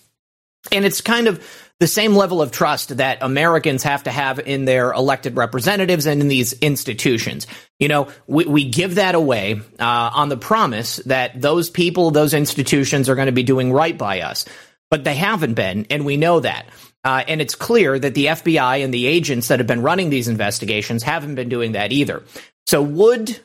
And 0.72 0.84
it's 0.84 1.00
kind 1.00 1.28
of 1.28 1.46
the 1.78 1.86
same 1.86 2.16
level 2.16 2.42
of 2.42 2.50
trust 2.50 2.96
that 2.96 3.18
Americans 3.22 3.84
have 3.84 4.02
to 4.02 4.10
have 4.10 4.40
in 4.40 4.64
their 4.64 4.92
elected 4.92 5.36
representatives 5.36 6.06
and 6.06 6.20
in 6.20 6.26
these 6.26 6.54
institutions. 6.54 7.46
You 7.78 7.86
know, 7.86 8.08
we, 8.26 8.46
we 8.46 8.64
give 8.68 8.96
that 8.96 9.14
away 9.14 9.60
uh, 9.78 10.10
on 10.14 10.28
the 10.28 10.36
promise 10.36 10.96
that 11.06 11.40
those 11.40 11.70
people, 11.70 12.10
those 12.10 12.34
institutions 12.34 13.08
are 13.08 13.14
going 13.14 13.26
to 13.26 13.32
be 13.32 13.44
doing 13.44 13.72
right 13.72 13.96
by 13.96 14.22
us. 14.22 14.44
But 14.90 15.04
they 15.04 15.14
haven't 15.14 15.54
been, 15.54 15.86
and 15.88 16.04
we 16.04 16.16
know 16.16 16.40
that. 16.40 16.66
Uh, 17.04 17.24
and 17.26 17.40
it's 17.40 17.54
clear 17.54 17.98
that 17.98 18.14
the 18.14 18.26
FBI 18.26 18.84
and 18.84 18.94
the 18.94 19.06
agents 19.06 19.48
that 19.48 19.58
have 19.58 19.66
been 19.66 19.82
running 19.82 20.10
these 20.10 20.28
investigations 20.28 21.02
haven't 21.02 21.34
been 21.34 21.48
doing 21.48 21.72
that 21.72 21.92
either. 21.92 22.22
So 22.66 22.80
would 22.82 23.40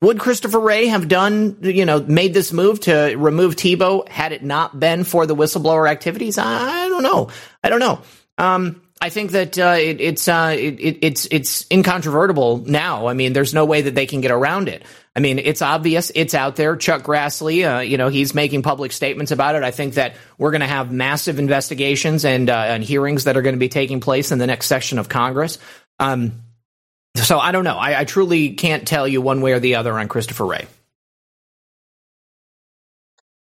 would 0.00 0.18
Christopher 0.18 0.60
Wray 0.60 0.86
have 0.86 1.08
done, 1.08 1.56
you 1.62 1.86
know, 1.86 2.00
made 2.00 2.34
this 2.34 2.52
move 2.52 2.80
to 2.80 3.14
remove 3.16 3.54
Thibault 3.54 4.04
had 4.08 4.32
it 4.32 4.42
not 4.42 4.78
been 4.78 5.04
for 5.04 5.26
the 5.26 5.34
whistleblower 5.34 5.88
activities? 5.88 6.36
I 6.36 6.88
don't 6.88 7.02
know. 7.02 7.30
I 7.62 7.70
don't 7.70 7.80
know. 7.80 8.00
Um, 8.36 8.82
I 9.00 9.10
think 9.10 9.32
that 9.32 9.58
uh, 9.58 9.76
it, 9.78 10.00
it's 10.00 10.28
uh, 10.28 10.54
it, 10.58 10.98
it's 11.02 11.26
it's 11.30 11.66
incontrovertible 11.70 12.58
now. 12.66 13.06
I 13.06 13.14
mean, 13.14 13.32
there's 13.32 13.54
no 13.54 13.64
way 13.64 13.82
that 13.82 13.94
they 13.94 14.06
can 14.06 14.20
get 14.20 14.30
around 14.30 14.68
it. 14.68 14.82
I 15.16 15.20
mean, 15.20 15.38
it's 15.38 15.62
obvious, 15.62 16.10
it's 16.14 16.34
out 16.34 16.56
there. 16.56 16.74
Chuck 16.76 17.02
Grassley, 17.02 17.62
uh, 17.62 17.80
you 17.80 17.96
know, 17.96 18.08
he's 18.08 18.34
making 18.34 18.62
public 18.62 18.90
statements 18.90 19.30
about 19.30 19.54
it. 19.54 19.62
I 19.62 19.70
think 19.70 19.94
that 19.94 20.16
we're 20.38 20.50
going 20.50 20.60
to 20.60 20.66
have 20.66 20.90
massive 20.90 21.38
investigations 21.38 22.24
and 22.24 22.50
uh, 22.50 22.64
and 22.66 22.82
hearings 22.82 23.24
that 23.24 23.36
are 23.36 23.42
going 23.42 23.54
to 23.54 23.60
be 23.60 23.68
taking 23.68 24.00
place 24.00 24.32
in 24.32 24.38
the 24.38 24.46
next 24.46 24.66
session 24.66 24.98
of 24.98 25.08
Congress. 25.08 25.58
Um, 26.00 26.42
so 27.16 27.38
I 27.38 27.52
don't 27.52 27.62
know. 27.62 27.76
I, 27.76 28.00
I 28.00 28.04
truly 28.04 28.54
can't 28.54 28.88
tell 28.88 29.06
you 29.06 29.20
one 29.20 29.40
way 29.40 29.52
or 29.52 29.60
the 29.60 29.76
other 29.76 29.96
on 29.98 30.08
Christopher 30.08 30.46
Wray. 30.46 30.66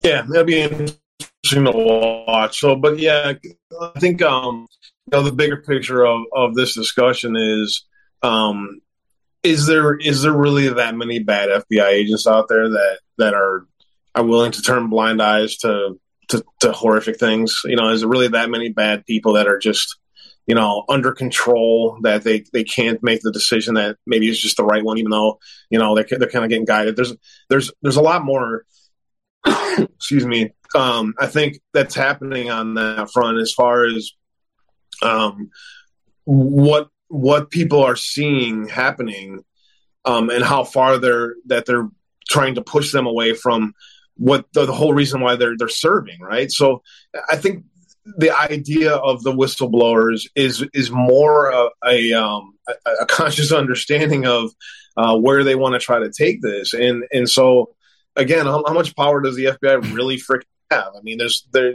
Yeah, 0.02 0.22
that'd 0.28 0.46
be 0.46 0.60
interesting 0.60 1.64
to 1.64 1.72
watch. 1.72 2.58
So, 2.58 2.74
but 2.74 2.98
yeah, 2.98 3.32
I 3.80 4.00
think 4.00 4.22
um, 4.22 4.66
you 5.06 5.16
know 5.18 5.22
the 5.22 5.32
bigger 5.32 5.58
picture 5.58 6.04
of 6.04 6.22
of 6.32 6.54
this 6.56 6.74
discussion 6.74 7.36
is 7.36 7.84
um, 8.22 8.80
is 9.44 9.66
there 9.66 9.94
is 9.94 10.22
there 10.22 10.32
really 10.32 10.68
that 10.68 10.96
many 10.96 11.18
bad 11.18 11.50
FBI 11.50 11.88
agents 11.88 12.26
out 12.26 12.48
there 12.48 12.70
that 12.70 12.98
that 13.18 13.34
are 13.34 13.66
are 14.14 14.24
willing 14.24 14.52
to 14.52 14.62
turn 14.62 14.88
blind 14.88 15.20
eyes 15.20 15.58
to 15.58 16.00
to, 16.28 16.42
to 16.60 16.72
horrific 16.72 17.18
things? 17.20 17.60
You 17.64 17.76
know, 17.76 17.90
is 17.90 18.00
there 18.00 18.08
really 18.08 18.28
that 18.28 18.50
many 18.50 18.70
bad 18.70 19.04
people 19.04 19.34
that 19.34 19.46
are 19.46 19.58
just 19.58 19.98
you 20.46 20.54
know 20.54 20.84
under 20.88 21.12
control 21.12 21.98
that 22.02 22.24
they 22.24 22.44
they 22.52 22.64
can't 22.64 23.02
make 23.02 23.20
the 23.20 23.32
decision 23.32 23.74
that 23.74 23.98
maybe 24.06 24.28
is 24.28 24.40
just 24.40 24.56
the 24.56 24.64
right 24.64 24.82
one, 24.82 24.98
even 24.98 25.10
though 25.10 25.38
you 25.68 25.78
know 25.78 25.94
they're 25.94 26.06
they're 26.18 26.30
kind 26.30 26.44
of 26.44 26.48
getting 26.48 26.64
guided. 26.64 26.96
There's 26.96 27.14
there's 27.50 27.70
there's 27.82 27.96
a 27.96 28.02
lot 28.02 28.24
more. 28.24 28.64
excuse 29.78 30.24
me. 30.24 30.52
Um, 30.74 31.14
I 31.18 31.26
think 31.26 31.60
that's 31.74 31.94
happening 31.94 32.50
on 32.50 32.74
that 32.74 33.10
front 33.12 33.38
as 33.38 33.52
far 33.52 33.84
as 33.84 34.10
um, 35.02 35.50
what 36.24 36.88
what 37.14 37.50
people 37.50 37.84
are 37.84 37.94
seeing 37.94 38.66
happening 38.66 39.44
um, 40.04 40.30
and 40.30 40.44
how 40.44 40.64
far 40.64 40.98
they're 40.98 41.36
that 41.46 41.64
they're 41.64 41.88
trying 42.28 42.56
to 42.56 42.62
push 42.62 42.90
them 42.90 43.06
away 43.06 43.34
from 43.34 43.72
what 44.16 44.46
the, 44.52 44.66
the, 44.66 44.72
whole 44.72 44.92
reason 44.92 45.20
why 45.20 45.36
they're 45.36 45.56
they're 45.56 45.68
serving 45.68 46.20
right? 46.20 46.50
So 46.50 46.82
i 47.30 47.36
think 47.36 47.64
the 48.04 48.36
idea 48.36 48.94
of 48.94 49.22
the 49.22 49.32
whistleblowers 49.32 50.26
is 50.34 50.64
is 50.74 50.90
more 50.90 51.50
a, 51.50 51.70
a, 51.86 52.12
um, 52.12 52.54
a, 52.68 52.90
a 53.02 53.06
conscious 53.06 53.52
understanding 53.52 54.26
of 54.26 54.50
uh, 54.96 55.16
where 55.16 55.44
they 55.44 55.54
want 55.54 55.74
to 55.74 55.78
try 55.78 56.00
to 56.00 56.10
take 56.10 56.42
this. 56.42 56.74
And 56.74 57.04
and 57.12 57.30
so 57.30 57.74
again 58.16 58.46
how, 58.46 58.64
how 58.66 58.74
much 58.74 58.96
power 58.96 59.20
does 59.20 59.36
the 59.36 59.46
fbi 59.46 59.94
really 59.94 60.16
freaking 60.16 60.42
have. 60.70 60.92
I 60.96 61.00
mean, 61.02 61.18
there's 61.18 61.46
there, 61.52 61.74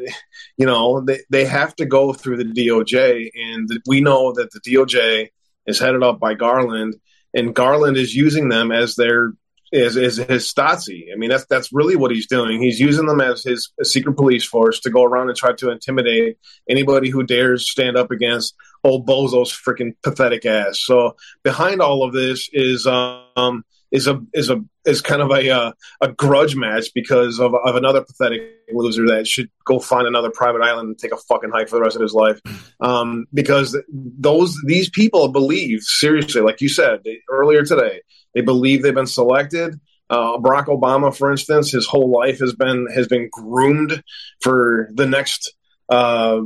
you 0.58 0.66
know, 0.66 1.02
they 1.02 1.20
they 1.30 1.46
have 1.46 1.76
to 1.78 1.86
go 1.86 2.14
through 2.14 2.38
the 2.38 2.68
DOJ, 2.68 3.30
and 3.34 3.70
we 3.88 4.02
know 4.02 4.34
that 4.34 4.52
the 4.52 4.60
DOJ 4.60 5.30
is 5.66 5.80
headed 5.80 6.04
up 6.04 6.20
by 6.20 6.34
Garland, 6.34 6.96
and 7.34 7.56
Garland 7.56 7.98
is 7.98 8.16
using 8.16 8.50
them 8.50 8.72
as 8.72 8.96
their 8.96 9.34
as, 9.74 9.98
as 9.98 10.18
his 10.18 10.52
Stasi. 10.52 11.14
I 11.14 11.16
mean, 11.16 11.30
that's 11.30 11.46
that's 11.46 11.72
really 11.72 11.96
what 11.96 12.12
he's 12.12 12.28
doing. 12.28 12.62
He's 12.62 12.80
using 12.80 13.06
them 13.06 13.22
as 13.22 13.44
his 13.44 13.72
secret 13.84 14.16
police 14.16 14.46
force 14.46 14.80
to 14.82 14.90
go 14.90 15.04
around 15.04 15.30
and 15.30 15.38
try 15.38 15.54
to 15.54 15.72
intimidate 15.72 16.38
anybody 16.70 17.10
who 17.10 17.24
dares 17.24 17.70
stand 17.70 17.98
up 17.98 18.12
against 18.12 18.56
old 18.84 19.08
Bozo's 19.08 19.52
freaking 19.52 19.94
pathetic 20.02 20.46
ass. 20.46 20.80
So 20.82 21.16
behind 21.44 21.82
all 21.82 22.04
of 22.04 22.14
this 22.14 22.50
is 22.52 22.88
um 22.88 23.64
is 23.92 24.08
a 24.08 24.22
is 24.34 24.50
a 24.50 24.64
is 24.86 25.02
kind 25.02 25.22
of 25.22 25.32
a 25.32 25.50
uh, 25.50 25.72
a 26.02 26.12
grudge 26.12 26.56
match 26.56 26.88
because 26.94 27.40
of, 27.40 27.54
of 27.54 27.76
another 27.76 28.02
pathetic 28.02 28.42
loser 28.72 29.08
that 29.08 29.28
should 29.28 29.50
go 29.66 29.80
find 29.80 30.08
another 30.08 30.30
private 30.30 30.62
island 30.62 30.90
and 30.90 31.00
take 31.00 31.12
a 31.12 31.18
fucking 31.18 31.50
hike 31.52 31.70
for 31.70 31.78
the 31.78 31.82
rest 31.82 31.96
of 31.96 32.02
his 32.02 32.14
life. 32.14 32.40
Um, 32.80 33.26
because 33.34 33.78
those 33.90 34.56
these 34.66 34.90
people 34.90 35.28
believe 35.30 35.82
seriously, 35.82 36.42
like 36.42 36.62
you 36.62 36.70
said 36.70 37.02
earlier 37.30 37.64
today, 37.64 38.02
they 38.34 38.42
believe 38.42 38.82
they've 38.82 38.94
been 38.94 39.08
selected. 39.08 39.80
Uh, 40.10 40.38
Barack 40.38 40.66
Obama, 40.66 41.16
for 41.16 41.32
instance, 41.32 41.72
his 41.72 41.86
whole 41.86 42.12
life 42.12 42.40
has 42.40 42.56
been 42.56 42.88
has 42.94 43.08
been 43.08 43.30
groomed 43.32 44.04
for 44.42 44.90
the 44.94 45.06
next 45.06 45.54
uh, 45.90 46.42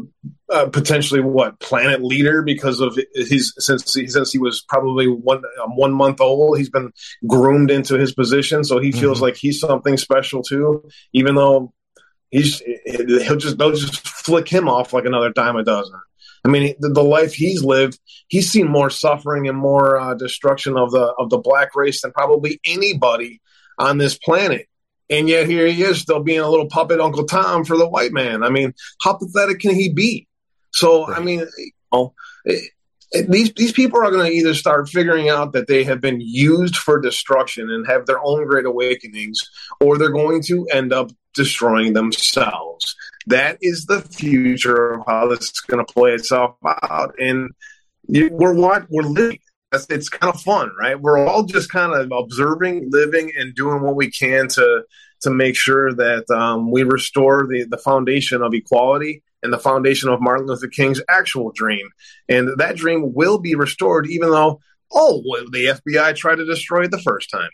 uh, 0.49 0.67
potentially 0.69 1.19
what 1.19 1.59
planet 1.59 2.01
leader 2.01 2.41
because 2.41 2.79
of 2.79 2.97
his 3.13 3.53
since 3.57 3.93
he, 3.93 4.07
since 4.07 4.31
he 4.31 4.39
was 4.39 4.61
probably 4.61 5.07
one 5.07 5.41
um, 5.61 5.75
one 5.75 5.93
month 5.93 6.21
old. 6.21 6.57
He's 6.57 6.69
been 6.69 6.91
groomed 7.27 7.69
into 7.69 7.97
his 7.97 8.13
position, 8.13 8.63
so 8.63 8.79
he 8.79 8.89
mm-hmm. 8.89 8.99
feels 8.99 9.21
like 9.21 9.35
he's 9.35 9.59
something 9.59 9.97
special 9.97 10.43
too. 10.43 10.87
Even 11.11 11.35
though 11.35 11.73
he's 12.29 12.61
he'll 12.85 13.35
just 13.35 13.57
they'll 13.57 13.75
just 13.75 14.07
flick 14.07 14.47
him 14.47 14.69
off 14.69 14.93
like 14.93 15.05
another 15.05 15.31
dime 15.31 15.57
a 15.57 15.63
dozen. 15.63 15.99
I 16.45 16.49
mean, 16.49 16.75
the, 16.79 16.89
the 16.89 17.03
life 17.03 17.33
he's 17.33 17.63
lived, 17.63 17.99
he's 18.27 18.49
seen 18.49 18.67
more 18.67 18.89
suffering 18.89 19.47
and 19.47 19.57
more 19.57 19.97
uh, 19.97 20.13
destruction 20.13 20.77
of 20.77 20.91
the 20.91 21.13
of 21.19 21.29
the 21.29 21.37
black 21.37 21.75
race 21.75 22.01
than 22.01 22.11
probably 22.11 22.61
anybody 22.65 23.41
on 23.77 23.97
this 23.97 24.17
planet 24.17 24.67
and 25.14 25.30
yet 25.30 25.47
here 25.47 25.68
he 25.68 25.84
is 25.84 25.99
still 25.99 26.24
being 26.24 26.39
a 26.39 26.49
little 26.49 26.68
puppet 26.68 26.99
Uncle 26.99 27.26
Tom 27.26 27.64
for 27.64 27.78
the 27.78 27.88
white 27.88 28.11
man. 28.11 28.43
I 28.43 28.49
mean, 28.49 28.74
how 29.01 29.14
pathetic 29.14 29.59
can 29.59 29.76
he 29.76 29.89
be? 29.89 30.28
So, 30.72 31.07
right. 31.07 31.20
I 31.20 31.24
mean, 31.24 31.39
you 31.39 31.72
know, 31.91 32.14
it, 32.45 32.72
it, 33.11 33.30
these 33.30 33.53
these 33.53 33.72
people 33.72 33.99
are 33.99 34.09
going 34.09 34.26
to 34.26 34.36
either 34.36 34.55
start 34.55 34.89
figuring 34.89 35.30
out 35.30 35.53
that 35.53 35.68
they 35.68 35.84
have 35.84 36.01
been 36.01 36.20
used 36.20 36.76
for 36.76 36.99
destruction 36.99 37.70
and 37.70 37.86
have 37.86 38.07
their 38.07 38.20
own 38.24 38.47
great 38.47 38.66
awakenings, 38.66 39.39
or 39.80 39.97
they're 39.97 40.09
going 40.09 40.41
to 40.43 40.66
end 40.74 40.91
up 40.91 41.11
destroying 41.36 41.93
themselves. 41.93 42.95
That 43.28 43.59
is 43.61 43.86
the 43.86 44.01
future 44.01 44.93
of 44.93 45.03
how 45.05 45.28
this 45.28 45.41
is 45.41 45.61
going 45.61 45.86
to 45.86 45.93
play 45.93 46.14
itself 46.14 46.55
out, 46.66 47.14
and 47.20 47.51
we're 48.07 48.55
what 48.55 48.88
we're 48.89 49.03
living 49.03 49.39
it's 49.89 50.09
kind 50.09 50.34
of 50.34 50.41
fun, 50.41 50.71
right? 50.80 50.99
We're 50.99 51.26
all 51.26 51.43
just 51.43 51.69
kind 51.69 51.93
of 51.93 52.11
observing, 52.11 52.89
living, 52.91 53.32
and 53.38 53.55
doing 53.55 53.82
what 53.82 53.95
we 53.95 54.11
can 54.11 54.47
to 54.49 54.84
to 55.21 55.30
make 55.30 55.55
sure 55.55 55.93
that 55.93 56.30
um, 56.30 56.71
we 56.71 56.84
restore 56.84 57.47
the 57.47 57.65
the 57.69 57.78
foundation 57.78 58.41
of 58.41 58.53
equality 58.53 59.24
and 59.41 59.51
the 59.51 59.59
foundation 59.59 60.09
of 60.09 60.21
Martin 60.21 60.47
Luther 60.47 60.67
King's 60.67 61.01
actual 61.09 61.51
dream. 61.51 61.89
And 62.30 62.57
that 62.57 62.78
dream 62.78 63.13
will 63.13 63.39
be 63.39 63.55
restored, 63.55 64.07
even 64.07 64.30
though 64.30 64.61
oh, 64.93 65.24
the 65.51 65.82
FBI 65.86 66.15
tried 66.15 66.36
to 66.36 66.45
destroy 66.45 66.84
it 66.84 66.91
the 66.91 66.99
first 66.99 67.32
time. 67.32 67.49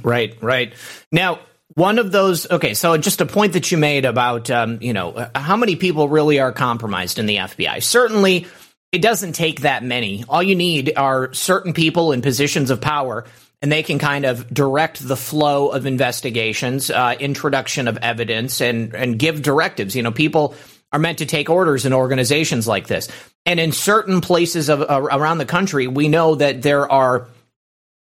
right, 0.02 0.36
right. 0.42 0.74
Now, 1.10 1.40
one 1.74 1.98
of 1.98 2.12
those 2.12 2.50
okay 2.50 2.74
so 2.74 2.96
just 2.98 3.22
a 3.22 3.26
point 3.26 3.54
that 3.54 3.72
you 3.72 3.78
made 3.78 4.04
about 4.04 4.50
um, 4.50 4.78
you 4.82 4.92
know 4.92 5.30
how 5.34 5.56
many 5.56 5.74
people 5.76 6.06
really 6.08 6.38
are 6.38 6.52
compromised 6.52 7.18
in 7.18 7.24
the 7.24 7.36
fbi 7.36 7.82
certainly 7.82 8.46
it 8.92 9.00
doesn't 9.00 9.32
take 9.32 9.62
that 9.62 9.82
many. 9.82 10.24
All 10.28 10.42
you 10.42 10.54
need 10.54 10.92
are 10.96 11.32
certain 11.32 11.72
people 11.72 12.12
in 12.12 12.20
positions 12.20 12.70
of 12.70 12.80
power, 12.80 13.24
and 13.62 13.72
they 13.72 13.82
can 13.82 13.98
kind 13.98 14.26
of 14.26 14.52
direct 14.52 15.06
the 15.06 15.16
flow 15.16 15.68
of 15.68 15.86
investigations, 15.86 16.90
uh, 16.90 17.16
introduction 17.18 17.88
of 17.88 17.96
evidence, 17.96 18.60
and 18.60 18.94
and 18.94 19.18
give 19.18 19.40
directives. 19.40 19.96
You 19.96 20.02
know, 20.02 20.12
people 20.12 20.54
are 20.92 20.98
meant 20.98 21.18
to 21.18 21.26
take 21.26 21.48
orders 21.48 21.86
in 21.86 21.94
organizations 21.94 22.68
like 22.68 22.86
this. 22.86 23.08
And 23.46 23.58
in 23.58 23.72
certain 23.72 24.20
places 24.20 24.68
of 24.68 24.82
uh, 24.82 25.00
around 25.10 25.38
the 25.38 25.46
country, 25.46 25.86
we 25.86 26.08
know 26.08 26.34
that 26.34 26.60
there 26.60 26.90
are 26.90 27.28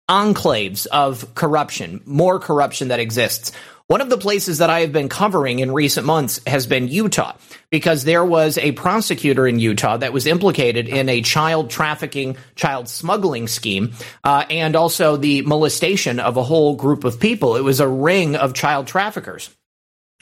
enclaves 0.10 0.88
of 0.88 1.34
corruption, 1.36 2.02
more 2.06 2.38
corruption 2.38 2.90
that 2.90 3.00
exists. 3.00 3.54
One 3.92 4.00
of 4.00 4.10
the 4.10 4.18
places 4.18 4.60
that 4.60 4.70
I 4.70 4.80
have 4.80 4.94
been 4.94 5.10
covering 5.10 5.60
in 5.60 5.74
recent 5.74 6.06
months 6.06 6.40
has 6.48 6.66
been 6.66 6.88
Utah, 6.88 7.36
because 7.70 8.06
there 8.06 8.24
was 8.24 8.58
a 8.58 8.72
prosecutor 8.72 9.46
in 9.46 9.60
Utah 9.60 9.98
that 9.98 10.14
was 10.14 10.28
implicated 10.28 10.88
in 10.88 11.10
a 11.10 11.22
child 11.22 11.70
trafficking, 11.70 12.38
child 12.56 12.88
smuggling 12.88 13.50
scheme, 13.50 13.92
uh, 14.24 14.46
and 14.50 14.78
also 14.78 15.18
the 15.18 15.42
molestation 15.42 16.22
of 16.22 16.38
a 16.38 16.44
whole 16.44 16.78
group 16.78 17.04
of 17.04 17.20
people. 17.20 17.58
It 17.58 17.66
was 17.66 17.82
a 17.82 17.88
ring 17.90 18.38
of 18.38 18.54
child 18.54 18.88
traffickers. 18.88 19.50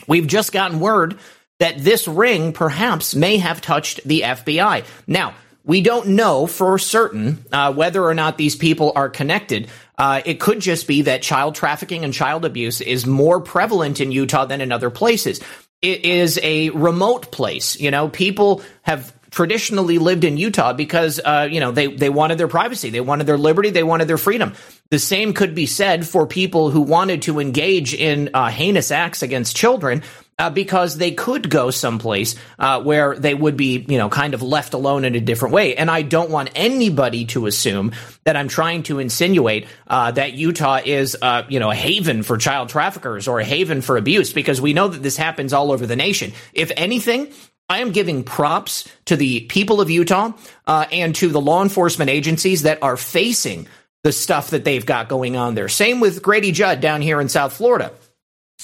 We've 0.07 0.25
just 0.25 0.51
gotten 0.51 0.79
word 0.79 1.19
that 1.59 1.77
this 1.77 2.07
ring 2.07 2.53
perhaps 2.53 3.13
may 3.13 3.37
have 3.37 3.61
touched 3.61 3.99
the 4.03 4.21
FBI. 4.21 4.83
Now, 5.05 5.35
we 5.63 5.81
don't 5.81 6.07
know 6.07 6.47
for 6.47 6.79
certain 6.79 7.45
uh, 7.51 7.71
whether 7.71 8.03
or 8.03 8.15
not 8.15 8.39
these 8.39 8.55
people 8.55 8.93
are 8.95 9.09
connected. 9.09 9.67
Uh, 9.99 10.21
it 10.25 10.39
could 10.39 10.61
just 10.61 10.87
be 10.87 11.03
that 11.03 11.21
child 11.21 11.55
trafficking 11.55 12.05
and 12.05 12.13
child 12.13 12.45
abuse 12.45 12.79
is 12.79 13.05
more 13.05 13.41
prevalent 13.41 13.99
in 13.99 14.13
Utah 14.13 14.45
than 14.45 14.61
in 14.61 14.71
other 14.71 14.89
places. 14.89 15.41
It 15.81 16.05
is 16.05 16.39
a 16.41 16.69
remote 16.69 17.31
place. 17.31 17.79
You 17.79 17.91
know, 17.91 18.07
people 18.07 18.61
have 18.83 19.13
traditionally 19.29 19.97
lived 19.97 20.23
in 20.23 20.37
Utah 20.37 20.73
because, 20.73 21.19
uh, 21.23 21.47
you 21.51 21.59
know, 21.59 21.71
they, 21.71 21.87
they 21.87 22.09
wanted 22.09 22.37
their 22.37 22.47
privacy, 22.47 22.89
they 22.89 23.01
wanted 23.01 23.27
their 23.27 23.37
liberty, 23.37 23.69
they 23.69 23.83
wanted 23.83 24.07
their 24.07 24.17
freedom. 24.17 24.53
The 24.89 24.99
same 24.99 25.33
could 25.33 25.53
be 25.53 25.65
said 25.65 26.07
for 26.07 26.25
people 26.25 26.71
who 26.71 26.81
wanted 26.81 27.23
to 27.23 27.39
engage 27.39 27.93
in 27.93 28.31
uh, 28.33 28.49
heinous 28.49 28.91
acts 28.91 29.21
against 29.21 29.55
children 29.55 30.03
uh, 30.39 30.49
because 30.49 30.97
they 30.97 31.11
could 31.11 31.49
go 31.49 31.69
someplace 31.69 32.35
uh, 32.57 32.81
where 32.81 33.15
they 33.15 33.35
would 33.35 33.57
be, 33.57 33.85
you 33.87 33.97
know, 33.97 34.09
kind 34.09 34.33
of 34.33 34.41
left 34.41 34.73
alone 34.73 35.05
in 35.05 35.13
a 35.13 35.19
different 35.19 35.53
way. 35.53 35.75
And 35.75 35.91
I 35.91 36.01
don't 36.01 36.31
want 36.31 36.49
anybody 36.55 37.25
to 37.25 37.45
assume 37.45 37.91
that 38.23 38.35
I'm 38.37 38.47
trying 38.47 38.83
to 38.83 38.99
insinuate 38.99 39.67
uh, 39.87 40.11
that 40.11 40.33
Utah 40.33 40.79
is, 40.83 41.17
uh, 41.21 41.43
you 41.49 41.59
know, 41.59 41.69
a 41.69 41.75
haven 41.75 42.23
for 42.23 42.37
child 42.37 42.69
traffickers 42.69 43.27
or 43.27 43.39
a 43.39 43.43
haven 43.43 43.81
for 43.81 43.97
abuse, 43.97 44.33
because 44.33 44.61
we 44.61 44.73
know 44.73 44.87
that 44.87 45.03
this 45.03 45.17
happens 45.17 45.53
all 45.53 45.71
over 45.71 45.85
the 45.85 45.97
nation. 45.97 46.31
If 46.53 46.71
anything, 46.77 47.31
I 47.67 47.81
am 47.81 47.91
giving 47.91 48.23
props 48.23 48.87
to 49.05 49.15
the 49.15 49.41
people 49.41 49.81
of 49.81 49.89
Utah 49.91 50.31
uh, 50.65 50.85
and 50.91 51.13
to 51.15 51.27
the 51.27 51.41
law 51.41 51.61
enforcement 51.61 52.09
agencies 52.09 52.63
that 52.63 52.81
are 52.81 52.97
facing 52.97 53.67
the 54.03 54.11
stuff 54.11 54.51
that 54.51 54.63
they've 54.63 54.85
got 54.85 55.09
going 55.09 55.35
on 55.35 55.55
there. 55.55 55.67
Same 55.67 55.99
with 55.99 56.23
Grady 56.23 56.51
Judd 56.51 56.79
down 56.79 57.01
here 57.01 57.19
in 57.19 57.27
South 57.27 57.53
Florida. 57.53 57.91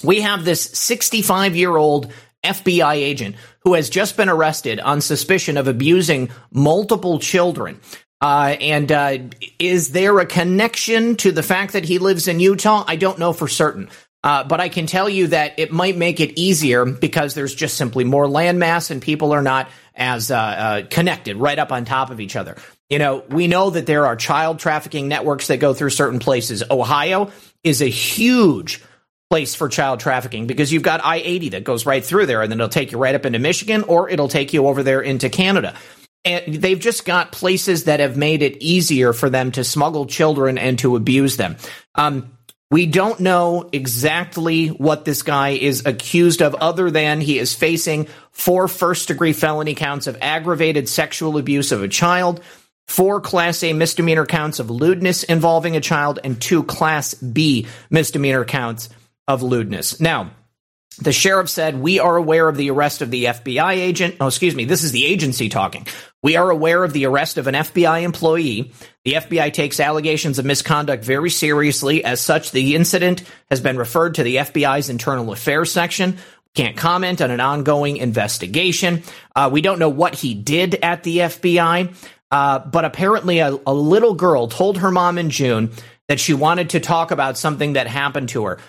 We 0.03 0.21
have 0.21 0.45
this 0.45 0.61
65 0.61 1.55
year 1.55 1.75
old 1.75 2.11
FBI 2.43 2.95
agent 2.95 3.35
who 3.59 3.73
has 3.73 3.89
just 3.89 4.17
been 4.17 4.29
arrested 4.29 4.79
on 4.79 5.01
suspicion 5.01 5.57
of 5.57 5.67
abusing 5.67 6.29
multiple 6.51 7.19
children. 7.19 7.79
Uh, 8.21 8.55
and 8.59 8.91
uh, 8.91 9.17
is 9.59 9.91
there 9.91 10.19
a 10.19 10.25
connection 10.25 11.15
to 11.17 11.31
the 11.31 11.43
fact 11.43 11.73
that 11.73 11.85
he 11.85 11.99
lives 11.99 12.27
in 12.27 12.39
Utah? 12.39 12.83
I 12.87 12.95
don't 12.95 13.19
know 13.19 13.33
for 13.33 13.47
certain. 13.47 13.89
Uh, 14.23 14.43
but 14.43 14.59
I 14.59 14.69
can 14.69 14.87
tell 14.87 15.07
you 15.07 15.27
that 15.27 15.59
it 15.59 15.71
might 15.71 15.97
make 15.97 16.19
it 16.19 16.39
easier 16.39 16.83
because 16.83 17.35
there's 17.35 17.53
just 17.53 17.77
simply 17.77 18.03
more 18.03 18.25
landmass 18.25 18.89
and 18.89 18.99
people 18.99 19.33
are 19.33 19.43
not 19.43 19.69
as 19.93 20.31
uh, 20.31 20.35
uh, 20.35 20.81
connected 20.89 21.37
right 21.37 21.59
up 21.59 21.71
on 21.71 21.85
top 21.85 22.09
of 22.09 22.19
each 22.19 22.35
other. 22.35 22.57
You 22.89 22.97
know, 22.97 23.23
we 23.29 23.45
know 23.45 23.69
that 23.69 23.85
there 23.85 24.07
are 24.07 24.15
child 24.15 24.57
trafficking 24.57 25.07
networks 25.07 25.47
that 25.47 25.57
go 25.57 25.75
through 25.75 25.91
certain 25.91 26.17
places. 26.17 26.63
Ohio 26.71 27.31
is 27.63 27.83
a 27.83 27.87
huge 27.87 28.81
place 29.35 29.53
for 29.53 29.67
child 29.67 29.99
trafficking 29.99 30.47
because 30.47 30.71
you've 30.71 30.81
got 30.81 31.03
I 31.03 31.17
80 31.17 31.49
that 31.49 31.65
goes 31.65 31.85
right 31.85 32.03
through 32.03 32.25
there 32.25 32.41
and 32.41 32.49
then 32.49 32.57
it'll 32.57 32.69
take 32.69 32.93
you 32.93 32.97
right 32.97 33.13
up 33.13 33.25
into 33.25 33.37
Michigan 33.37 33.83
or 33.83 34.09
it'll 34.09 34.29
take 34.29 34.53
you 34.53 34.65
over 34.65 34.81
there 34.81 35.01
into 35.01 35.29
Canada. 35.29 35.75
And 36.23 36.55
they've 36.55 36.79
just 36.79 37.03
got 37.03 37.33
places 37.33 37.83
that 37.83 37.99
have 37.99 38.15
made 38.15 38.41
it 38.41 38.63
easier 38.63 39.11
for 39.11 39.29
them 39.29 39.51
to 39.51 39.65
smuggle 39.65 40.05
children 40.05 40.57
and 40.57 40.79
to 40.79 40.95
abuse 40.95 41.35
them. 41.35 41.57
Um, 41.95 42.31
we 42.71 42.85
don't 42.85 43.19
know 43.19 43.69
exactly 43.73 44.69
what 44.69 45.03
this 45.03 45.21
guy 45.21 45.49
is 45.49 45.85
accused 45.85 46.41
of, 46.41 46.55
other 46.55 46.89
than 46.89 47.19
he 47.19 47.37
is 47.37 47.53
facing 47.53 48.07
four 48.31 48.69
first 48.69 49.09
degree 49.09 49.33
felony 49.33 49.75
counts 49.75 50.07
of 50.07 50.17
aggravated 50.21 50.87
sexual 50.87 51.37
abuse 51.37 51.73
of 51.73 51.83
a 51.83 51.89
child, 51.89 52.41
four 52.87 53.19
Class 53.19 53.61
A 53.63 53.73
misdemeanor 53.73 54.25
counts 54.25 54.59
of 54.59 54.71
lewdness 54.71 55.23
involving 55.23 55.75
a 55.75 55.81
child, 55.81 56.19
and 56.23 56.41
two 56.41 56.63
Class 56.63 57.13
B 57.15 57.67
misdemeanor 57.89 58.45
counts 58.45 58.87
of 59.27 59.43
lewdness. 59.43 59.99
Now, 59.99 60.31
the 60.99 61.11
sheriff 61.11 61.49
said, 61.49 61.79
We 61.79 61.99
are 61.99 62.15
aware 62.15 62.47
of 62.47 62.55
the 62.55 62.69
arrest 62.71 63.01
of 63.01 63.11
the 63.11 63.25
FBI 63.25 63.73
agent. 63.73 64.15
Oh, 64.19 64.27
excuse 64.27 64.55
me, 64.55 64.65
this 64.65 64.83
is 64.83 64.91
the 64.91 65.05
agency 65.05 65.49
talking. 65.49 65.87
We 66.23 66.37
are 66.37 66.49
aware 66.49 66.83
of 66.83 66.93
the 66.93 67.05
arrest 67.05 67.37
of 67.37 67.47
an 67.47 67.53
FBI 67.53 68.03
employee. 68.03 68.71
The 69.03 69.13
FBI 69.13 69.53
takes 69.53 69.79
allegations 69.79 70.39
of 70.39 70.45
misconduct 70.45 71.03
very 71.03 71.29
seriously. 71.29 72.03
As 72.03 72.21
such, 72.21 72.51
the 72.51 72.75
incident 72.75 73.23
has 73.49 73.59
been 73.59 73.77
referred 73.77 74.15
to 74.15 74.23
the 74.23 74.37
FBI's 74.37 74.89
internal 74.89 75.31
affairs 75.31 75.71
section. 75.71 76.17
Can't 76.55 76.77
comment 76.77 77.21
on 77.21 77.29
an 77.29 77.41
ongoing 77.41 77.97
investigation. 77.97 79.03
Uh, 79.35 79.49
we 79.51 79.61
don't 79.61 79.79
know 79.79 79.89
what 79.89 80.15
he 80.15 80.33
did 80.33 80.75
at 80.75 81.03
the 81.03 81.17
FBI, 81.17 81.93
uh, 82.31 82.59
but 82.59 82.85
apparently, 82.85 83.39
a, 83.39 83.57
a 83.67 83.73
little 83.73 84.13
girl 84.13 84.47
told 84.47 84.77
her 84.77 84.91
mom 84.91 85.17
in 85.17 85.29
June 85.29 85.71
that 86.07 86.19
she 86.19 86.33
wanted 86.33 86.69
to 86.69 86.79
talk 86.79 87.11
about 87.11 87.37
something 87.37 87.73
that 87.73 87.87
happened 87.87 88.29
to 88.29 88.45
her 88.45 88.59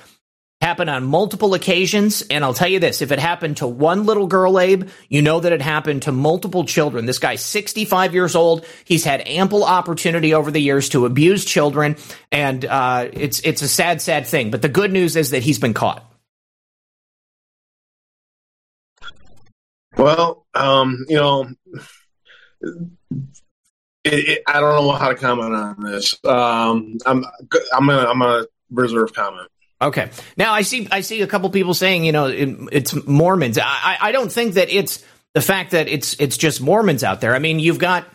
happened 0.61 0.91
on 0.91 1.05
multiple 1.05 1.55
occasions. 1.55 2.23
And 2.23 2.45
I'll 2.45 2.55
tell 2.55 2.69
you 2.69 2.81
this 2.81 3.03
if 3.03 3.13
it 3.13 3.19
happened 3.19 3.59
to 3.59 3.67
one 3.67 4.05
little 4.05 4.27
girl, 4.27 4.59
Abe, 4.59 4.89
you 5.09 5.23
know 5.23 5.41
that 5.41 5.53
it 5.53 5.63
happened 5.63 6.03
to 6.03 6.13
multiple 6.13 6.65
children. 6.65 7.07
This 7.07 7.19
guy's 7.19 7.43
65 7.43 8.15
years 8.15 8.35
old. 8.35 8.65
He's 8.85 9.05
had 9.05 9.27
ample 9.27 9.65
opportunity 9.65 10.35
over 10.35 10.51
the 10.51 10.61
years 10.61 10.89
to 10.91 11.07
abuse 11.07 11.45
children. 11.45 11.97
And 12.33 12.65
uh, 12.65 13.09
it's, 13.13 13.41
it's 13.41 13.63
a 13.63 13.69
sad, 13.69 14.01
sad 14.01 14.27
thing. 14.27 14.51
But 14.51 14.63
the 14.63 14.69
good 14.69 14.93
news 14.93 15.17
is 15.17 15.31
that 15.31 15.43
he's 15.43 15.59
been 15.59 15.75
caught. 15.75 16.05
Well, 19.97 20.47
um, 20.55 21.07
you 21.09 21.17
know, 21.17 21.49
it, 22.63 24.29
it, 24.29 24.43
I 24.47 24.61
don't 24.61 24.85
know 24.85 24.93
how 24.93 25.09
to 25.09 25.15
comment 25.15 25.55
on 25.55 25.83
this. 25.83 26.15
Um, 26.25 26.99
I'm 27.07 27.25
I'm 27.73 27.87
gonna 27.87 28.07
I'm 28.07 28.19
gonna 28.19 28.47
reserve 28.71 29.15
comment. 29.15 29.49
Okay. 29.81 30.11
Now 30.37 30.53
I 30.55 30.63
see 30.63 30.89
I 30.91 31.03
see 31.03 31.21
a 31.23 31.27
couple 31.27 31.51
people 31.51 31.75
saying, 31.75 32.05
you 32.05 32.13
know, 32.13 32.27
it, 32.27 32.49
it's 32.73 33.07
Mormons. 33.07 33.59
I, 33.59 33.99
I 34.01 34.13
don't 34.13 34.33
think 34.33 34.55
that 34.55 34.71
it's 34.71 35.05
the 35.35 35.43
fact 35.43 35.73
that 35.73 35.89
it's 35.89 36.19
it's 36.19 36.39
just 36.39 36.63
Mormons 36.63 37.05
out 37.05 37.21
there. 37.21 37.35
I 37.35 37.39
mean, 37.39 37.59
you've 37.59 37.79
got 37.79 38.07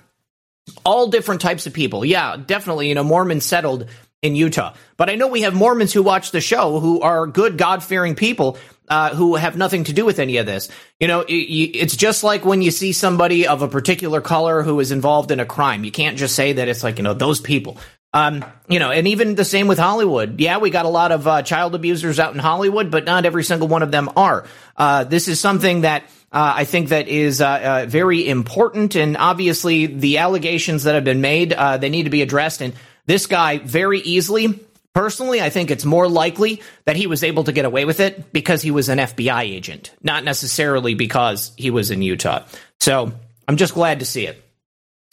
all 0.83 1.07
different 1.07 1.41
types 1.41 1.67
of 1.67 1.73
people. 1.73 2.03
Yeah, 2.03 2.37
definitely, 2.37 2.89
you 2.89 2.95
know, 2.95 3.03
Mormons 3.03 3.45
settled 3.45 3.87
in 4.23 4.35
Utah. 4.35 4.73
But 4.97 5.09
I 5.09 5.15
know 5.15 5.27
we 5.27 5.41
have 5.41 5.53
Mormons 5.53 5.93
who 5.93 6.03
watch 6.03 6.31
the 6.31 6.41
show 6.41 6.79
who 6.79 7.01
are 7.01 7.27
good 7.27 7.57
God-fearing 7.57 8.15
people 8.15 8.57
uh, 8.87 9.15
who 9.15 9.35
have 9.35 9.57
nothing 9.57 9.83
to 9.85 9.93
do 9.93 10.05
with 10.05 10.19
any 10.19 10.37
of 10.37 10.45
this. 10.45 10.69
You 10.99 11.07
know, 11.07 11.21
it, 11.21 11.33
it's 11.33 11.95
just 11.95 12.23
like 12.23 12.45
when 12.45 12.61
you 12.61 12.71
see 12.71 12.91
somebody 12.91 13.47
of 13.47 13.61
a 13.61 13.67
particular 13.67 14.21
color 14.21 14.61
who 14.61 14.79
is 14.79 14.91
involved 14.91 15.31
in 15.31 15.39
a 15.39 15.45
crime. 15.45 15.83
You 15.83 15.91
can't 15.91 16.17
just 16.17 16.35
say 16.35 16.53
that 16.53 16.67
it's 16.67 16.83
like, 16.83 16.97
you 16.97 17.03
know, 17.03 17.13
those 17.13 17.39
people. 17.39 17.77
Um, 18.13 18.43
you 18.67 18.79
know, 18.79 18.91
and 18.91 19.07
even 19.07 19.35
the 19.35 19.45
same 19.45 19.67
with 19.67 19.79
Hollywood. 19.79 20.39
Yeah, 20.41 20.57
we 20.57 20.69
got 20.69 20.85
a 20.85 20.89
lot 20.89 21.13
of 21.13 21.27
uh, 21.27 21.43
child 21.43 21.75
abusers 21.75 22.19
out 22.19 22.33
in 22.33 22.39
Hollywood, 22.39 22.91
but 22.91 23.05
not 23.05 23.25
every 23.25 23.43
single 23.43 23.69
one 23.69 23.83
of 23.83 23.91
them 23.91 24.09
are. 24.17 24.45
Uh, 24.75 25.05
this 25.05 25.29
is 25.29 25.39
something 25.39 25.81
that 25.81 26.03
uh, 26.31 26.53
I 26.57 26.65
think 26.65 26.89
that 26.89 27.07
is 27.07 27.39
uh, 27.39 27.47
uh, 27.47 27.85
very 27.87 28.27
important, 28.27 28.95
and 28.95 29.15
obviously 29.15 29.85
the 29.85 30.17
allegations 30.17 30.83
that 30.83 30.95
have 30.95 31.05
been 31.05 31.21
made 31.21 31.53
uh, 31.53 31.77
they 31.77 31.89
need 31.89 32.03
to 32.03 32.09
be 32.09 32.21
addressed. 32.21 32.61
And 32.61 32.73
this 33.05 33.27
guy 33.27 33.59
very 33.59 33.99
easily. 33.99 34.59
Personally, 34.93 35.41
I 35.41 35.49
think 35.49 35.71
it's 35.71 35.85
more 35.85 36.09
likely 36.09 36.61
that 36.83 36.97
he 36.97 37.07
was 37.07 37.23
able 37.23 37.45
to 37.45 37.53
get 37.53 37.63
away 37.63 37.85
with 37.85 38.01
it 38.01 38.33
because 38.33 38.61
he 38.61 38.71
was 38.71 38.89
an 38.89 38.97
FBI 38.97 39.43
agent, 39.43 39.95
not 40.03 40.25
necessarily 40.25 40.95
because 40.95 41.53
he 41.55 41.69
was 41.69 41.91
in 41.91 42.01
Utah. 42.01 42.43
So 42.81 43.13
I'm 43.47 43.55
just 43.55 43.73
glad 43.73 43.99
to 43.99 44.05
see 44.05 44.27
it. 44.27 44.43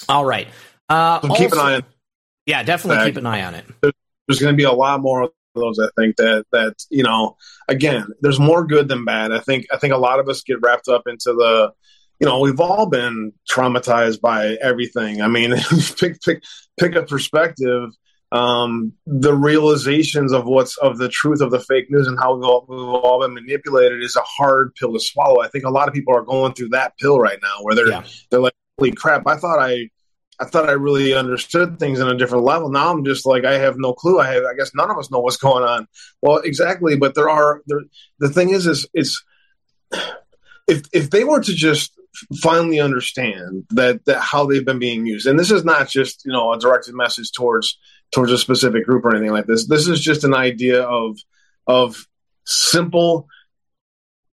All 0.08 0.24
right. 0.24 0.48
Uh, 0.88 1.20
keep 1.20 1.30
also, 1.30 1.44
an 1.52 1.58
eye 1.60 1.74
on 1.76 1.84
yeah, 2.48 2.62
definitely 2.62 3.04
keep 3.04 3.18
an 3.18 3.26
eye 3.26 3.44
on 3.44 3.54
it. 3.54 3.66
There's 3.82 4.40
going 4.40 4.54
to 4.54 4.56
be 4.56 4.64
a 4.64 4.72
lot 4.72 5.02
more 5.02 5.22
of 5.22 5.30
those. 5.54 5.78
I 5.78 5.88
think 6.00 6.16
that 6.16 6.46
that 6.50 6.76
you 6.88 7.02
know, 7.02 7.36
again, 7.68 8.06
there's 8.22 8.40
more 8.40 8.66
good 8.66 8.88
than 8.88 9.04
bad. 9.04 9.32
I 9.32 9.40
think 9.40 9.66
I 9.70 9.76
think 9.76 9.92
a 9.92 9.98
lot 9.98 10.18
of 10.18 10.30
us 10.30 10.42
get 10.42 10.56
wrapped 10.62 10.88
up 10.88 11.02
into 11.06 11.34
the 11.34 11.72
you 12.20 12.26
know, 12.26 12.40
we've 12.40 12.58
all 12.58 12.86
been 12.86 13.32
traumatized 13.48 14.22
by 14.22 14.56
everything. 14.62 15.20
I 15.20 15.28
mean, 15.28 15.54
pick 15.98 16.22
pick 16.22 16.42
pick 16.80 16.94
a 16.94 17.02
perspective. 17.02 17.90
Um, 18.32 18.92
the 19.06 19.34
realizations 19.34 20.32
of 20.32 20.46
what's 20.46 20.78
of 20.78 20.96
the 20.96 21.10
truth 21.10 21.42
of 21.42 21.50
the 21.50 21.60
fake 21.60 21.90
news 21.90 22.06
and 22.06 22.18
how 22.18 22.34
we've 22.34 22.44
all, 22.44 22.64
we've 22.66 22.80
all 22.80 23.20
been 23.20 23.34
manipulated 23.34 24.02
is 24.02 24.16
a 24.16 24.22
hard 24.22 24.74
pill 24.74 24.94
to 24.94 25.00
swallow. 25.00 25.42
I 25.42 25.48
think 25.48 25.64
a 25.64 25.70
lot 25.70 25.86
of 25.86 25.92
people 25.92 26.16
are 26.16 26.24
going 26.24 26.54
through 26.54 26.70
that 26.70 26.96
pill 26.98 27.18
right 27.18 27.38
now, 27.42 27.56
where 27.60 27.74
they're 27.74 27.88
yeah. 27.88 28.04
they're 28.30 28.40
like, 28.40 28.54
"Holy 28.78 28.92
crap! 28.92 29.26
I 29.26 29.36
thought 29.36 29.58
I 29.58 29.90
I 30.40 30.44
thought 30.44 30.68
I 30.68 30.72
really 30.72 31.14
understood 31.14 31.78
things 31.78 32.00
on 32.00 32.08
a 32.08 32.16
different 32.16 32.44
level. 32.44 32.70
Now 32.70 32.92
I'm 32.92 33.04
just 33.04 33.26
like 33.26 33.44
I 33.44 33.58
have 33.58 33.76
no 33.76 33.92
clue. 33.92 34.20
I 34.20 34.32
have 34.32 34.44
I 34.44 34.54
guess 34.54 34.74
none 34.74 34.90
of 34.90 34.98
us 34.98 35.10
know 35.10 35.18
what's 35.18 35.36
going 35.36 35.64
on. 35.64 35.88
Well, 36.22 36.38
exactly, 36.38 36.96
but 36.96 37.14
there 37.14 37.28
are 37.28 37.62
there 37.66 37.82
the 38.18 38.28
thing 38.28 38.50
is 38.50 38.66
is 38.66 38.88
it's 38.94 39.24
if 40.68 40.82
if 40.92 41.10
they 41.10 41.24
were 41.24 41.40
to 41.40 41.54
just 41.54 41.92
finally 42.40 42.80
understand 42.80 43.64
that 43.70 44.04
that 44.06 44.20
how 44.20 44.46
they've 44.46 44.64
been 44.64 44.78
being 44.78 45.06
used 45.06 45.26
and 45.26 45.38
this 45.38 45.50
is 45.50 45.64
not 45.64 45.88
just, 45.88 46.24
you 46.24 46.32
know, 46.32 46.52
a 46.52 46.58
directed 46.58 46.94
message 46.94 47.32
towards 47.32 47.78
towards 48.12 48.32
a 48.32 48.38
specific 48.38 48.84
group 48.84 49.04
or 49.04 49.14
anything 49.14 49.32
like 49.32 49.46
this. 49.46 49.66
This 49.66 49.86
is 49.88 50.00
just 50.00 50.24
an 50.24 50.34
idea 50.34 50.82
of 50.82 51.18
of 51.66 52.06
simple 52.46 53.28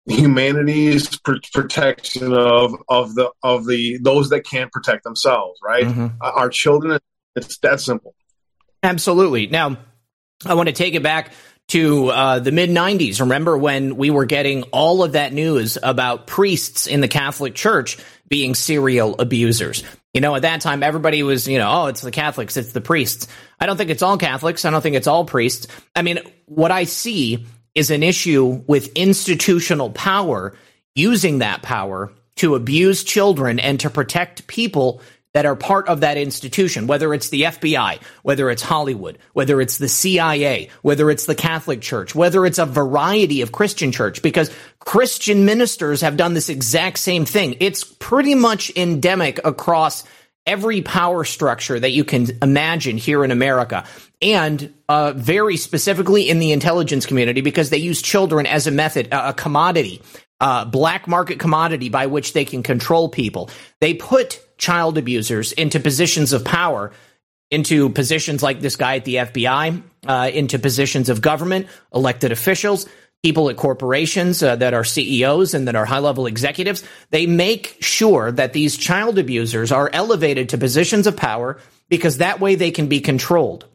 humanity's 0.06 1.18
pr- 1.20 1.34
protection 1.52 2.32
of 2.32 2.74
of 2.88 3.14
the 3.14 3.30
of 3.42 3.66
the 3.66 3.98
those 3.98 4.30
that 4.30 4.42
can't 4.42 4.72
protect 4.72 5.04
themselves 5.04 5.60
right? 5.62 5.84
Mm-hmm. 5.84 6.06
uh, 6.20 6.32
our 6.34 6.48
children 6.48 6.98
it's 7.36 7.58
that 7.58 7.80
simple. 7.80 8.14
Absolutely. 8.82 9.46
Now 9.46 9.78
i 10.46 10.54
want 10.54 10.68
to 10.68 10.74
take 10.74 10.94
it 10.94 11.02
back 11.02 11.32
to 11.68 12.08
uh, 12.08 12.38
the 12.40 12.50
mid 12.50 12.70
90s 12.70 13.20
remember 13.20 13.56
when 13.56 13.96
we 13.96 14.10
were 14.10 14.24
getting 14.24 14.62
all 14.64 15.02
of 15.04 15.12
that 15.12 15.32
news 15.32 15.78
about 15.80 16.26
priests 16.26 16.86
in 16.86 17.00
the 17.00 17.08
catholic 17.08 17.54
church 17.54 17.98
being 18.28 18.54
serial 18.54 19.16
abusers? 19.18 19.84
You 20.14 20.22
know 20.22 20.34
at 20.34 20.42
that 20.42 20.62
time 20.62 20.82
everybody 20.82 21.22
was 21.22 21.46
you 21.46 21.58
know 21.58 21.70
oh 21.70 21.86
it's 21.86 22.00
the 22.00 22.10
catholics 22.10 22.56
it's 22.56 22.72
the 22.72 22.80
priests. 22.80 23.28
I 23.60 23.66
don't 23.66 23.76
think 23.76 23.90
it's 23.90 24.02
all 24.02 24.16
catholics. 24.16 24.64
I 24.64 24.70
don't 24.70 24.80
think 24.80 24.96
it's 24.96 25.06
all 25.06 25.26
priests. 25.26 25.66
I 25.94 26.02
mean 26.02 26.20
what 26.46 26.70
i 26.70 26.84
see 26.84 27.46
is 27.74 27.90
an 27.90 28.02
issue 28.02 28.62
with 28.66 28.92
institutional 28.94 29.90
power 29.90 30.54
using 30.94 31.38
that 31.38 31.62
power 31.62 32.12
to 32.36 32.54
abuse 32.54 33.04
children 33.04 33.58
and 33.58 33.80
to 33.80 33.90
protect 33.90 34.46
people 34.46 35.00
that 35.32 35.46
are 35.46 35.54
part 35.54 35.86
of 35.86 36.00
that 36.00 36.16
institution, 36.16 36.88
whether 36.88 37.14
it's 37.14 37.28
the 37.28 37.42
FBI, 37.42 38.02
whether 38.22 38.50
it's 38.50 38.62
Hollywood, 38.62 39.16
whether 39.32 39.60
it's 39.60 39.78
the 39.78 39.88
CIA, 39.88 40.70
whether 40.82 41.08
it's 41.08 41.26
the 41.26 41.36
Catholic 41.36 41.80
Church, 41.80 42.14
whether 42.14 42.44
it's 42.44 42.58
a 42.58 42.66
variety 42.66 43.42
of 43.42 43.52
Christian 43.52 43.92
church, 43.92 44.22
because 44.22 44.50
Christian 44.80 45.44
ministers 45.44 46.00
have 46.00 46.16
done 46.16 46.34
this 46.34 46.48
exact 46.48 46.98
same 46.98 47.24
thing. 47.24 47.56
It's 47.60 47.84
pretty 47.84 48.34
much 48.34 48.72
endemic 48.74 49.38
across 49.44 50.02
every 50.46 50.82
power 50.82 51.24
structure 51.24 51.78
that 51.78 51.90
you 51.90 52.04
can 52.04 52.26
imagine 52.42 52.96
here 52.96 53.24
in 53.24 53.30
America. 53.30 53.84
And 54.22 54.72
uh, 54.88 55.12
very 55.12 55.56
specifically 55.56 56.28
in 56.28 56.38
the 56.38 56.52
intelligence 56.52 57.06
community, 57.06 57.40
because 57.40 57.70
they 57.70 57.78
use 57.78 58.02
children 58.02 58.46
as 58.46 58.66
a 58.66 58.70
method, 58.70 59.08
a 59.12 59.32
commodity, 59.32 60.02
a 60.40 60.66
black 60.66 61.06
market 61.06 61.38
commodity 61.38 61.88
by 61.88 62.06
which 62.06 62.32
they 62.32 62.44
can 62.44 62.62
control 62.62 63.08
people. 63.08 63.50
They 63.80 63.94
put 63.94 64.40
child 64.58 64.98
abusers 64.98 65.52
into 65.52 65.80
positions 65.80 66.32
of 66.32 66.44
power, 66.44 66.92
into 67.50 67.90
positions 67.90 68.42
like 68.42 68.60
this 68.60 68.76
guy 68.76 68.96
at 68.96 69.04
the 69.04 69.16
FBI, 69.16 69.82
uh, 70.06 70.30
into 70.32 70.58
positions 70.58 71.08
of 71.08 71.20
government, 71.20 71.66
elected 71.94 72.32
officials, 72.32 72.86
people 73.22 73.50
at 73.50 73.56
corporations 73.56 74.42
uh, 74.42 74.56
that 74.56 74.74
are 74.74 74.84
CEOs 74.84 75.54
and 75.54 75.68
that 75.68 75.76
are 75.76 75.84
high 75.84 75.98
level 75.98 76.26
executives. 76.26 76.82
They 77.10 77.26
make 77.26 77.76
sure 77.80 78.32
that 78.32 78.52
these 78.52 78.76
child 78.76 79.18
abusers 79.18 79.72
are 79.72 79.90
elevated 79.92 80.50
to 80.50 80.58
positions 80.58 81.06
of 81.06 81.16
power 81.16 81.58
because 81.88 82.18
that 82.18 82.40
way 82.40 82.54
they 82.54 82.70
can 82.70 82.88
be 82.88 83.00
controlled. 83.00 83.66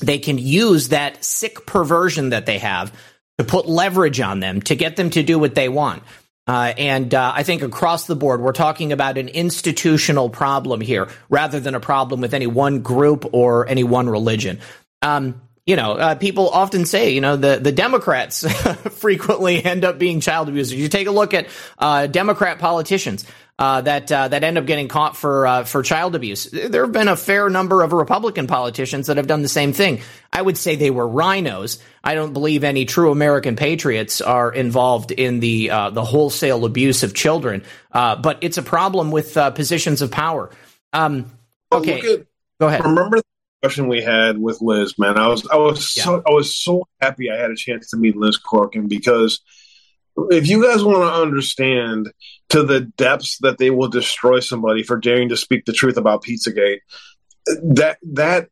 They 0.00 0.18
can 0.18 0.36
use 0.36 0.88
that 0.88 1.24
sick 1.24 1.64
perversion 1.64 2.30
that 2.30 2.44
they 2.44 2.58
have 2.58 2.92
to 3.38 3.44
put 3.44 3.66
leverage 3.66 4.20
on 4.20 4.40
them 4.40 4.60
to 4.62 4.74
get 4.74 4.96
them 4.96 5.10
to 5.10 5.22
do 5.22 5.38
what 5.38 5.54
they 5.54 5.68
want. 5.68 6.02
Uh, 6.46 6.72
and 6.78 7.12
uh, 7.12 7.32
I 7.34 7.42
think 7.42 7.62
across 7.62 8.06
the 8.06 8.14
board, 8.14 8.40
we're 8.40 8.52
talking 8.52 8.92
about 8.92 9.18
an 9.18 9.28
institutional 9.28 10.30
problem 10.30 10.80
here 10.80 11.08
rather 11.28 11.58
than 11.58 11.74
a 11.74 11.80
problem 11.80 12.20
with 12.20 12.34
any 12.34 12.46
one 12.46 12.82
group 12.82 13.24
or 13.32 13.66
any 13.66 13.82
one 13.82 14.08
religion. 14.08 14.60
Um, 15.02 15.40
you 15.66 15.74
know, 15.74 15.92
uh, 15.92 16.14
people 16.14 16.48
often 16.48 16.86
say, 16.86 17.10
you 17.10 17.20
know, 17.20 17.36
the, 17.36 17.58
the 17.60 17.72
Democrats 17.72 18.48
frequently 18.92 19.62
end 19.64 19.84
up 19.84 19.98
being 19.98 20.20
child 20.20 20.48
abusers. 20.48 20.78
You 20.78 20.88
take 20.88 21.08
a 21.08 21.10
look 21.10 21.34
at 21.34 21.48
uh, 21.76 22.06
Democrat 22.06 22.60
politicians 22.60 23.24
uh, 23.58 23.80
that 23.80 24.12
uh, 24.12 24.28
that 24.28 24.44
end 24.44 24.58
up 24.58 24.66
getting 24.66 24.86
caught 24.86 25.16
for 25.16 25.46
uh, 25.46 25.64
for 25.64 25.82
child 25.82 26.14
abuse. 26.14 26.44
There 26.44 26.84
have 26.84 26.92
been 26.92 27.08
a 27.08 27.16
fair 27.16 27.48
number 27.48 27.82
of 27.82 27.92
Republican 27.92 28.46
politicians 28.46 29.06
that 29.06 29.16
have 29.16 29.26
done 29.26 29.42
the 29.42 29.48
same 29.48 29.72
thing. 29.72 30.02
I 30.32 30.42
would 30.42 30.58
say 30.58 30.76
they 30.76 30.90
were 30.90 31.08
rhinos. 31.08 31.78
I 32.04 32.14
don't 32.14 32.32
believe 32.32 32.64
any 32.64 32.84
true 32.84 33.10
American 33.10 33.56
patriots 33.56 34.20
are 34.20 34.52
involved 34.52 35.10
in 35.10 35.40
the 35.40 35.70
uh, 35.70 35.90
the 35.90 36.04
wholesale 36.04 36.64
abuse 36.64 37.02
of 37.02 37.14
children. 37.14 37.64
Uh, 37.90 38.16
but 38.16 38.38
it's 38.42 38.58
a 38.58 38.62
problem 38.62 39.10
with 39.10 39.36
uh, 39.36 39.50
positions 39.50 40.02
of 40.02 40.10
power. 40.10 40.50
Um, 40.92 41.32
okay, 41.72 41.98
at, 41.98 42.26
go 42.60 42.68
ahead. 42.68 42.84
Remember 42.84 43.22
question 43.62 43.88
we 43.88 44.02
had 44.02 44.38
with 44.38 44.60
Liz, 44.60 44.98
man. 44.98 45.18
I 45.18 45.28
was 45.28 45.46
I 45.48 45.56
was 45.56 45.96
yeah. 45.96 46.04
so 46.04 46.22
I 46.26 46.32
was 46.32 46.56
so 46.56 46.86
happy 47.00 47.30
I 47.30 47.36
had 47.36 47.50
a 47.50 47.56
chance 47.56 47.90
to 47.90 47.96
meet 47.96 48.16
Liz 48.16 48.38
Crokin 48.38 48.88
because 48.88 49.40
if 50.30 50.48
you 50.48 50.62
guys 50.62 50.82
want 50.82 50.98
to 50.98 51.22
understand 51.22 52.12
to 52.50 52.62
the 52.62 52.80
depths 52.80 53.38
that 53.38 53.58
they 53.58 53.70
will 53.70 53.88
destroy 53.88 54.40
somebody 54.40 54.82
for 54.82 54.98
daring 54.98 55.28
to 55.30 55.36
speak 55.36 55.64
the 55.64 55.72
truth 55.72 55.96
about 55.96 56.24
Pizzagate, 56.24 56.80
that 57.62 57.98
that 58.12 58.48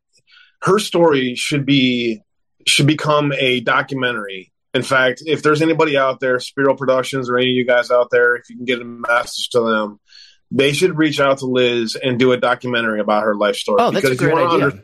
her 0.61 0.79
story 0.79 1.35
should 1.35 1.65
be 1.65 2.21
should 2.67 2.87
become 2.87 3.31
a 3.33 3.59
documentary. 3.61 4.51
In 4.73 4.83
fact, 4.83 5.23
if 5.25 5.41
there's 5.41 5.61
anybody 5.61 5.97
out 5.97 6.19
there, 6.19 6.39
Spiro 6.39 6.75
Productions 6.75 7.29
or 7.29 7.37
any 7.37 7.51
of 7.51 7.55
you 7.55 7.65
guys 7.65 7.91
out 7.91 8.09
there, 8.11 8.35
if 8.35 8.49
you 8.49 8.57
can 8.57 8.65
get 8.65 8.81
a 8.81 8.85
message 8.85 9.49
to 9.51 9.61
them, 9.61 9.99
they 10.51 10.73
should 10.73 10.97
reach 10.97 11.19
out 11.19 11.37
to 11.39 11.45
Liz 11.45 11.95
and 11.95 12.19
do 12.19 12.33
a 12.33 12.37
documentary 12.37 12.99
about 12.99 13.23
her 13.23 13.35
life 13.35 13.55
story. 13.55 13.77
Oh, 13.79 13.91
that's 13.91 14.05
a 14.05 14.15
great 14.15 14.33
idea. 14.33 14.65
Under- 14.65 14.83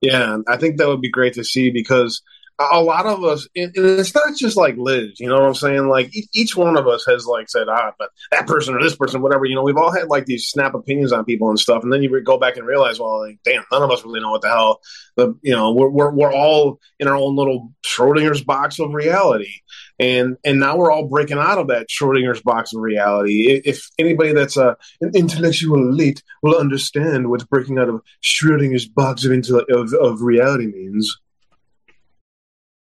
yeah, 0.00 0.38
I 0.46 0.56
think 0.56 0.76
that 0.76 0.88
would 0.88 1.00
be 1.00 1.10
great 1.10 1.34
to 1.34 1.44
see 1.44 1.70
because 1.70 2.22
a 2.58 2.80
lot 2.80 3.06
of 3.06 3.22
us, 3.24 3.46
and 3.54 3.72
it's 3.76 4.14
not 4.14 4.36
just 4.36 4.56
like 4.56 4.76
Liz, 4.76 5.20
you 5.20 5.28
know 5.28 5.34
what 5.34 5.44
I'm 5.44 5.54
saying? 5.54 5.88
Like 5.88 6.12
each 6.34 6.56
one 6.56 6.76
of 6.76 6.88
us 6.88 7.04
has 7.06 7.26
like 7.26 7.48
said, 7.48 7.68
ah, 7.68 7.92
but 7.98 8.10
that 8.32 8.46
person 8.46 8.74
or 8.74 8.82
this 8.82 8.96
person, 8.96 9.22
whatever, 9.22 9.44
you 9.44 9.54
know, 9.54 9.62
we've 9.62 9.76
all 9.76 9.92
had 9.92 10.08
like 10.08 10.26
these 10.26 10.48
snap 10.48 10.74
opinions 10.74 11.12
on 11.12 11.24
people 11.24 11.48
and 11.50 11.58
stuff. 11.58 11.82
And 11.82 11.92
then 11.92 12.02
you 12.02 12.20
go 12.22 12.38
back 12.38 12.56
and 12.56 12.66
realize, 12.66 12.98
well, 12.98 13.20
like, 13.20 13.38
damn, 13.44 13.64
none 13.70 13.82
of 13.82 13.90
us 13.90 14.04
really 14.04 14.20
know 14.20 14.32
what 14.32 14.42
the 14.42 14.48
hell 14.48 14.80
the, 15.18 15.38
you 15.42 15.54
know, 15.54 15.72
we're, 15.72 15.88
we're, 15.88 16.10
we're 16.10 16.32
all 16.32 16.80
in 16.98 17.08
our 17.08 17.16
own 17.16 17.36
little 17.36 17.72
Schrodinger's 17.84 18.42
box 18.42 18.78
of 18.78 18.94
reality. 18.94 19.52
And, 19.98 20.36
and 20.44 20.60
now 20.60 20.76
we're 20.76 20.92
all 20.92 21.08
breaking 21.08 21.38
out 21.38 21.58
of 21.58 21.68
that 21.68 21.88
Schrodinger's 21.88 22.40
box 22.40 22.72
of 22.72 22.80
reality. 22.80 23.60
If 23.64 23.88
anybody 23.98 24.32
that's 24.32 24.56
a, 24.56 24.76
an 25.00 25.10
intellectual 25.14 25.76
elite 25.76 26.22
will 26.42 26.56
understand 26.56 27.28
what 27.28 27.48
breaking 27.50 27.78
out 27.78 27.88
of 27.88 28.00
Schrodinger's 28.22 28.86
box 28.86 29.24
of, 29.24 29.32
of, 29.70 29.92
of 29.92 30.22
reality 30.22 30.66
means. 30.66 31.18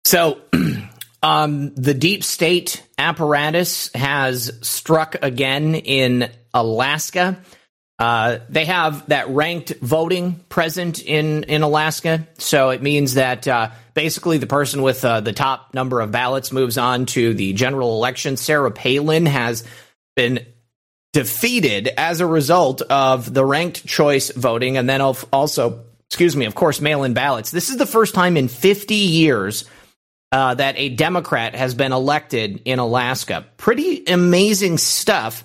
So, 0.08 0.40
um, 1.22 1.76
the 1.76 1.94
deep 1.94 2.24
state 2.24 2.82
apparatus 2.98 3.92
has 3.94 4.58
struck 4.62 5.18
again 5.22 5.76
in 5.76 6.32
Alaska. 6.54 7.38
Uh, 8.00 8.38
they 8.48 8.64
have 8.64 9.10
that 9.10 9.28
ranked 9.28 9.74
voting 9.82 10.36
present 10.48 11.04
in, 11.04 11.44
in 11.44 11.62
Alaska. 11.62 12.26
So 12.38 12.70
it 12.70 12.82
means 12.82 13.16
that 13.16 13.50
uh, 13.50 13.72
basically 13.96 14.38
the 14.38 14.48
person 14.48 14.82
with 14.82 15.04
uh, 15.04 15.20
the 15.20 15.34
top 15.34 15.74
number 15.74 16.00
of 16.00 16.10
ballots 16.10 16.54
moves 16.54 16.78
on 16.78 17.06
to 17.08 17.34
the 17.34 17.52
general 17.52 17.98
election. 17.98 18.38
Sarah 18.38 18.72
Palin 18.72 19.26
has 19.26 19.66
been 20.16 20.40
defeated 21.12 21.90
as 21.98 22.22
a 22.22 22.26
result 22.26 22.82
of 22.84 23.34
the 23.34 23.44
ranked 23.44 23.86
choice 23.86 24.32
voting 24.32 24.78
and 24.78 24.90
then 24.90 25.02
also, 25.02 25.84
excuse 26.10 26.34
me, 26.34 26.46
of 26.46 26.56
course, 26.56 26.80
mail 26.80 27.04
in 27.04 27.14
ballots. 27.14 27.52
This 27.52 27.70
is 27.70 27.76
the 27.76 27.86
first 27.86 28.16
time 28.16 28.38
in 28.38 28.48
50 28.48 28.96
years 28.96 29.66
uh, 30.32 30.56
that 30.56 30.78
a 30.78 30.90
Democrat 30.90 31.56
has 31.56 31.74
been 31.74 31.94
elected 31.94 32.62
in 32.66 32.80
Alaska. 32.80 33.46
Pretty 33.58 34.06
amazing 34.06 34.78
stuff 34.78 35.44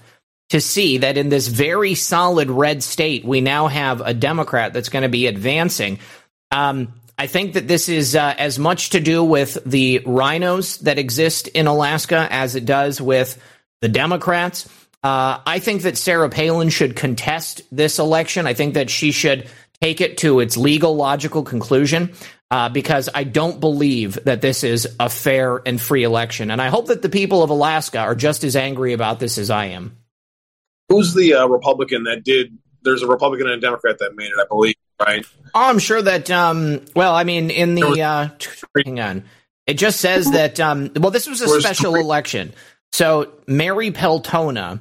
to 0.50 0.60
see 0.60 0.98
that 0.98 1.16
in 1.16 1.28
this 1.28 1.48
very 1.48 1.94
solid 1.94 2.50
red 2.50 2.82
state, 2.82 3.24
we 3.24 3.40
now 3.40 3.68
have 3.68 4.00
a 4.00 4.12
Democrat 4.12 4.72
that's 4.72 4.90
going 4.90 5.02
to 5.02 5.08
be 5.08 5.26
advancing. 5.26 5.98
Um, 6.50 6.92
I 7.16 7.26
think 7.26 7.54
that 7.54 7.68
this 7.68 7.88
is 7.88 8.16
uh, 8.16 8.34
as 8.36 8.58
much 8.58 8.90
to 8.90 9.00
do 9.00 9.22
with 9.22 9.58
the 9.64 10.02
rhinos 10.04 10.78
that 10.78 10.98
exist 10.98 11.48
in 11.48 11.66
Alaska 11.66 12.26
as 12.30 12.56
it 12.56 12.64
does 12.64 13.00
with 13.00 13.40
the 13.80 13.88
Democrats. 13.88 14.68
Uh, 15.02 15.38
I 15.46 15.58
think 15.58 15.82
that 15.82 15.96
Sarah 15.96 16.28
Palin 16.28 16.68
should 16.68 16.96
contest 16.96 17.62
this 17.70 17.98
election. 17.98 18.46
I 18.46 18.54
think 18.54 18.74
that 18.74 18.90
she 18.90 19.12
should 19.12 19.48
take 19.80 20.00
it 20.00 20.18
to 20.18 20.40
its 20.40 20.56
legal, 20.56 20.96
logical 20.96 21.42
conclusion 21.42 22.12
uh, 22.52 22.68
because 22.68 23.08
I 23.14 23.24
don't 23.24 23.60
believe 23.60 24.22
that 24.24 24.42
this 24.42 24.62
is 24.62 24.86
a 25.00 25.08
fair 25.08 25.62
and 25.64 25.80
free 25.80 26.04
election. 26.04 26.50
And 26.50 26.60
I 26.60 26.68
hope 26.68 26.88
that 26.88 27.00
the 27.00 27.08
people 27.08 27.42
of 27.42 27.48
Alaska 27.48 27.98
are 28.00 28.14
just 28.14 28.44
as 28.44 28.56
angry 28.56 28.92
about 28.92 29.18
this 29.18 29.38
as 29.38 29.48
I 29.48 29.66
am. 29.66 29.96
Who's 30.90 31.14
the 31.14 31.32
uh, 31.32 31.46
Republican 31.46 32.04
that 32.04 32.24
did? 32.24 32.58
There's 32.82 33.02
a 33.02 33.06
Republican 33.06 33.46
and 33.46 33.56
a 33.56 33.60
Democrat 33.60 34.00
that 34.00 34.14
made 34.16 34.26
it, 34.26 34.38
I 34.38 34.44
believe, 34.46 34.74
right? 35.00 35.24
Oh, 35.54 35.70
I'm 35.70 35.78
sure 35.78 36.02
that. 36.02 36.30
Um, 36.30 36.84
well, 36.94 37.14
I 37.14 37.24
mean, 37.24 37.50
in 37.50 37.74
the 37.74 38.02
uh, 38.02 38.28
hang 38.84 39.00
on, 39.00 39.24
it 39.66 39.74
just 39.74 39.98
says 39.98 40.30
that. 40.32 40.60
Um, 40.60 40.90
well, 40.96 41.10
this 41.10 41.26
was 41.26 41.40
a 41.40 41.48
special 41.58 41.94
election, 41.94 42.52
so 42.92 43.32
Mary 43.46 43.92
Peltola 43.92 44.80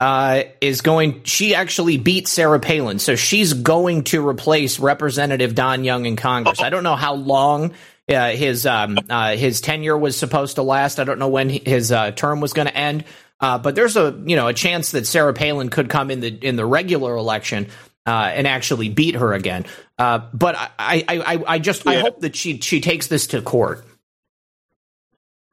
uh, 0.00 0.42
is 0.60 0.80
going. 0.80 1.24
She 1.24 1.54
actually 1.54 1.96
beat 1.96 2.28
Sarah 2.28 2.60
Palin, 2.60 2.98
so 2.98 3.16
she's 3.16 3.52
going 3.52 4.04
to 4.04 4.26
replace 4.26 4.78
Representative 4.78 5.54
Don 5.54 5.84
Young 5.84 6.06
in 6.06 6.16
Congress. 6.16 6.60
I 6.60 6.70
don't 6.70 6.82
know 6.82 6.96
how 6.96 7.14
long 7.14 7.72
uh, 8.08 8.30
his 8.30 8.66
um, 8.66 8.98
uh, 9.08 9.36
his 9.36 9.60
tenure 9.60 9.96
was 9.96 10.16
supposed 10.16 10.56
to 10.56 10.62
last. 10.62 11.00
I 11.00 11.04
don't 11.04 11.18
know 11.18 11.28
when 11.28 11.48
his 11.48 11.92
uh, 11.92 12.10
term 12.10 12.40
was 12.40 12.52
going 12.52 12.68
to 12.68 12.76
end. 12.76 13.04
Uh, 13.40 13.58
but 13.58 13.74
there's 13.74 13.96
a 13.96 14.20
you 14.26 14.36
know 14.36 14.48
a 14.48 14.54
chance 14.54 14.92
that 14.92 15.06
Sarah 15.06 15.34
Palin 15.34 15.68
could 15.68 15.88
come 15.88 16.10
in 16.10 16.20
the 16.20 16.28
in 16.28 16.56
the 16.56 16.66
regular 16.66 17.16
election 17.16 17.68
uh, 18.06 18.30
and 18.34 18.46
actually 18.46 18.88
beat 18.88 19.16
her 19.16 19.32
again. 19.32 19.64
but 19.96 20.54
I 20.56 20.70
I, 20.78 21.04
I, 21.08 21.44
I 21.46 21.58
just 21.58 21.84
yeah. 21.84 21.92
I 21.92 21.96
hope 21.96 22.20
that 22.20 22.36
she 22.36 22.60
she 22.60 22.80
takes 22.80 23.06
this 23.06 23.28
to 23.28 23.42
court. 23.42 23.84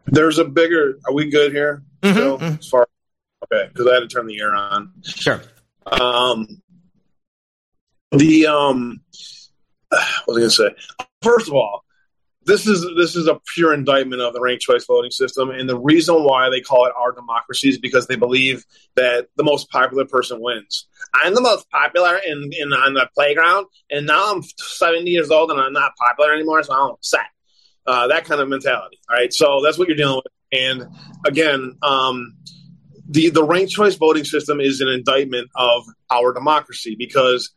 There's 0.06 0.40
a 0.40 0.46
bigger. 0.46 1.00
Are 1.06 1.14
we 1.14 1.30
good 1.30 1.52
here? 1.52 1.84
Mm-hmm, 2.02 2.14
still, 2.14 2.38
mm-hmm. 2.38 2.60
as 2.60 2.68
far 2.68 2.88
Okay, 3.44 3.70
because 3.70 3.88
I 3.88 3.94
had 3.96 4.00
to 4.02 4.08
turn 4.08 4.28
the 4.28 4.40
air 4.40 4.54
on. 4.56 4.94
Sure. 5.04 5.42
Um, 5.86 6.62
the 8.12 8.48
um, 8.48 9.02
what 9.90 10.28
was 10.28 10.38
I 10.38 10.40
going 10.40 10.50
to 10.50 10.50
say? 10.52 11.06
First 11.22 11.48
of 11.48 11.54
all, 11.54 11.84
this 12.46 12.66
is 12.68 12.86
this 12.98 13.16
is 13.16 13.28
a 13.28 13.40
pure 13.54 13.74
indictment 13.74 14.22
of 14.22 14.34
the 14.34 14.42
ranked 14.42 14.64
choice 14.64 14.86
voting 14.86 15.12
system, 15.12 15.52
and 15.52 15.70
the 15.70 15.78
reason 15.78 16.24
why 16.24 16.50
they 16.50 16.62
call 16.62 16.86
it 16.86 16.94
our 16.98 17.12
democracy 17.12 17.70
is 17.70 17.78
because 17.78 18.08
they 18.08 18.16
believe 18.16 18.66
that 18.96 19.28
the 19.36 19.44
most 19.44 19.70
popular 19.70 20.06
person 20.06 20.42
wins. 20.42 20.88
I'm 21.14 21.36
the 21.36 21.42
most 21.42 21.70
popular 21.70 22.18
in, 22.18 22.50
in 22.58 22.74
on 22.74 22.96
the 22.96 23.08
playground, 23.14 23.68
and 23.90 24.08
now 24.08 24.34
I'm 24.34 24.44
70 24.58 25.10
years 25.10 25.30
old 25.30 25.52
and 25.52 25.60
I'm 25.60 25.74
not 25.74 25.96
popular 25.96 26.34
anymore, 26.34 26.64
so 26.64 26.74
I'm 26.74 26.92
upset. 26.92 27.28
Uh, 27.86 28.08
that 28.08 28.26
kind 28.26 28.42
of 28.42 28.50
mentality. 28.50 29.00
All 29.10 29.16
right, 29.16 29.34
so 29.34 29.62
that's 29.64 29.78
what 29.78 29.88
you're 29.88 29.98
dealing 29.98 30.22
with. 30.24 30.34
And 30.52 30.88
again, 31.26 31.78
um, 31.82 32.36
the 33.12 33.30
the 33.30 33.44
ranked 33.44 33.74
choice 33.74 33.96
voting 33.96 34.24
system 34.24 34.62
is 34.62 34.80
an 34.80 34.88
indictment 34.88 35.50
of 35.56 35.84
our 36.10 36.34
democracy 36.34 36.96
because 36.98 37.52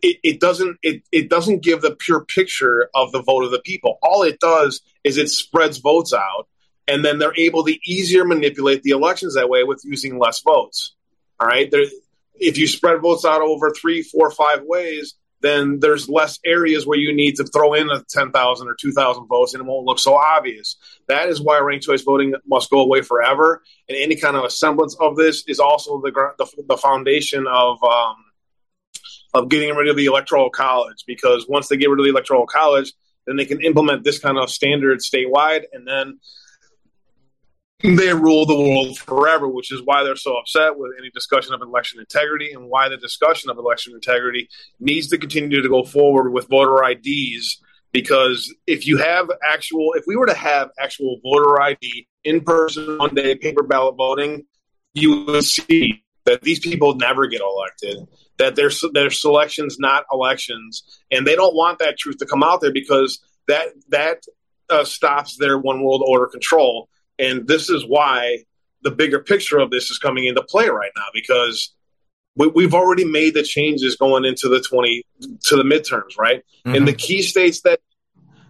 it, 0.00 0.18
it 0.22 0.40
doesn't 0.40 0.78
it, 0.82 1.02
it 1.10 1.28
doesn't 1.28 1.62
give 1.62 1.82
the 1.82 1.96
pure 1.96 2.24
picture 2.24 2.88
of 2.94 3.10
the 3.10 3.20
vote 3.20 3.44
of 3.44 3.50
the 3.50 3.58
people. 3.58 3.98
All 4.00 4.22
it 4.22 4.38
does 4.38 4.80
is 5.02 5.18
it 5.18 5.28
spreads 5.28 5.78
votes 5.78 6.12
out, 6.12 6.46
and 6.86 7.04
then 7.04 7.18
they're 7.18 7.36
able 7.36 7.64
to 7.64 7.76
easier 7.84 8.24
manipulate 8.24 8.84
the 8.84 8.90
elections 8.90 9.34
that 9.34 9.48
way 9.48 9.64
with 9.64 9.82
using 9.84 10.18
less 10.18 10.40
votes. 10.40 10.94
All 11.40 11.48
right, 11.48 11.68
there, 11.68 11.84
if 12.36 12.56
you 12.56 12.68
spread 12.68 13.00
votes 13.00 13.24
out 13.24 13.42
over 13.42 13.70
three, 13.70 14.02
four, 14.02 14.30
five 14.30 14.62
ways, 14.62 15.14
then 15.42 15.80
there's 15.80 16.08
less 16.08 16.38
areas 16.44 16.86
where 16.86 16.98
you 16.98 17.14
need 17.14 17.36
to 17.36 17.44
throw 17.44 17.74
in 17.74 17.90
a 17.90 18.02
10,000 18.08 18.68
or 18.68 18.76
2,000 18.80 19.26
votes 19.26 19.54
and 19.54 19.62
it 19.62 19.66
won't 19.66 19.84
look 19.84 19.98
so 19.98 20.14
obvious. 20.14 20.76
That 21.08 21.28
is 21.28 21.40
why 21.40 21.58
ranked 21.58 21.84
choice 21.84 22.02
voting 22.02 22.34
must 22.46 22.70
go 22.70 22.80
away 22.80 23.02
forever. 23.02 23.62
And 23.88 23.98
any 23.98 24.16
kind 24.16 24.36
of 24.36 24.50
semblance 24.52 24.96
of 25.00 25.16
this 25.16 25.44
is 25.48 25.58
also 25.58 26.00
the, 26.00 26.12
the, 26.38 26.64
the 26.68 26.76
foundation 26.76 27.46
of, 27.48 27.82
um, 27.82 28.16
of 29.34 29.48
getting 29.48 29.74
rid 29.74 29.88
of 29.88 29.96
the 29.96 30.06
electoral 30.06 30.48
college 30.48 31.04
because 31.06 31.46
once 31.48 31.68
they 31.68 31.76
get 31.76 31.90
rid 31.90 31.98
of 31.98 32.04
the 32.04 32.10
electoral 32.10 32.46
college, 32.46 32.92
then 33.26 33.36
they 33.36 33.44
can 33.44 33.60
implement 33.62 34.04
this 34.04 34.18
kind 34.18 34.38
of 34.38 34.50
standard 34.50 35.00
statewide 35.00 35.64
and 35.72 35.86
then 35.86 36.18
they 37.82 38.14
rule 38.14 38.46
the 38.46 38.56
world 38.56 38.98
forever, 38.98 39.48
which 39.48 39.72
is 39.72 39.82
why 39.84 40.04
they're 40.04 40.16
so 40.16 40.36
upset 40.36 40.76
with 40.76 40.92
any 40.98 41.10
discussion 41.10 41.54
of 41.54 41.62
election 41.62 42.00
integrity 42.00 42.52
and 42.52 42.68
why 42.68 42.88
the 42.88 42.96
discussion 42.96 43.50
of 43.50 43.58
election 43.58 43.92
integrity 43.94 44.48
needs 44.78 45.08
to 45.08 45.18
continue 45.18 45.60
to 45.62 45.68
go 45.68 45.82
forward 45.82 46.30
with 46.30 46.48
voter 46.48 46.82
IDs. 46.84 47.60
Because 47.92 48.54
if 48.66 48.86
you 48.86 48.96
have 48.98 49.30
actual, 49.46 49.92
if 49.94 50.04
we 50.06 50.16
were 50.16 50.26
to 50.26 50.34
have 50.34 50.70
actual 50.78 51.20
voter 51.22 51.60
ID 51.60 52.06
in 52.24 52.40
person 52.40 52.98
one 52.98 53.14
day 53.14 53.34
paper 53.34 53.62
ballot 53.62 53.96
voting, 53.96 54.44
you 54.94 55.24
would 55.24 55.44
see 55.44 56.02
that 56.24 56.42
these 56.42 56.60
people 56.60 56.94
never 56.94 57.26
get 57.26 57.40
elected, 57.40 58.06
that 58.38 58.54
their 58.56 58.70
their 58.92 59.10
selections 59.10 59.78
not 59.78 60.04
elections, 60.12 60.84
and 61.10 61.26
they 61.26 61.34
don't 61.34 61.54
want 61.54 61.80
that 61.80 61.98
truth 61.98 62.18
to 62.18 62.26
come 62.26 62.42
out 62.42 62.60
there 62.60 62.72
because 62.72 63.18
that 63.48 63.68
that 63.88 64.22
uh, 64.70 64.84
stops 64.84 65.36
their 65.36 65.58
one 65.58 65.82
world 65.82 66.02
order 66.06 66.26
control. 66.26 66.88
And 67.22 67.46
this 67.46 67.70
is 67.70 67.86
why 67.86 68.44
the 68.82 68.90
bigger 68.90 69.20
picture 69.20 69.58
of 69.58 69.70
this 69.70 69.90
is 69.90 69.98
coming 69.98 70.24
into 70.24 70.42
play 70.42 70.68
right 70.68 70.90
now 70.96 71.06
because 71.14 71.72
we, 72.34 72.64
have 72.64 72.74
already 72.74 73.04
made 73.04 73.34
the 73.34 73.42
changes 73.42 73.96
going 73.96 74.24
into 74.24 74.48
the 74.48 74.60
20 74.60 75.06
to 75.44 75.56
the 75.56 75.62
midterms, 75.62 76.18
right? 76.18 76.42
Mm-hmm. 76.66 76.74
In 76.74 76.84
the 76.84 76.92
key 76.92 77.22
states 77.22 77.60
that 77.62 77.80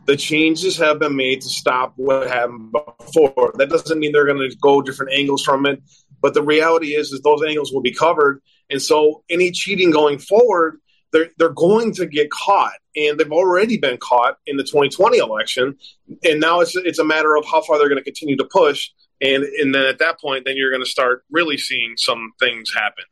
the 0.06 0.16
changes 0.16 0.76
have 0.78 0.98
been 0.98 1.16
made 1.16 1.42
to 1.42 1.48
stop 1.48 1.92
what 1.96 2.28
happened 2.28 2.72
before. 2.72 3.52
That 3.56 3.68
doesn't 3.68 3.98
mean 3.98 4.12
they're 4.12 4.26
going 4.26 4.48
to 4.48 4.56
go 4.56 4.82
different 4.82 5.12
angles 5.12 5.44
from 5.44 5.66
it, 5.66 5.82
but 6.20 6.34
the 6.34 6.42
reality 6.42 6.94
is, 6.94 7.12
is 7.12 7.20
those 7.20 7.42
angles 7.46 7.72
will 7.72 7.82
be 7.82 7.92
covered. 7.92 8.40
And 8.70 8.80
so 8.80 9.22
any 9.28 9.50
cheating 9.50 9.90
going 9.90 10.18
forward, 10.18 10.80
they're, 11.12 11.30
they're 11.38 11.50
going 11.50 11.92
to 11.94 12.06
get 12.06 12.30
caught 12.30 12.72
and 12.96 13.18
they've 13.18 13.32
already 13.32 13.78
been 13.78 13.98
caught 13.98 14.38
in 14.46 14.56
the 14.56 14.64
2020 14.64 15.18
election. 15.18 15.76
And 16.24 16.40
now 16.40 16.60
it's 16.60 16.74
it's 16.76 16.98
a 16.98 17.04
matter 17.04 17.36
of 17.36 17.44
how 17.44 17.62
far 17.62 17.78
they're 17.78 17.88
going 17.88 17.98
to 17.98 18.04
continue 18.04 18.36
to 18.36 18.44
push. 18.44 18.90
And 19.20 19.44
and 19.44 19.74
then 19.74 19.84
at 19.84 19.98
that 20.00 20.20
point, 20.20 20.44
then 20.44 20.56
you're 20.56 20.70
going 20.70 20.82
to 20.82 20.90
start 20.90 21.24
really 21.30 21.58
seeing 21.58 21.94
some 21.96 22.32
things 22.40 22.72
happen. 22.74 23.04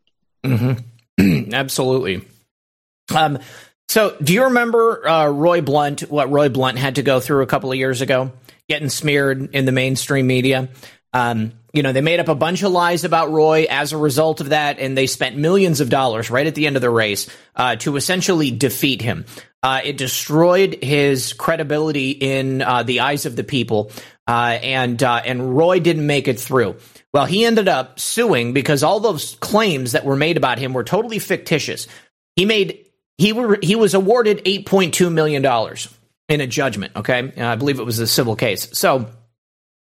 Mm-hmm. 0.44 1.52
Absolutely. 1.54 2.22
Um, 3.14 3.38
so, 3.88 4.16
do 4.22 4.32
you 4.32 4.44
remember 4.44 5.06
uh, 5.06 5.28
Roy 5.28 5.62
Blunt? 5.62 6.02
What 6.02 6.30
Roy 6.30 6.48
Blunt 6.48 6.78
had 6.78 6.96
to 6.96 7.02
go 7.02 7.20
through 7.20 7.42
a 7.42 7.46
couple 7.46 7.72
of 7.72 7.78
years 7.78 8.00
ago, 8.02 8.32
getting 8.68 8.88
smeared 8.88 9.54
in 9.54 9.64
the 9.64 9.72
mainstream 9.72 10.26
media. 10.26 10.68
Um, 11.12 11.52
you 11.72 11.82
know, 11.82 11.92
they 11.92 12.00
made 12.00 12.20
up 12.20 12.28
a 12.28 12.34
bunch 12.34 12.62
of 12.62 12.72
lies 12.72 13.04
about 13.04 13.30
Roy 13.30 13.66
as 13.70 13.92
a 13.92 13.96
result 13.96 14.40
of 14.40 14.48
that, 14.48 14.78
and 14.78 14.96
they 14.96 15.06
spent 15.06 15.36
millions 15.36 15.80
of 15.80 15.88
dollars 15.88 16.30
right 16.30 16.46
at 16.46 16.54
the 16.54 16.66
end 16.66 16.76
of 16.76 16.82
the 16.82 16.90
race 16.90 17.28
uh, 17.54 17.76
to 17.76 17.96
essentially 17.96 18.50
defeat 18.50 19.02
him. 19.02 19.24
Uh, 19.62 19.80
it 19.84 19.96
destroyed 19.96 20.82
his 20.82 21.32
credibility 21.32 22.10
in 22.10 22.62
uh, 22.62 22.82
the 22.82 23.00
eyes 23.00 23.26
of 23.26 23.36
the 23.36 23.44
people, 23.44 23.90
uh, 24.26 24.58
and 24.62 25.02
uh, 25.02 25.20
and 25.24 25.56
Roy 25.56 25.80
didn't 25.80 26.06
make 26.06 26.28
it 26.28 26.40
through. 26.40 26.76
Well, 27.12 27.26
he 27.26 27.44
ended 27.44 27.68
up 27.68 28.00
suing 28.00 28.52
because 28.52 28.82
all 28.82 29.00
those 29.00 29.36
claims 29.36 29.92
that 29.92 30.04
were 30.04 30.16
made 30.16 30.36
about 30.36 30.58
him 30.58 30.72
were 30.72 30.84
totally 30.84 31.18
fictitious. 31.18 31.86
He 32.36 32.46
made 32.46 32.86
he 33.18 33.32
were 33.32 33.58
he 33.62 33.76
was 33.76 33.94
awarded 33.94 34.42
eight 34.44 34.66
point 34.66 34.94
two 34.94 35.10
million 35.10 35.42
dollars 35.42 35.88
in 36.28 36.40
a 36.40 36.46
judgment. 36.46 36.96
Okay, 36.96 37.32
I 37.36 37.56
believe 37.56 37.78
it 37.78 37.84
was 37.84 37.98
a 37.98 38.06
civil 38.06 38.34
case. 38.34 38.70
So 38.72 39.10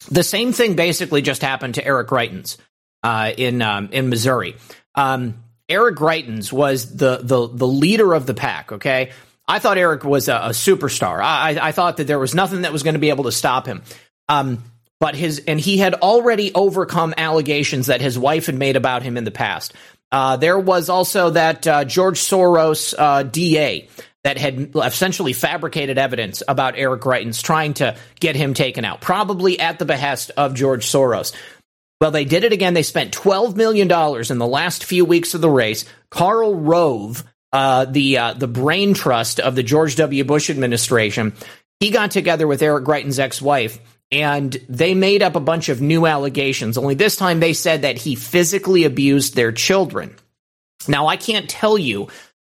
the 0.10 0.24
same 0.24 0.54
thing 0.54 0.76
basically 0.76 1.22
just 1.22 1.42
happened 1.42 1.76
to 1.76 1.86
Eric 1.86 2.08
Greitens 2.08 2.58
uh, 3.04 3.32
in 3.38 3.62
um, 3.62 3.90
in 3.92 4.10
Missouri. 4.10 4.56
Um, 4.96 5.44
Eric 5.70 5.96
Greitens 5.96 6.52
was 6.52 6.96
the 6.96 7.20
the 7.22 7.48
the 7.48 7.68
leader 7.68 8.14
of 8.14 8.26
the 8.26 8.34
pack. 8.34 8.72
Okay, 8.72 9.12
I 9.48 9.60
thought 9.60 9.78
Eric 9.78 10.04
was 10.04 10.28
a, 10.28 10.36
a 10.36 10.50
superstar. 10.50 11.22
I, 11.22 11.58
I, 11.62 11.72
thought 11.72 11.98
that 11.98 12.08
there 12.08 12.20
was 12.20 12.34
nothing 12.34 12.64
that 12.64 12.74
was 12.74 12.84
going 12.84 12.96
to 12.96 13.00
be 13.00 13.10
able 13.10 13.26
to 13.26 13.32
stop 13.32 13.66
him. 13.68 13.84
Um, 14.28 14.64
but 15.00 15.16
his 15.16 15.44
and 15.48 15.60
he 15.60 15.78
had 15.78 15.94
already 15.94 16.54
overcome 16.54 17.14
allegations 17.18 17.88
that 17.88 18.02
his 18.02 18.18
wife 18.18 18.46
had 18.48 18.56
made 18.56 18.76
about 18.76 19.04
him 19.04 19.18
in 19.18 19.24
the 19.24 19.32
past. 19.32 19.74
Uh, 20.12 20.38
there 20.38 20.58
was 20.58 20.90
also 20.90 21.32
that 21.32 21.68
uh, 21.68 21.84
George 21.84 22.20
Soros 22.20 22.94
uh, 22.98 23.24
DA 23.24 23.88
that 24.26 24.40
had 24.40 24.72
essentially 24.76 25.34
fabricated 25.34 26.00
evidence 26.00 26.42
about 26.48 26.74
Eric 26.76 27.02
Greitens, 27.02 27.44
trying 27.44 27.76
to 27.76 27.96
get 28.20 28.36
him 28.36 28.56
taken 28.56 28.84
out, 28.84 29.00
probably 29.00 29.60
at 29.60 29.78
the 29.78 29.86
behest 29.86 30.32
of 30.36 30.56
George 30.56 30.88
Soros. 30.88 31.32
Well, 32.02 32.10
they 32.10 32.26
did 32.26 32.44
it 32.44 32.52
again. 32.52 32.74
They 32.74 32.82
spent 32.82 33.14
$12 33.14 33.56
million 33.56 33.84
in 33.84 34.38
the 34.40 34.48
last 34.48 34.84
few 34.84 35.06
weeks 35.06 35.36
of 35.36 35.42
the 35.42 35.50
race. 35.50 35.86
Karl 36.10 36.56
Rove, 36.56 37.24
uh, 37.54 37.86
the 37.86 38.18
uh, 38.18 38.34
the 38.34 38.48
brain 38.48 38.96
trust 38.96 39.40
of 39.40 39.54
the 39.54 39.62
George 39.62 39.96
W. 39.98 40.24
Bush 40.24 40.50
administration, 40.50 41.34
he 41.80 41.92
got 41.92 42.10
together 42.10 42.48
with 42.48 42.64
Eric 42.64 42.84
Greitens' 42.84 43.20
ex-wife, 43.20 43.80
and 44.12 44.58
they 44.68 44.96
made 44.96 45.22
up 45.22 45.36
a 45.36 45.40
bunch 45.40 45.70
of 45.70 45.82
new 45.82 46.08
allegations. 46.08 46.80
Only 46.80 46.96
this 46.96 47.16
time, 47.16 47.40
they 47.40 47.54
said 47.54 47.84
that 47.84 48.00
he 48.00 48.16
physically 48.16 48.86
abused 48.86 49.36
their 49.36 49.52
children. 49.52 50.16
Now, 50.88 51.06
I 51.06 51.16
can't 51.16 51.48
tell 51.48 51.78
you 51.78 52.08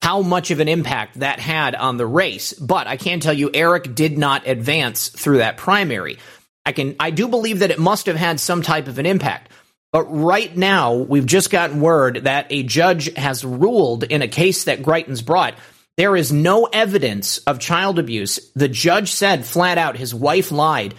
how 0.02 0.22
much 0.22 0.52
of 0.52 0.60
an 0.60 0.68
impact 0.68 1.20
that 1.20 1.40
had 1.40 1.76
on 1.76 1.98
the 1.98 2.06
race, 2.06 2.54
but 2.54 2.88
I 2.88 2.98
can 2.98 3.20
tell 3.20 3.34
you 3.34 3.50
Eric 3.54 3.96
did 3.96 4.18
not 4.18 4.48
advance 4.48 5.10
through 5.10 5.40
that 5.40 5.58
primary. 5.58 6.18
I 6.66 6.72
can 6.72 6.96
I 7.00 7.12
do 7.12 7.28
believe 7.28 7.60
that 7.60 7.72
it 7.72 7.80
must 7.80 8.06
have 8.06 8.16
had 8.16 8.40
some 8.40 8.62
type 8.62 8.88
of 8.88 9.00
an 9.00 9.06
impact. 9.06 9.52
But 9.94 10.04
right 10.04 10.56
now, 10.56 10.94
we've 10.94 11.26
just 11.26 11.50
gotten 11.50 11.82
word 11.82 12.26
that 12.26 12.48
a 12.50 12.64
judge 12.64 13.14
has 13.16 13.46
ruled 13.46 14.04
in 14.04 14.22
a 14.22 14.28
case 14.28 14.66
that 14.66 14.82
Greitens 14.82 15.26
brought. 15.26 15.56
There 15.96 16.16
is 16.16 16.32
no 16.32 16.66
evidence 16.66 17.40
of 17.40 17.60
child 17.60 17.98
abuse. 17.98 18.52
The 18.54 18.68
judge 18.68 19.12
said 19.12 19.46
flat 19.46 19.78
out 19.78 19.98
his 19.98 20.14
wife 20.14 20.52
lied 20.52 20.94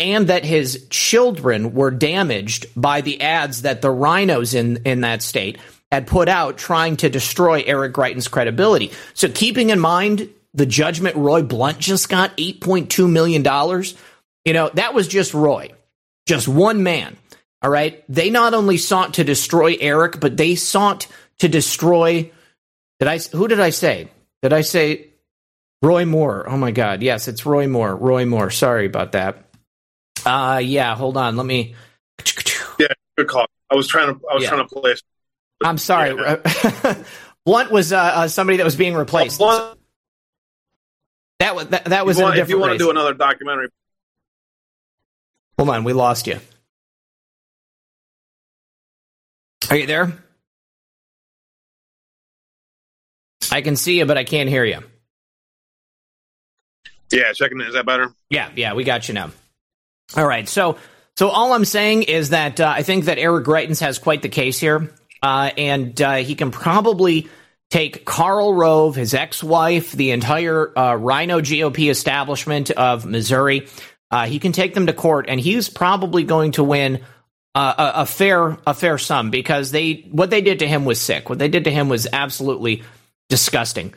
and 0.00 0.28
that 0.28 0.44
his 0.44 0.86
children 0.88 1.74
were 1.74 1.90
damaged 1.90 2.66
by 2.74 3.02
the 3.02 3.20
ads 3.20 3.62
that 3.62 3.82
the 3.82 3.88
RINOs 3.88 4.54
in, 4.54 4.78
in 4.84 5.02
that 5.02 5.22
state 5.22 5.58
had 5.90 6.06
put 6.06 6.28
out 6.28 6.56
trying 6.56 6.96
to 6.98 7.08
destroy 7.08 7.62
Eric 7.66 7.92
Greitens' 7.92 8.30
credibility. 8.30 8.92
So 9.14 9.28
keeping 9.28 9.70
in 9.70 9.80
mind 9.80 10.28
the 10.54 10.66
judgment 10.66 11.16
Roy 11.16 11.42
Blunt 11.42 11.78
just 11.78 12.08
got 12.08 12.36
$8.2 12.36 13.10
million, 13.10 13.44
you 14.44 14.52
know, 14.52 14.70
that 14.74 14.94
was 14.94 15.08
just 15.08 15.34
Roy, 15.34 15.70
just 16.26 16.48
one 16.48 16.82
man. 16.82 17.16
All 17.62 17.70
right. 17.70 18.02
They 18.08 18.30
not 18.30 18.54
only 18.54 18.78
sought 18.78 19.14
to 19.14 19.24
destroy 19.24 19.76
Eric, 19.80 20.18
but 20.18 20.36
they 20.36 20.54
sought 20.54 21.06
to 21.38 21.48
destroy. 21.48 22.30
Did 22.98 23.08
I? 23.08 23.18
Who 23.18 23.48
did 23.48 23.60
I 23.60 23.70
say? 23.70 24.08
Did 24.42 24.52
I 24.52 24.62
say 24.62 25.08
Roy 25.82 26.06
Moore? 26.06 26.48
Oh 26.48 26.56
my 26.56 26.70
God. 26.70 27.02
Yes, 27.02 27.28
it's 27.28 27.44
Roy 27.44 27.68
Moore. 27.68 27.94
Roy 27.94 28.24
Moore. 28.24 28.50
Sorry 28.50 28.86
about 28.86 29.12
that. 29.12 29.44
Uh 30.24 30.60
yeah. 30.62 30.94
Hold 30.94 31.16
on. 31.16 31.36
Let 31.36 31.46
me. 31.46 31.74
Yeah, 32.78 32.88
good 33.16 33.28
call. 33.28 33.46
I 33.70 33.74
was 33.74 33.86
trying 33.86 34.14
to. 34.14 34.20
I 34.30 34.34
was 34.34 34.44
yeah. 34.44 34.50
trying 34.50 34.66
to 34.66 34.74
play. 34.74 34.94
I'm 35.62 35.78
sorry. 35.78 36.14
Blunt 37.44 37.70
was 37.70 37.92
uh, 37.92 37.98
uh, 37.98 38.28
somebody 38.28 38.58
that 38.58 38.64
was 38.64 38.76
being 38.76 38.94
replaced. 38.94 39.38
Blunt, 39.38 39.78
that 41.38 41.54
was 41.54 41.68
that, 41.68 41.86
that 41.86 42.06
was 42.06 42.18
if 42.18 42.20
you 42.20 42.24
want, 42.26 42.38
if 42.38 42.48
you 42.50 42.58
want 42.58 42.72
to 42.72 42.78
do 42.78 42.90
another 42.90 43.14
documentary. 43.14 43.68
Hold 45.58 45.70
on, 45.70 45.84
we 45.84 45.92
lost 45.92 46.26
you. 46.26 46.38
Are 49.70 49.76
you 49.76 49.86
there? 49.86 50.12
I 53.52 53.62
can 53.62 53.76
see 53.76 53.98
you, 53.98 54.06
but 54.06 54.16
I 54.16 54.24
can't 54.24 54.48
hear 54.48 54.64
you. 54.64 54.80
Yeah, 57.10 57.32
checking. 57.32 57.60
Is 57.60 57.74
that 57.74 57.86
better? 57.86 58.12
Yeah, 58.28 58.50
yeah, 58.54 58.74
we 58.74 58.84
got 58.84 59.08
you 59.08 59.14
now. 59.14 59.30
All 60.16 60.26
right, 60.26 60.48
so 60.48 60.76
so 61.16 61.28
all 61.28 61.52
I'm 61.52 61.64
saying 61.64 62.04
is 62.04 62.30
that 62.30 62.60
uh, 62.60 62.68
I 62.68 62.82
think 62.82 63.06
that 63.06 63.18
Eric 63.18 63.46
Greitens 63.46 63.80
has 63.80 63.98
quite 63.98 64.22
the 64.22 64.28
case 64.28 64.58
here, 64.58 64.92
uh, 65.22 65.50
and 65.56 66.00
uh, 66.00 66.16
he 66.16 66.34
can 66.34 66.50
probably 66.50 67.28
take 67.70 68.04
Karl 68.04 68.52
Rove, 68.52 68.96
his 68.96 69.14
ex-wife, 69.14 69.92
the 69.92 70.10
entire 70.10 70.76
uh, 70.76 70.96
RINO 70.96 71.40
GOP 71.40 71.90
establishment 71.90 72.70
of 72.70 73.06
Missouri. 73.06 73.68
Uh, 74.10 74.26
he 74.26 74.38
can 74.38 74.52
take 74.52 74.74
them 74.74 74.86
to 74.86 74.92
court, 74.92 75.26
and 75.28 75.38
he's 75.38 75.68
probably 75.68 76.24
going 76.24 76.52
to 76.52 76.64
win 76.64 77.00
uh, 77.54 77.92
a, 77.96 78.00
a 78.02 78.06
fair 78.06 78.58
a 78.66 78.74
fair 78.74 78.98
sum 78.98 79.30
because 79.30 79.70
they 79.70 80.06
what 80.10 80.30
they 80.30 80.40
did 80.40 80.60
to 80.60 80.68
him 80.68 80.84
was 80.84 81.00
sick. 81.00 81.28
What 81.28 81.38
they 81.38 81.48
did 81.48 81.64
to 81.64 81.70
him 81.70 81.88
was 81.88 82.06
absolutely 82.12 82.82
disgusting. 83.28 83.94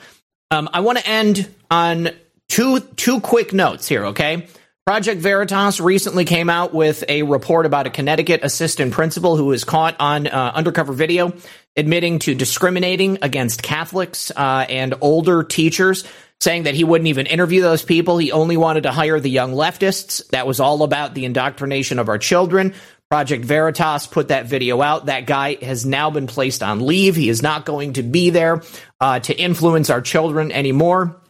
Um, 0.52 0.70
I 0.72 0.82
want 0.82 1.00
to 1.00 1.08
end 1.08 1.54
on 1.70 2.10
two 2.48 2.80
two 2.80 3.22
quick 3.22 3.54
notes 3.54 3.88
here. 3.88 4.08
Okay. 4.08 4.48
Project 4.86 5.22
Veritas 5.22 5.80
recently 5.80 6.26
came 6.26 6.50
out 6.50 6.74
with 6.74 7.06
a 7.08 7.24
report 7.24 7.66
about 7.66 7.88
a 7.88 7.90
Connecticut 7.90 8.42
assistant 8.44 8.92
principal 8.92 9.38
who 9.38 9.46
was 9.46 9.64
caught 9.64 9.96
on 9.98 10.28
uh, 10.28 10.52
undercover 10.54 10.92
video 10.92 11.32
admitting 11.78 12.20
to 12.20 12.36
discriminating 12.36 13.20
against 13.22 13.64
Catholics 13.64 14.30
uh, 14.36 14.66
and 14.68 14.94
older 15.00 15.42
teachers, 15.42 16.04
saying 16.42 16.64
that 16.64 16.76
he 16.76 16.84
wouldn't 16.84 17.08
even 17.08 17.28
interview 17.28 17.62
those 17.62 17.82
people. 17.82 18.18
He 18.18 18.34
only 18.34 18.58
wanted 18.58 18.84
to 18.84 18.92
hire 18.92 19.22
the 19.22 19.30
young 19.30 19.54
leftists. 19.54 20.28
That 20.32 20.46
was 20.46 20.60
all 20.60 20.84
about 20.84 21.14
the 21.14 21.24
indoctrination 21.24 21.98
of 21.98 22.10
our 22.10 22.18
children. 22.18 22.74
Project 23.10 23.46
Veritas 23.46 24.08
put 24.08 24.28
that 24.28 24.48
video 24.48 24.82
out. 24.82 25.06
That 25.06 25.26
guy 25.26 25.56
has 25.62 25.86
now 25.86 26.10
been 26.10 26.28
placed 26.28 26.62
on 26.62 26.86
leave. 26.86 27.16
He 27.16 27.30
is 27.30 27.42
not 27.42 27.64
going 27.64 27.94
to 27.94 28.04
be 28.04 28.32
there 28.32 28.62
uh, 29.00 29.22
to 29.22 29.34
influence 29.34 29.90
our 29.90 30.02
children 30.02 30.52
anymore. 30.52 31.23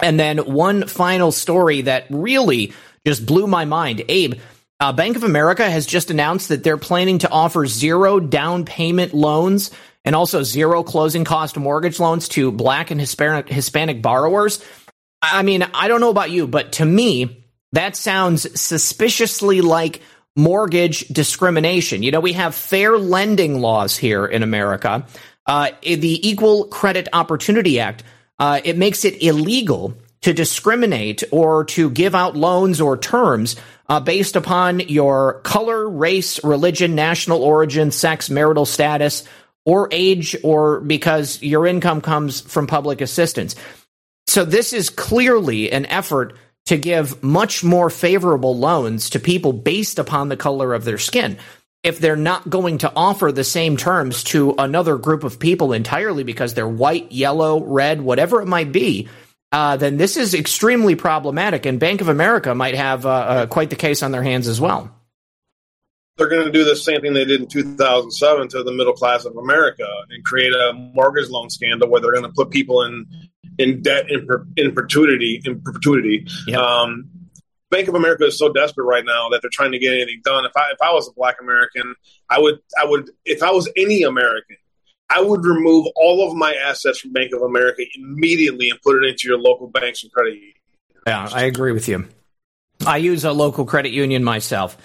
And 0.00 0.18
then 0.18 0.38
one 0.38 0.86
final 0.86 1.32
story 1.32 1.82
that 1.82 2.06
really 2.10 2.72
just 3.06 3.26
blew 3.26 3.46
my 3.46 3.64
mind. 3.64 4.02
Abe, 4.08 4.34
uh, 4.80 4.92
Bank 4.92 5.16
of 5.16 5.24
America 5.24 5.68
has 5.68 5.86
just 5.86 6.10
announced 6.10 6.48
that 6.48 6.64
they're 6.64 6.76
planning 6.76 7.18
to 7.18 7.30
offer 7.30 7.66
zero 7.66 8.18
down 8.18 8.64
payment 8.64 9.14
loans 9.14 9.70
and 10.04 10.16
also 10.16 10.42
zero 10.42 10.82
closing 10.82 11.24
cost 11.24 11.56
mortgage 11.56 12.00
loans 12.00 12.28
to 12.28 12.50
black 12.50 12.90
and 12.90 13.00
Hispanic, 13.00 13.48
Hispanic 13.48 14.02
borrowers. 14.02 14.64
I 15.20 15.42
mean, 15.42 15.62
I 15.74 15.88
don't 15.88 16.00
know 16.00 16.10
about 16.10 16.30
you, 16.30 16.46
but 16.46 16.72
to 16.72 16.84
me, 16.84 17.44
that 17.72 17.96
sounds 17.96 18.60
suspiciously 18.60 19.60
like 19.60 20.00
mortgage 20.36 21.06
discrimination. 21.08 22.02
You 22.02 22.10
know, 22.10 22.20
we 22.20 22.32
have 22.32 22.54
fair 22.54 22.98
lending 22.98 23.60
laws 23.60 23.96
here 23.96 24.26
in 24.26 24.42
America. 24.42 25.06
Uh, 25.46 25.70
the 25.82 26.28
Equal 26.28 26.66
Credit 26.66 27.08
Opportunity 27.12 27.80
Act, 27.80 28.04
uh, 28.42 28.60
it 28.64 28.76
makes 28.76 29.04
it 29.04 29.22
illegal 29.22 29.94
to 30.20 30.32
discriminate 30.32 31.22
or 31.30 31.64
to 31.64 31.88
give 31.88 32.12
out 32.12 32.36
loans 32.36 32.80
or 32.80 32.98
terms 32.98 33.54
uh, 33.88 34.00
based 34.00 34.34
upon 34.34 34.80
your 34.80 35.34
color, 35.42 35.88
race, 35.88 36.42
religion, 36.42 36.96
national 36.96 37.44
origin, 37.44 37.92
sex, 37.92 38.28
marital 38.28 38.66
status, 38.66 39.22
or 39.64 39.88
age, 39.92 40.34
or 40.42 40.80
because 40.80 41.40
your 41.40 41.68
income 41.68 42.00
comes 42.00 42.40
from 42.40 42.66
public 42.66 43.00
assistance. 43.00 43.54
So 44.26 44.44
this 44.44 44.72
is 44.72 44.90
clearly 44.90 45.70
an 45.70 45.86
effort 45.86 46.36
to 46.66 46.76
give 46.76 47.22
much 47.22 47.62
more 47.62 47.90
favorable 47.90 48.58
loans 48.58 49.10
to 49.10 49.20
people 49.20 49.52
based 49.52 50.00
upon 50.00 50.30
the 50.30 50.36
color 50.36 50.74
of 50.74 50.84
their 50.84 50.98
skin. 50.98 51.38
If 51.82 51.98
they're 51.98 52.16
not 52.16 52.48
going 52.48 52.78
to 52.78 52.92
offer 52.94 53.32
the 53.32 53.42
same 53.42 53.76
terms 53.76 54.22
to 54.24 54.54
another 54.56 54.96
group 54.98 55.24
of 55.24 55.38
people 55.38 55.72
entirely 55.72 56.22
because 56.22 56.54
they're 56.54 56.68
white, 56.68 57.10
yellow, 57.10 57.62
red, 57.62 58.00
whatever 58.00 58.40
it 58.40 58.46
might 58.46 58.70
be, 58.70 59.08
uh, 59.50 59.76
then 59.76 59.96
this 59.96 60.16
is 60.16 60.32
extremely 60.32 60.94
problematic, 60.94 61.66
and 61.66 61.78
Bank 61.78 62.00
of 62.00 62.08
America 62.08 62.54
might 62.54 62.74
have 62.74 63.04
uh, 63.04 63.10
uh, 63.10 63.46
quite 63.46 63.68
the 63.68 63.76
case 63.76 64.02
on 64.02 64.10
their 64.10 64.22
hands 64.22 64.48
as 64.48 64.60
well. 64.60 64.90
They're 66.16 66.28
going 66.28 66.46
to 66.46 66.52
do 66.52 66.64
the 66.64 66.76
same 66.76 67.00
thing 67.00 67.14
they 67.14 67.24
did 67.24 67.40
in 67.40 67.48
2007 67.48 68.48
to 68.48 68.62
the 68.62 68.72
middle 68.72 68.92
class 68.92 69.24
of 69.24 69.36
America 69.36 69.86
and 70.10 70.24
create 70.24 70.52
a 70.52 70.72
mortgage 70.94 71.28
loan 71.30 71.50
scandal 71.50 71.88
where 71.88 72.00
they're 72.00 72.12
going 72.12 72.24
to 72.24 72.32
put 72.32 72.50
people 72.50 72.82
in 72.82 73.06
in 73.58 73.82
debt 73.82 74.10
in, 74.10 74.26
per, 74.26 74.46
in 74.56 74.72
perpetuity. 74.72 75.40
In 75.44 75.60
perpetuity. 75.60 76.26
Yep. 76.46 76.58
Um, 76.58 77.10
Bank 77.72 77.88
of 77.88 77.94
America 77.94 78.26
is 78.26 78.38
so 78.38 78.52
desperate 78.52 78.84
right 78.84 79.04
now 79.04 79.30
that 79.30 79.40
they're 79.40 79.50
trying 79.50 79.72
to 79.72 79.78
get 79.78 79.94
anything 79.94 80.20
done. 80.22 80.44
If 80.44 80.52
I 80.54 80.70
if 80.72 80.80
I 80.80 80.92
was 80.92 81.08
a 81.08 81.12
Black 81.12 81.36
American, 81.40 81.94
I 82.30 82.38
would 82.38 82.60
I 82.80 82.84
would 82.84 83.10
if 83.24 83.42
I 83.42 83.50
was 83.50 83.68
any 83.76 84.02
American, 84.02 84.56
I 85.10 85.22
would 85.22 85.44
remove 85.44 85.86
all 85.96 86.28
of 86.28 86.36
my 86.36 86.54
assets 86.54 87.00
from 87.00 87.12
Bank 87.12 87.32
of 87.34 87.42
America 87.42 87.82
immediately 87.96 88.70
and 88.70 88.80
put 88.82 89.02
it 89.02 89.08
into 89.08 89.26
your 89.26 89.38
local 89.38 89.68
banks 89.68 90.02
and 90.02 90.12
credit 90.12 90.34
unions. 90.34 90.54
Yeah, 91.06 91.28
I 91.32 91.44
agree 91.44 91.72
with 91.72 91.88
you. 91.88 92.06
I 92.86 92.98
use 92.98 93.24
a 93.24 93.32
local 93.32 93.64
credit 93.64 93.92
union 93.92 94.22
myself. 94.22 94.76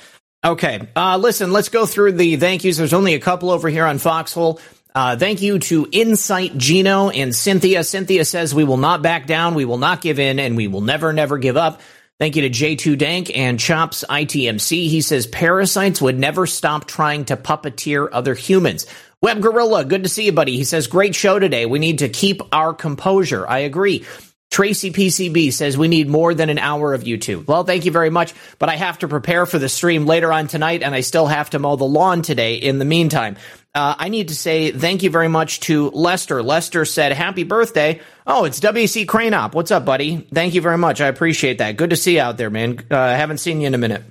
Okay, 0.44 0.88
uh, 0.96 1.18
listen, 1.18 1.52
let's 1.52 1.70
go 1.70 1.86
through 1.86 2.14
the 2.14 2.38
thank 2.38 2.64
yous. 2.64 2.78
There's 2.78 2.94
only 2.94 3.16
a 3.16 3.20
couple 3.20 3.50
over 3.50 3.70
here 3.70 3.86
on 3.86 3.98
Foxhole. 3.98 4.62
Uh, 4.96 5.18
thank 5.18 5.42
you 5.42 5.60
to 5.60 5.88
Insight 5.92 6.58
Gino 6.58 7.10
and 7.10 7.36
Cynthia. 7.36 7.84
Cynthia 7.84 8.24
says, 8.24 8.56
We 8.56 8.64
will 8.64 8.78
not 8.78 9.02
back 9.02 9.28
down, 9.28 9.56
we 9.56 9.66
will 9.66 9.78
not 9.78 10.02
give 10.02 10.20
in, 10.20 10.40
and 10.40 10.56
we 10.56 10.68
will 10.68 10.82
never, 10.82 11.12
never 11.12 11.38
give 11.38 11.58
up. 11.58 11.82
Thank 12.20 12.36
you 12.36 12.42
to 12.44 12.50
J2 12.50 12.98
Dank 12.98 13.38
and 13.38 13.60
Chops 13.60 14.04
ITMC. 14.10 14.90
He 14.90 15.02
says, 15.02 15.28
Parasites 15.28 16.02
would 16.02 16.18
never 16.18 16.48
stop 16.48 16.86
trying 16.86 17.26
to 17.26 17.38
puppeteer 17.38 18.10
other 18.12 18.34
humans. 18.34 18.88
Web 19.22 19.40
Gorilla, 19.40 19.86
good 19.86 20.02
to 20.02 20.10
see 20.10 20.26
you, 20.26 20.32
buddy. 20.32 20.58
He 20.58 20.64
says, 20.64 20.88
great 20.88 21.14
show 21.14 21.38
today. 21.38 21.68
We 21.68 21.78
need 21.78 22.00
to 22.00 22.10
keep 22.10 22.42
our 22.52 22.74
composure. 22.74 23.48
I 23.48 23.60
agree. 23.60 24.06
Tracy 24.50 24.92
PCB 24.92 25.52
says 25.52 25.78
we 25.78 25.88
need 25.88 26.08
more 26.08 26.34
than 26.34 26.50
an 26.50 26.58
hour 26.58 26.94
of 26.94 27.04
YouTube. 27.04 27.48
Well, 27.48 27.64
thank 27.64 27.86
you 27.86 27.92
very 27.92 28.10
much, 28.10 28.34
but 28.60 28.70
I 28.70 28.76
have 28.76 29.00
to 29.00 29.08
prepare 29.08 29.46
for 29.46 29.60
the 29.60 29.70
stream 29.70 30.06
later 30.06 30.32
on 30.32 30.48
tonight, 30.48 30.84
and 30.84 30.96
I 30.96 31.02
still 31.02 31.28
have 31.28 31.50
to 31.52 31.60
mow 31.60 31.76
the 31.76 31.84
lawn 31.84 32.22
today 32.22 32.56
in 32.56 32.80
the 32.80 32.86
meantime. 32.86 33.36
Uh, 33.76 33.94
I 33.98 34.10
need 34.10 34.30
to 34.30 34.36
say 34.36 34.72
thank 34.72 35.04
you 35.04 35.10
very 35.10 35.28
much 35.28 35.60
to 35.62 35.90
Lester. 35.92 36.42
Lester 36.42 36.86
said, 36.86 37.12
Happy 37.12 37.44
birthday. 37.44 38.02
Oh, 38.26 38.46
it's 38.46 38.60
WC 38.60 39.06
Cranop. 39.06 39.54
What's 39.54 39.70
up, 39.70 39.86
buddy? 39.86 40.18
Thank 40.34 40.56
you 40.56 40.62
very 40.62 40.78
much. 40.78 41.02
I 41.02 41.08
appreciate 41.08 41.60
that. 41.60 41.78
Good 41.78 41.92
to 41.92 41.96
see 41.96 42.16
you 42.16 42.22
out 42.22 42.38
there, 42.38 42.50
man. 42.50 42.80
Uh, 42.90 42.96
haven't 42.96 43.38
seen 43.38 43.62
you 43.62 43.68
in 43.68 43.76
a 43.76 43.78
minute. 43.78 44.04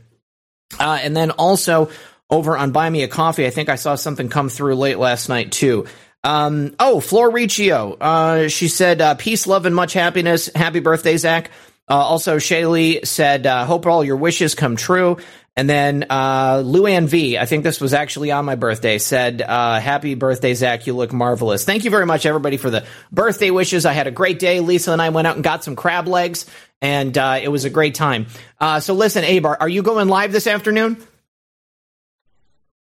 Uh, 0.79 0.99
and 1.03 1.17
then 1.17 1.33
also, 1.33 1.91
over 2.31 2.57
on 2.57 2.73
Buy 2.73 2.91
Me 2.91 3.03
a 3.03 3.09
Coffee. 3.09 3.47
I 3.47 3.51
think 3.51 3.69
I 3.69 3.77
saw 3.77 3.95
something 3.95 4.29
come 4.29 4.49
through 4.49 4.75
late 4.75 4.99
last 4.99 5.29
night 5.29 5.53
too. 5.53 5.87
Um, 6.27 6.75
oh, 6.81 6.99
Flor 6.99 7.31
Riccio. 7.31 7.93
Uh, 8.01 8.49
she 8.49 8.67
said, 8.67 9.01
uh, 9.01 9.15
peace, 9.15 9.47
love, 9.47 9.65
and 9.65 9.75
much 9.75 9.93
happiness. 9.93 10.51
Happy 10.53 10.81
birthday, 10.81 11.17
Zach. 11.17 11.53
Uh, 11.89 11.95
also, 11.95 12.39
Shaylee 12.39 13.07
said, 13.07 13.47
uh, 13.47 13.65
hope 13.65 13.87
all 13.87 14.03
your 14.03 14.17
wishes 14.17 14.57
come 14.57 14.75
true. 14.75 15.19
And 15.55 15.71
then 15.71 16.05
uh, 16.11 16.57
Luann 16.57 17.07
V, 17.07 17.39
I 17.39 17.47
think 17.47 17.63
this 17.63 17.81
was 17.81 17.95
actually 17.95 18.33
on 18.33 18.45
my 18.45 18.57
birthday, 18.57 18.99
said, 18.99 19.41
uh, 19.41 19.79
Happy 19.79 20.17
birthday, 20.17 20.53
Zach. 20.55 20.89
You 20.89 20.95
look 20.97 21.13
marvelous. 21.13 21.65
Thank 21.65 21.85
you 21.85 21.91
very 21.91 22.07
much, 22.07 22.27
everybody, 22.27 22.57
for 22.57 22.71
the 22.71 22.85
birthday 23.13 23.51
wishes. 23.51 23.87
I 23.87 23.93
had 23.93 24.09
a 24.09 24.11
great 24.11 24.41
day. 24.41 24.59
Lisa 24.59 24.91
and 24.91 25.01
I 25.01 25.11
went 25.11 25.29
out 25.29 25.37
and 25.37 25.45
got 25.45 25.63
some 25.63 25.77
crab 25.77 26.09
legs, 26.09 26.45
and 26.83 27.17
uh, 27.17 27.39
it 27.41 27.49
was 27.49 27.65
a 27.65 27.71
great 27.71 27.95
time. 27.95 28.27
Uh, 28.61 28.81
so, 28.81 28.95
listen, 28.95 29.23
Abar, 29.23 29.45
are, 29.45 29.57
are 29.61 29.69
you 29.69 29.83
going 29.85 30.09
live 30.09 30.33
this 30.33 30.49
afternoon? 30.49 30.99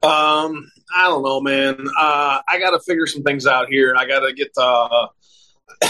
Um, 0.04 0.70
I 0.96 1.04
don't 1.04 1.24
know, 1.24 1.42
man. 1.42 1.88
Uh, 1.98 2.40
I 2.48 2.60
got 2.60 2.72
to 2.72 2.80
figure 2.80 3.08
some 3.08 3.24
things 3.24 3.46
out 3.46 3.70
here. 3.70 3.96
I 3.98 4.06
got 4.06 4.22
to 4.22 4.34
get 4.34 4.52
uh, 4.58 5.08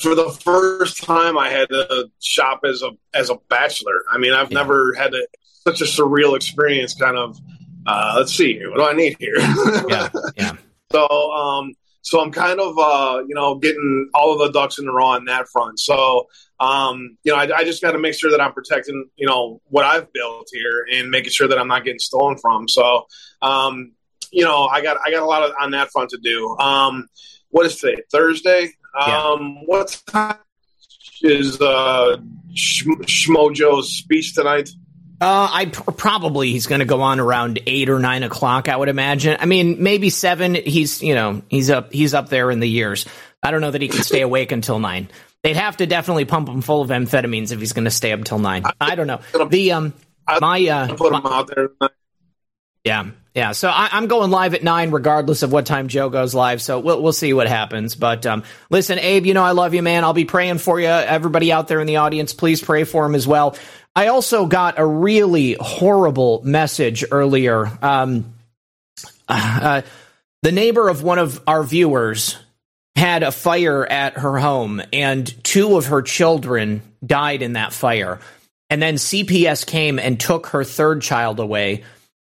for 0.00 0.14
the 0.14 0.30
first 0.42 1.02
time. 1.02 1.38
I 1.38 1.48
had 1.48 1.68
to 1.68 2.10
shop 2.20 2.60
as 2.64 2.82
a 2.82 2.90
as 3.14 3.30
a 3.30 3.36
bachelor. 3.48 4.04
I 4.10 4.18
mean, 4.18 4.32
I've 4.32 4.50
yeah. 4.50 4.58
never 4.58 4.94
had 4.94 5.14
a, 5.14 5.26
such 5.44 5.80
a 5.80 5.84
surreal 5.84 6.36
experience. 6.36 6.94
Kind 6.94 7.16
of. 7.16 7.38
Uh, 7.86 8.14
let's 8.16 8.34
see. 8.34 8.60
What 8.66 8.76
do 8.76 8.84
I 8.84 8.94
need 8.94 9.16
here? 9.18 9.36
yeah, 9.88 10.08
yeah. 10.36 10.52
So, 10.90 11.06
um, 11.32 11.74
so 12.02 12.20
I'm 12.20 12.30
kind 12.30 12.60
of, 12.60 12.78
uh, 12.78 13.22
you 13.26 13.34
know, 13.34 13.56
getting 13.56 14.10
all 14.14 14.32
of 14.32 14.38
the 14.38 14.58
ducks 14.58 14.78
in 14.78 14.88
a 14.88 14.92
row 14.92 15.06
on 15.06 15.24
that 15.26 15.48
front. 15.48 15.78
So, 15.78 16.28
um, 16.60 17.16
you 17.24 17.32
know, 17.32 17.38
I, 17.38 17.58
I 17.58 17.64
just 17.64 17.82
got 17.82 17.92
to 17.92 17.98
make 17.98 18.14
sure 18.14 18.30
that 18.30 18.40
I'm 18.40 18.52
protecting, 18.52 19.08
you 19.16 19.26
know, 19.26 19.60
what 19.66 19.84
I've 19.84 20.12
built 20.12 20.48
here 20.52 20.86
and 20.92 21.10
making 21.10 21.32
sure 21.32 21.48
that 21.48 21.58
I'm 21.58 21.68
not 21.68 21.84
getting 21.84 21.98
stolen 21.98 22.38
from. 22.38 22.68
So, 22.68 23.06
um, 23.42 23.92
you 24.30 24.44
know, 24.44 24.64
I 24.64 24.80
got 24.80 24.98
I 25.04 25.10
got 25.10 25.22
a 25.22 25.26
lot 25.26 25.42
of, 25.42 25.52
on 25.60 25.72
that 25.72 25.90
front 25.90 26.10
to 26.10 26.18
do. 26.18 26.56
Um, 26.58 27.08
what 27.50 27.66
is 27.66 27.76
today? 27.76 28.02
Thursday. 28.10 28.70
Um, 29.00 29.08
yeah. 29.08 29.60
What 29.66 30.02
time 30.06 30.36
is 31.22 31.60
uh, 31.60 32.16
Schmojo's 32.54 33.96
speech 33.96 34.34
tonight? 34.34 34.70
Uh, 35.20 35.48
I 35.50 35.66
pr- 35.66 35.92
probably 35.92 36.50
he's 36.50 36.66
going 36.66 36.80
to 36.80 36.84
go 36.84 37.00
on 37.00 37.20
around 37.20 37.60
eight 37.66 37.88
or 37.88 37.98
nine 37.98 38.24
o'clock. 38.24 38.68
I 38.68 38.76
would 38.76 38.88
imagine. 38.88 39.36
I 39.40 39.46
mean, 39.46 39.82
maybe 39.82 40.10
seven. 40.10 40.54
He's 40.54 41.02
you 41.02 41.14
know 41.14 41.42
he's 41.48 41.70
up 41.70 41.92
he's 41.92 42.14
up 42.14 42.28
there 42.28 42.50
in 42.50 42.60
the 42.60 42.68
years. 42.68 43.06
I 43.42 43.50
don't 43.50 43.60
know 43.60 43.70
that 43.70 43.82
he 43.82 43.88
can 43.88 44.02
stay 44.02 44.20
awake 44.22 44.52
until 44.52 44.78
nine. 44.78 45.08
They'd 45.44 45.56
have 45.56 45.76
to 45.76 45.86
definitely 45.86 46.24
pump 46.24 46.48
him 46.48 46.62
full 46.62 46.80
of 46.80 46.88
amphetamines 46.88 47.52
if 47.52 47.60
he's 47.60 47.74
going 47.74 47.84
to 47.84 47.90
stay 47.90 48.12
up 48.12 48.24
till 48.24 48.38
nine. 48.38 48.64
I 48.80 48.94
don't 48.94 49.06
know. 49.06 49.20
The 49.46 49.72
um 49.72 49.92
my 50.40 50.66
uh 50.66 50.94
put 50.96 51.12
him 51.12 51.26
out 51.26 51.50
there. 51.54 51.68
Yeah, 52.82 53.10
yeah. 53.34 53.52
So 53.52 53.68
I, 53.68 53.98
am 53.98 54.06
going 54.06 54.30
live 54.30 54.54
at 54.54 54.62
nine, 54.62 54.90
regardless 54.90 55.42
of 55.42 55.52
what 55.52 55.66
time 55.66 55.88
Joe 55.88 56.08
goes 56.08 56.34
live. 56.34 56.62
So 56.62 56.80
we'll 56.80 57.02
we'll 57.02 57.12
see 57.12 57.34
what 57.34 57.46
happens. 57.46 57.94
But 57.94 58.24
um, 58.24 58.42
listen, 58.70 58.98
Abe, 58.98 59.26
you 59.26 59.34
know 59.34 59.44
I 59.44 59.50
love 59.50 59.74
you, 59.74 59.82
man. 59.82 60.02
I'll 60.02 60.14
be 60.14 60.24
praying 60.24 60.58
for 60.58 60.80
you. 60.80 60.86
Everybody 60.86 61.52
out 61.52 61.68
there 61.68 61.80
in 61.80 61.86
the 61.86 61.96
audience, 61.96 62.32
please 62.32 62.62
pray 62.62 62.84
for 62.84 63.04
him 63.04 63.14
as 63.14 63.26
well. 63.26 63.54
I 63.94 64.08
also 64.08 64.46
got 64.46 64.78
a 64.78 64.86
really 64.86 65.58
horrible 65.60 66.40
message 66.42 67.04
earlier. 67.10 67.70
Um, 67.82 68.34
uh, 69.28 69.82
the 70.42 70.52
neighbor 70.52 70.88
of 70.88 71.02
one 71.02 71.18
of 71.18 71.42
our 71.46 71.62
viewers 71.62 72.38
had 72.96 73.22
a 73.22 73.32
fire 73.32 73.84
at 73.84 74.18
her 74.18 74.38
home, 74.38 74.80
and 74.92 75.44
two 75.44 75.76
of 75.76 75.86
her 75.86 76.02
children 76.02 76.82
died 77.04 77.42
in 77.42 77.54
that 77.54 77.72
fire. 77.72 78.20
And 78.70 78.80
then 78.80 78.94
CPS 78.94 79.66
came 79.66 79.98
and 79.98 80.18
took 80.18 80.48
her 80.48 80.64
third 80.64 81.02
child 81.02 81.40
away. 81.40 81.84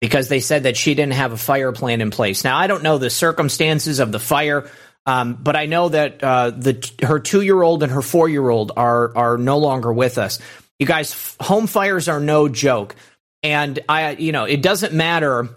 because 0.02 0.26
they 0.26 0.40
said 0.40 0.64
that 0.64 0.76
she 0.76 0.94
didn't 0.96 1.12
have 1.12 1.30
a 1.32 1.36
fire 1.36 1.70
plan 1.70 2.00
in 2.00 2.10
place. 2.10 2.42
Now, 2.42 2.58
I 2.58 2.66
don't 2.66 2.82
know 2.82 2.98
the 2.98 3.08
circumstances 3.08 4.00
of 4.00 4.10
the 4.10 4.18
fire, 4.18 4.68
um, 5.06 5.34
but 5.40 5.54
I 5.54 5.66
know 5.66 5.88
that 5.90 6.22
uh, 6.22 6.50
the 6.50 6.90
her 7.02 7.20
two 7.20 7.40
year 7.40 7.62
old 7.62 7.84
and 7.84 7.92
her 7.92 8.02
four 8.02 8.28
year 8.28 8.48
old 8.50 8.72
are 8.76 9.16
are 9.16 9.38
no 9.38 9.58
longer 9.58 9.92
with 9.92 10.18
us. 10.18 10.40
You 10.80 10.86
guys, 10.86 11.36
home 11.40 11.68
fires 11.68 12.08
are 12.08 12.18
no 12.18 12.48
joke, 12.48 12.96
and 13.44 13.78
I, 13.88 14.10
you 14.10 14.32
know, 14.32 14.44
it 14.44 14.60
doesn't 14.60 14.92
matter 14.92 15.48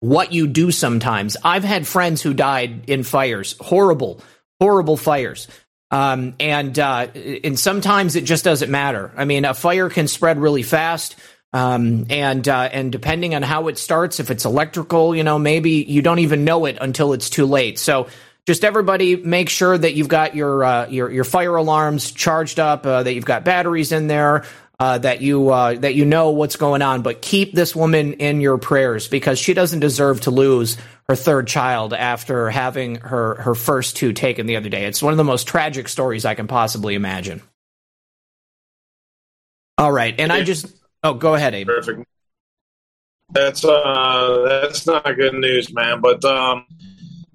what 0.00 0.32
you 0.32 0.48
do. 0.48 0.72
Sometimes 0.72 1.36
I've 1.44 1.64
had 1.64 1.86
friends 1.86 2.22
who 2.22 2.34
died 2.34 2.90
in 2.90 3.04
fires, 3.04 3.54
horrible, 3.60 4.20
horrible 4.60 4.96
fires. 4.96 5.48
Um, 5.90 6.34
and 6.40 6.76
uh, 6.78 7.06
and 7.44 7.58
sometimes 7.58 8.16
it 8.16 8.24
just 8.24 8.44
doesn't 8.44 8.70
matter. 8.70 9.12
I 9.16 9.24
mean, 9.24 9.44
a 9.44 9.54
fire 9.54 9.88
can 9.88 10.08
spread 10.08 10.38
really 10.38 10.62
fast. 10.64 11.16
Um, 11.52 12.06
and 12.10 12.46
uh, 12.48 12.68
and 12.72 12.90
depending 12.90 13.34
on 13.34 13.42
how 13.42 13.68
it 13.68 13.78
starts, 13.78 14.18
if 14.18 14.30
it's 14.30 14.44
electrical, 14.44 15.14
you 15.14 15.22
know, 15.22 15.38
maybe 15.38 15.70
you 15.70 16.02
don't 16.02 16.18
even 16.18 16.44
know 16.44 16.66
it 16.66 16.76
until 16.80 17.12
it's 17.12 17.30
too 17.30 17.46
late. 17.46 17.78
So 17.78 18.08
just 18.46 18.64
everybody 18.64 19.16
make 19.16 19.48
sure 19.48 19.76
that 19.76 19.94
you've 19.94 20.08
got 20.08 20.34
your 20.34 20.64
uh, 20.64 20.88
your 20.88 21.10
your 21.10 21.24
fire 21.24 21.56
alarms 21.56 22.10
charged 22.10 22.58
up, 22.58 22.84
uh, 22.84 23.04
that 23.04 23.14
you've 23.14 23.24
got 23.24 23.44
batteries 23.44 23.92
in 23.92 24.06
there, 24.06 24.44
uh, 24.78 24.98
that 24.98 25.20
you 25.20 25.50
uh, 25.50 25.74
that 25.74 25.94
you 25.94 26.04
know 26.04 26.30
what's 26.30 26.56
going 26.56 26.82
on. 26.82 27.02
But 27.02 27.22
keep 27.22 27.54
this 27.54 27.74
woman 27.74 28.14
in 28.14 28.40
your 28.40 28.58
prayers 28.58 29.08
because 29.08 29.38
she 29.38 29.54
doesn't 29.54 29.80
deserve 29.80 30.22
to 30.22 30.30
lose 30.30 30.76
her 31.08 31.16
third 31.16 31.46
child 31.46 31.94
after 31.94 32.50
having 32.50 32.96
her 32.96 33.36
her 33.36 33.54
first 33.54 33.96
two 33.96 34.12
taken 34.12 34.46
the 34.46 34.56
other 34.56 34.68
day. 34.68 34.86
It's 34.86 35.02
one 35.02 35.12
of 35.12 35.18
the 35.18 35.24
most 35.24 35.46
tragic 35.46 35.88
stories 35.88 36.24
I 36.24 36.34
can 36.34 36.46
possibly 36.46 36.94
imagine. 36.94 37.42
All 39.78 39.92
right, 39.92 40.18
and 40.18 40.32
I 40.32 40.42
just 40.42 40.66
Oh, 41.06 41.14
go 41.14 41.34
ahead, 41.34 41.54
Abe. 41.54 41.68
Perfect. 41.68 42.04
That's 43.30 43.64
uh, 43.64 44.44
that's 44.48 44.88
not 44.88 45.04
good 45.04 45.34
news, 45.34 45.72
man. 45.72 46.00
But 46.00 46.24
um, 46.24 46.66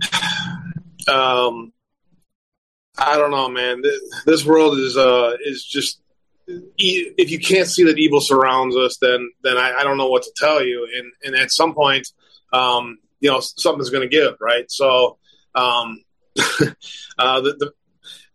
um, 1.07 1.72
I 2.98 3.15
don't 3.15 3.31
know, 3.31 3.48
man. 3.48 3.81
This 4.26 4.45
world 4.45 4.77
is 4.77 4.98
uh 4.98 5.38
is 5.45 5.64
just 5.64 6.02
if 6.48 7.31
you 7.31 7.39
can't 7.39 7.69
see 7.69 7.85
that 7.85 7.98
evil 7.98 8.19
surrounds 8.19 8.76
us, 8.76 8.98
then 8.98 9.31
then 9.41 9.57
I, 9.57 9.73
I 9.80 9.84
don't 9.84 9.98
know 9.98 10.10
what 10.10 10.23
to 10.23 10.34
tell 10.35 10.61
you. 10.61 10.85
And 10.93 11.14
and 11.23 11.41
at 11.41 11.49
some 11.49 11.73
point, 11.73 12.10
um, 12.52 12.98
you 13.22 13.30
know, 13.30 13.39
something's 13.39 13.89
going 13.89 14.07
to 14.07 14.14
give, 14.14 14.35
right? 14.41 14.69
So, 14.69 15.18
um, 15.56 16.03
uh, 17.18 17.41
the, 17.41 17.56
the 17.57 17.73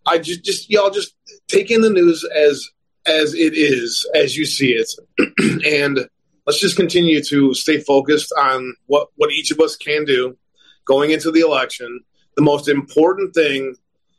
I 0.07 0.19
just 0.19 0.45
just 0.45 0.71
y'all 0.71 0.91
just 0.91 1.15
take 1.49 1.71
in 1.71 1.81
the 1.81 1.91
news 1.91 2.25
as 2.25 2.67
as 3.07 3.35
it 3.35 3.55
is, 3.55 4.09
as 4.15 4.37
you 4.37 4.47
see 4.47 4.73
it, 4.73 4.91
and 5.67 6.09
let's 6.47 6.61
just 6.61 6.77
continue 6.77 7.23
to 7.23 7.55
stay 7.55 7.81
focused 7.81 8.33
on 8.39 8.75
what 8.87 9.09
what 9.17 9.31
each 9.31 9.51
of 9.51 9.61
us 9.61 9.77
can 9.77 10.05
do 10.05 10.37
going 10.87 11.11
into 11.11 11.31
the 11.31 11.41
election. 11.41 12.01
The 12.37 12.43
most 12.43 12.69
important 12.69 13.35
thing 13.35 13.75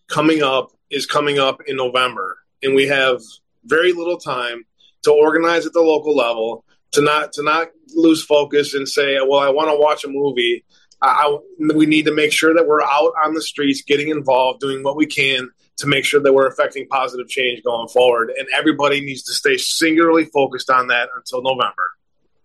coming 0.08 0.44
up 0.44 0.72
is 0.90 1.06
coming 1.06 1.40
up 1.40 1.62
in 1.66 1.78
November, 1.78 2.38
and 2.62 2.76
we 2.76 2.88
have 2.88 3.22
very 3.66 3.94
little 3.94 4.18
time 4.18 4.66
to 5.04 5.12
organize 5.12 5.66
at 5.66 5.74
the 5.74 5.82
local 5.82 6.16
level 6.16 6.66
to 6.92 7.02
not 7.02 7.32
to 7.34 7.44
not 7.44 7.68
lose 7.96 8.24
focus 8.24 8.74
and 8.74 8.88
say, 8.88 9.18
well, 9.20 9.40
I 9.40 9.50
want 9.50 9.70
to 9.70 9.78
watch 9.78 10.04
a 10.04 10.10
movie. 10.10 10.64
I, 11.02 11.38
we 11.60 11.86
need 11.86 12.06
to 12.06 12.14
make 12.14 12.32
sure 12.32 12.54
that 12.56 12.68
we're 12.68 12.82
out 12.82 13.14
on 13.24 13.34
the 13.34 13.42
streets, 13.42 13.84
getting 13.84 14.10
involved, 14.10 14.60
doing 14.60 14.84
what 14.84 14.96
we 14.96 15.06
can 15.06 15.50
to 15.78 15.88
make 15.88 16.06
sure 16.06 16.20
that 16.20 16.34
we're 16.34 16.48
affecting 16.48 16.88
positive 16.88 17.28
change 17.28 17.64
going 17.64 17.88
forward. 17.88 18.32
And 18.36 18.48
everybody 18.58 19.02
needs 19.02 19.24
to 19.24 19.34
stay 19.34 19.58
singularly 19.58 20.26
focused 20.26 20.72
on 20.72 20.88
that 20.88 21.10
until 21.16 21.44
November. 21.44 21.92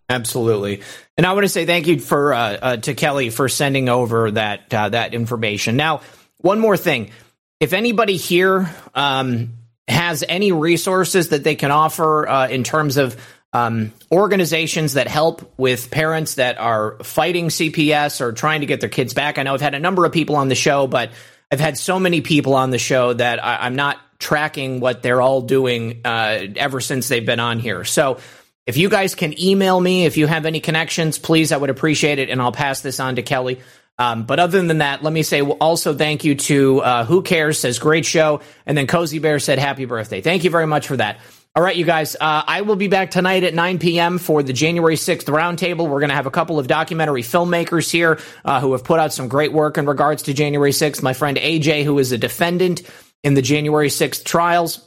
Absolutely, 0.09 0.82
and 1.16 1.24
I 1.27 1.32
want 1.32 1.44
to 1.44 1.48
say 1.48 1.64
thank 1.64 1.86
you 1.86 1.98
for 1.98 2.35
uh, 2.35 2.39
uh, 2.39 2.77
to 2.78 2.93
Kelly 2.93 3.31
for 3.31 3.48
sending 3.48 3.89
over 3.89 4.31
that 4.32 4.74
uh, 4.74 4.90
that 4.90 5.14
information. 5.14 5.77
Now, 5.77 6.02
one 6.36 6.59
more 6.59 6.77
thing: 6.77 7.12
if 7.60 7.73
anybody 7.73 8.16
here 8.16 8.69
um, 8.94 9.55
has 9.89 10.23
any 10.28 10.52
resources 10.52 11.31
that 11.31 11.44
they 11.44 11.55
can 11.55 11.70
offer 11.70 12.28
uh, 12.28 12.48
in 12.48 12.62
terms 12.62 12.98
of 12.98 13.16
um, 13.53 13.93
organizations 14.11 14.95
that 14.95 15.09
help 15.09 15.53
with 15.59 15.91
parents 15.91 16.37
that 16.37 16.59
are 16.59 16.99
fighting 17.03 17.49
CPS 17.49 18.20
or 18.20 18.33
trying 18.33 18.61
to 18.61 18.66
get 18.66 18.81
their 18.81 18.89
kids 18.89 19.15
back. 19.15 19.39
I 19.39 19.43
know 19.43 19.55
I've 19.55 19.61
had 19.61 19.74
a 19.74 19.81
number 19.81 20.05
of 20.05 20.12
people 20.12 20.37
on 20.37 20.49
the 20.49 20.55
show, 20.55 20.87
but 20.87 21.11
I've 21.51 21.61
had 21.61 21.77
so 21.77 21.99
many 21.99 22.23
people 22.23 22.55
on 22.55 22.70
the 22.70 22.79
show 22.79 23.12
that 23.12 23.45
I, 23.45 23.66
am 23.66 23.77
not 23.77 23.99
tracking 24.19 24.81
what 24.81 25.03
they're 25.03 25.20
all 25.20 25.43
doing 25.43 26.01
uh, 26.05 26.47
ever 26.57 26.81
since 26.81 27.09
they've 27.09 27.27
been 27.27 27.41
on 27.41 27.59
here. 27.59 27.85
So 27.85 28.19
if 28.66 28.79
you 28.79 28.89
guys 28.89 29.15
can 29.15 29.39
email 29.39 29.79
me 29.79 30.07
if 30.07 30.16
you 30.16 30.27
have 30.27 30.47
any 30.47 30.61
connections, 30.61 31.19
please, 31.19 31.53
I 31.53 31.59
would 31.59 31.70
appreciate 31.70 32.19
it, 32.19 32.31
and 32.31 32.41
I'll 32.41 32.53
pass 32.53 32.81
this 32.81 33.01
on 33.01 33.16
to 33.16 33.23
Kelly. 33.23 33.61
Um, 33.99 34.24
but 34.24 34.41
other 34.41 34.62
than 34.62 34.79
that, 34.79 35.03
let 35.03 35.12
me 35.12 35.23
say 35.23 35.43
also 35.43 35.95
thank 35.95 36.24
you 36.24 36.37
to 36.37 36.81
uh, 36.81 37.05
Who 37.05 37.23
Cares 37.23 37.59
says 37.59 37.79
great 37.79 38.07
show, 38.07 38.41
and 38.65 38.79
then 38.79 38.87
Cozy 38.87 39.19
Bear 39.19 39.39
said 39.39 39.59
happy 39.59 39.85
birthday. 39.85 40.23
Thank 40.23 40.45
you 40.45 40.51
very 40.51 40.66
much 40.66 40.87
for 40.87 40.97
that. 40.97 41.19
All 41.55 41.62
right, 41.62 41.77
you 41.77 41.85
guys, 41.85 42.16
uh, 42.19 42.43
I 42.47 42.62
will 42.62 42.77
be 42.77 42.89
back 42.89 43.11
tonight 43.11 43.45
at 43.45 43.53
9 43.53 43.79
p.m. 43.79 44.16
for 44.16 44.43
the 44.43 44.55
January 44.55 44.97
6th 44.97 45.24
roundtable. 45.24 45.87
We're 45.87 46.01
going 46.01 46.09
to 46.09 46.15
have 46.15 46.24
a 46.24 46.31
couple 46.31 46.59
of 46.59 46.66
documentary 46.66 47.20
filmmakers 47.20 47.91
here 47.91 48.19
uh, 48.43 48.59
who 48.59 48.73
have 48.73 48.85
put 48.85 48.99
out 48.99 49.12
some 49.12 49.29
great 49.29 49.53
work 49.53 49.77
in 49.77 49.85
regards 49.85 50.23
to 50.23 50.33
January 50.33 50.70
6th. 50.70 51.03
My 51.03 51.12
friend 51.12 51.37
AJ, 51.37 51.85
who 51.85 51.99
is 51.99 52.11
a 52.11 52.16
defendant 52.16 52.81
in 53.23 53.35
the 53.35 53.43
January 53.43 53.89
6th 53.89 54.24
trials. 54.24 54.81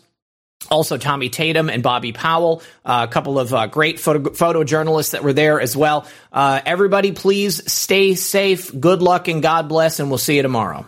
Also, 0.72 0.98
Tommy 0.98 1.30
Tatum 1.30 1.70
and 1.70 1.84
Bobby 1.84 2.14
Powell, 2.14 2.64
uh, 2.84 3.06
a 3.08 3.12
couple 3.12 3.38
of 3.38 3.54
uh, 3.54 3.68
great 3.68 4.00
photo- 4.00 4.32
photojournalists 4.32 5.12
that 5.12 5.24
were 5.24 5.34
there 5.34 5.62
as 5.62 5.78
well. 5.78 6.08
Uh, 6.34 6.62
everybody, 6.66 7.12
please 7.12 7.72
stay 7.72 8.16
safe. 8.16 8.72
Good 8.78 9.04
luck 9.04 9.28
and 9.28 9.44
God 9.44 9.70
bless, 9.70 10.00
and 10.00 10.10
we'll 10.10 10.18
see 10.18 10.38
you 10.38 10.42
tomorrow. 10.42 10.88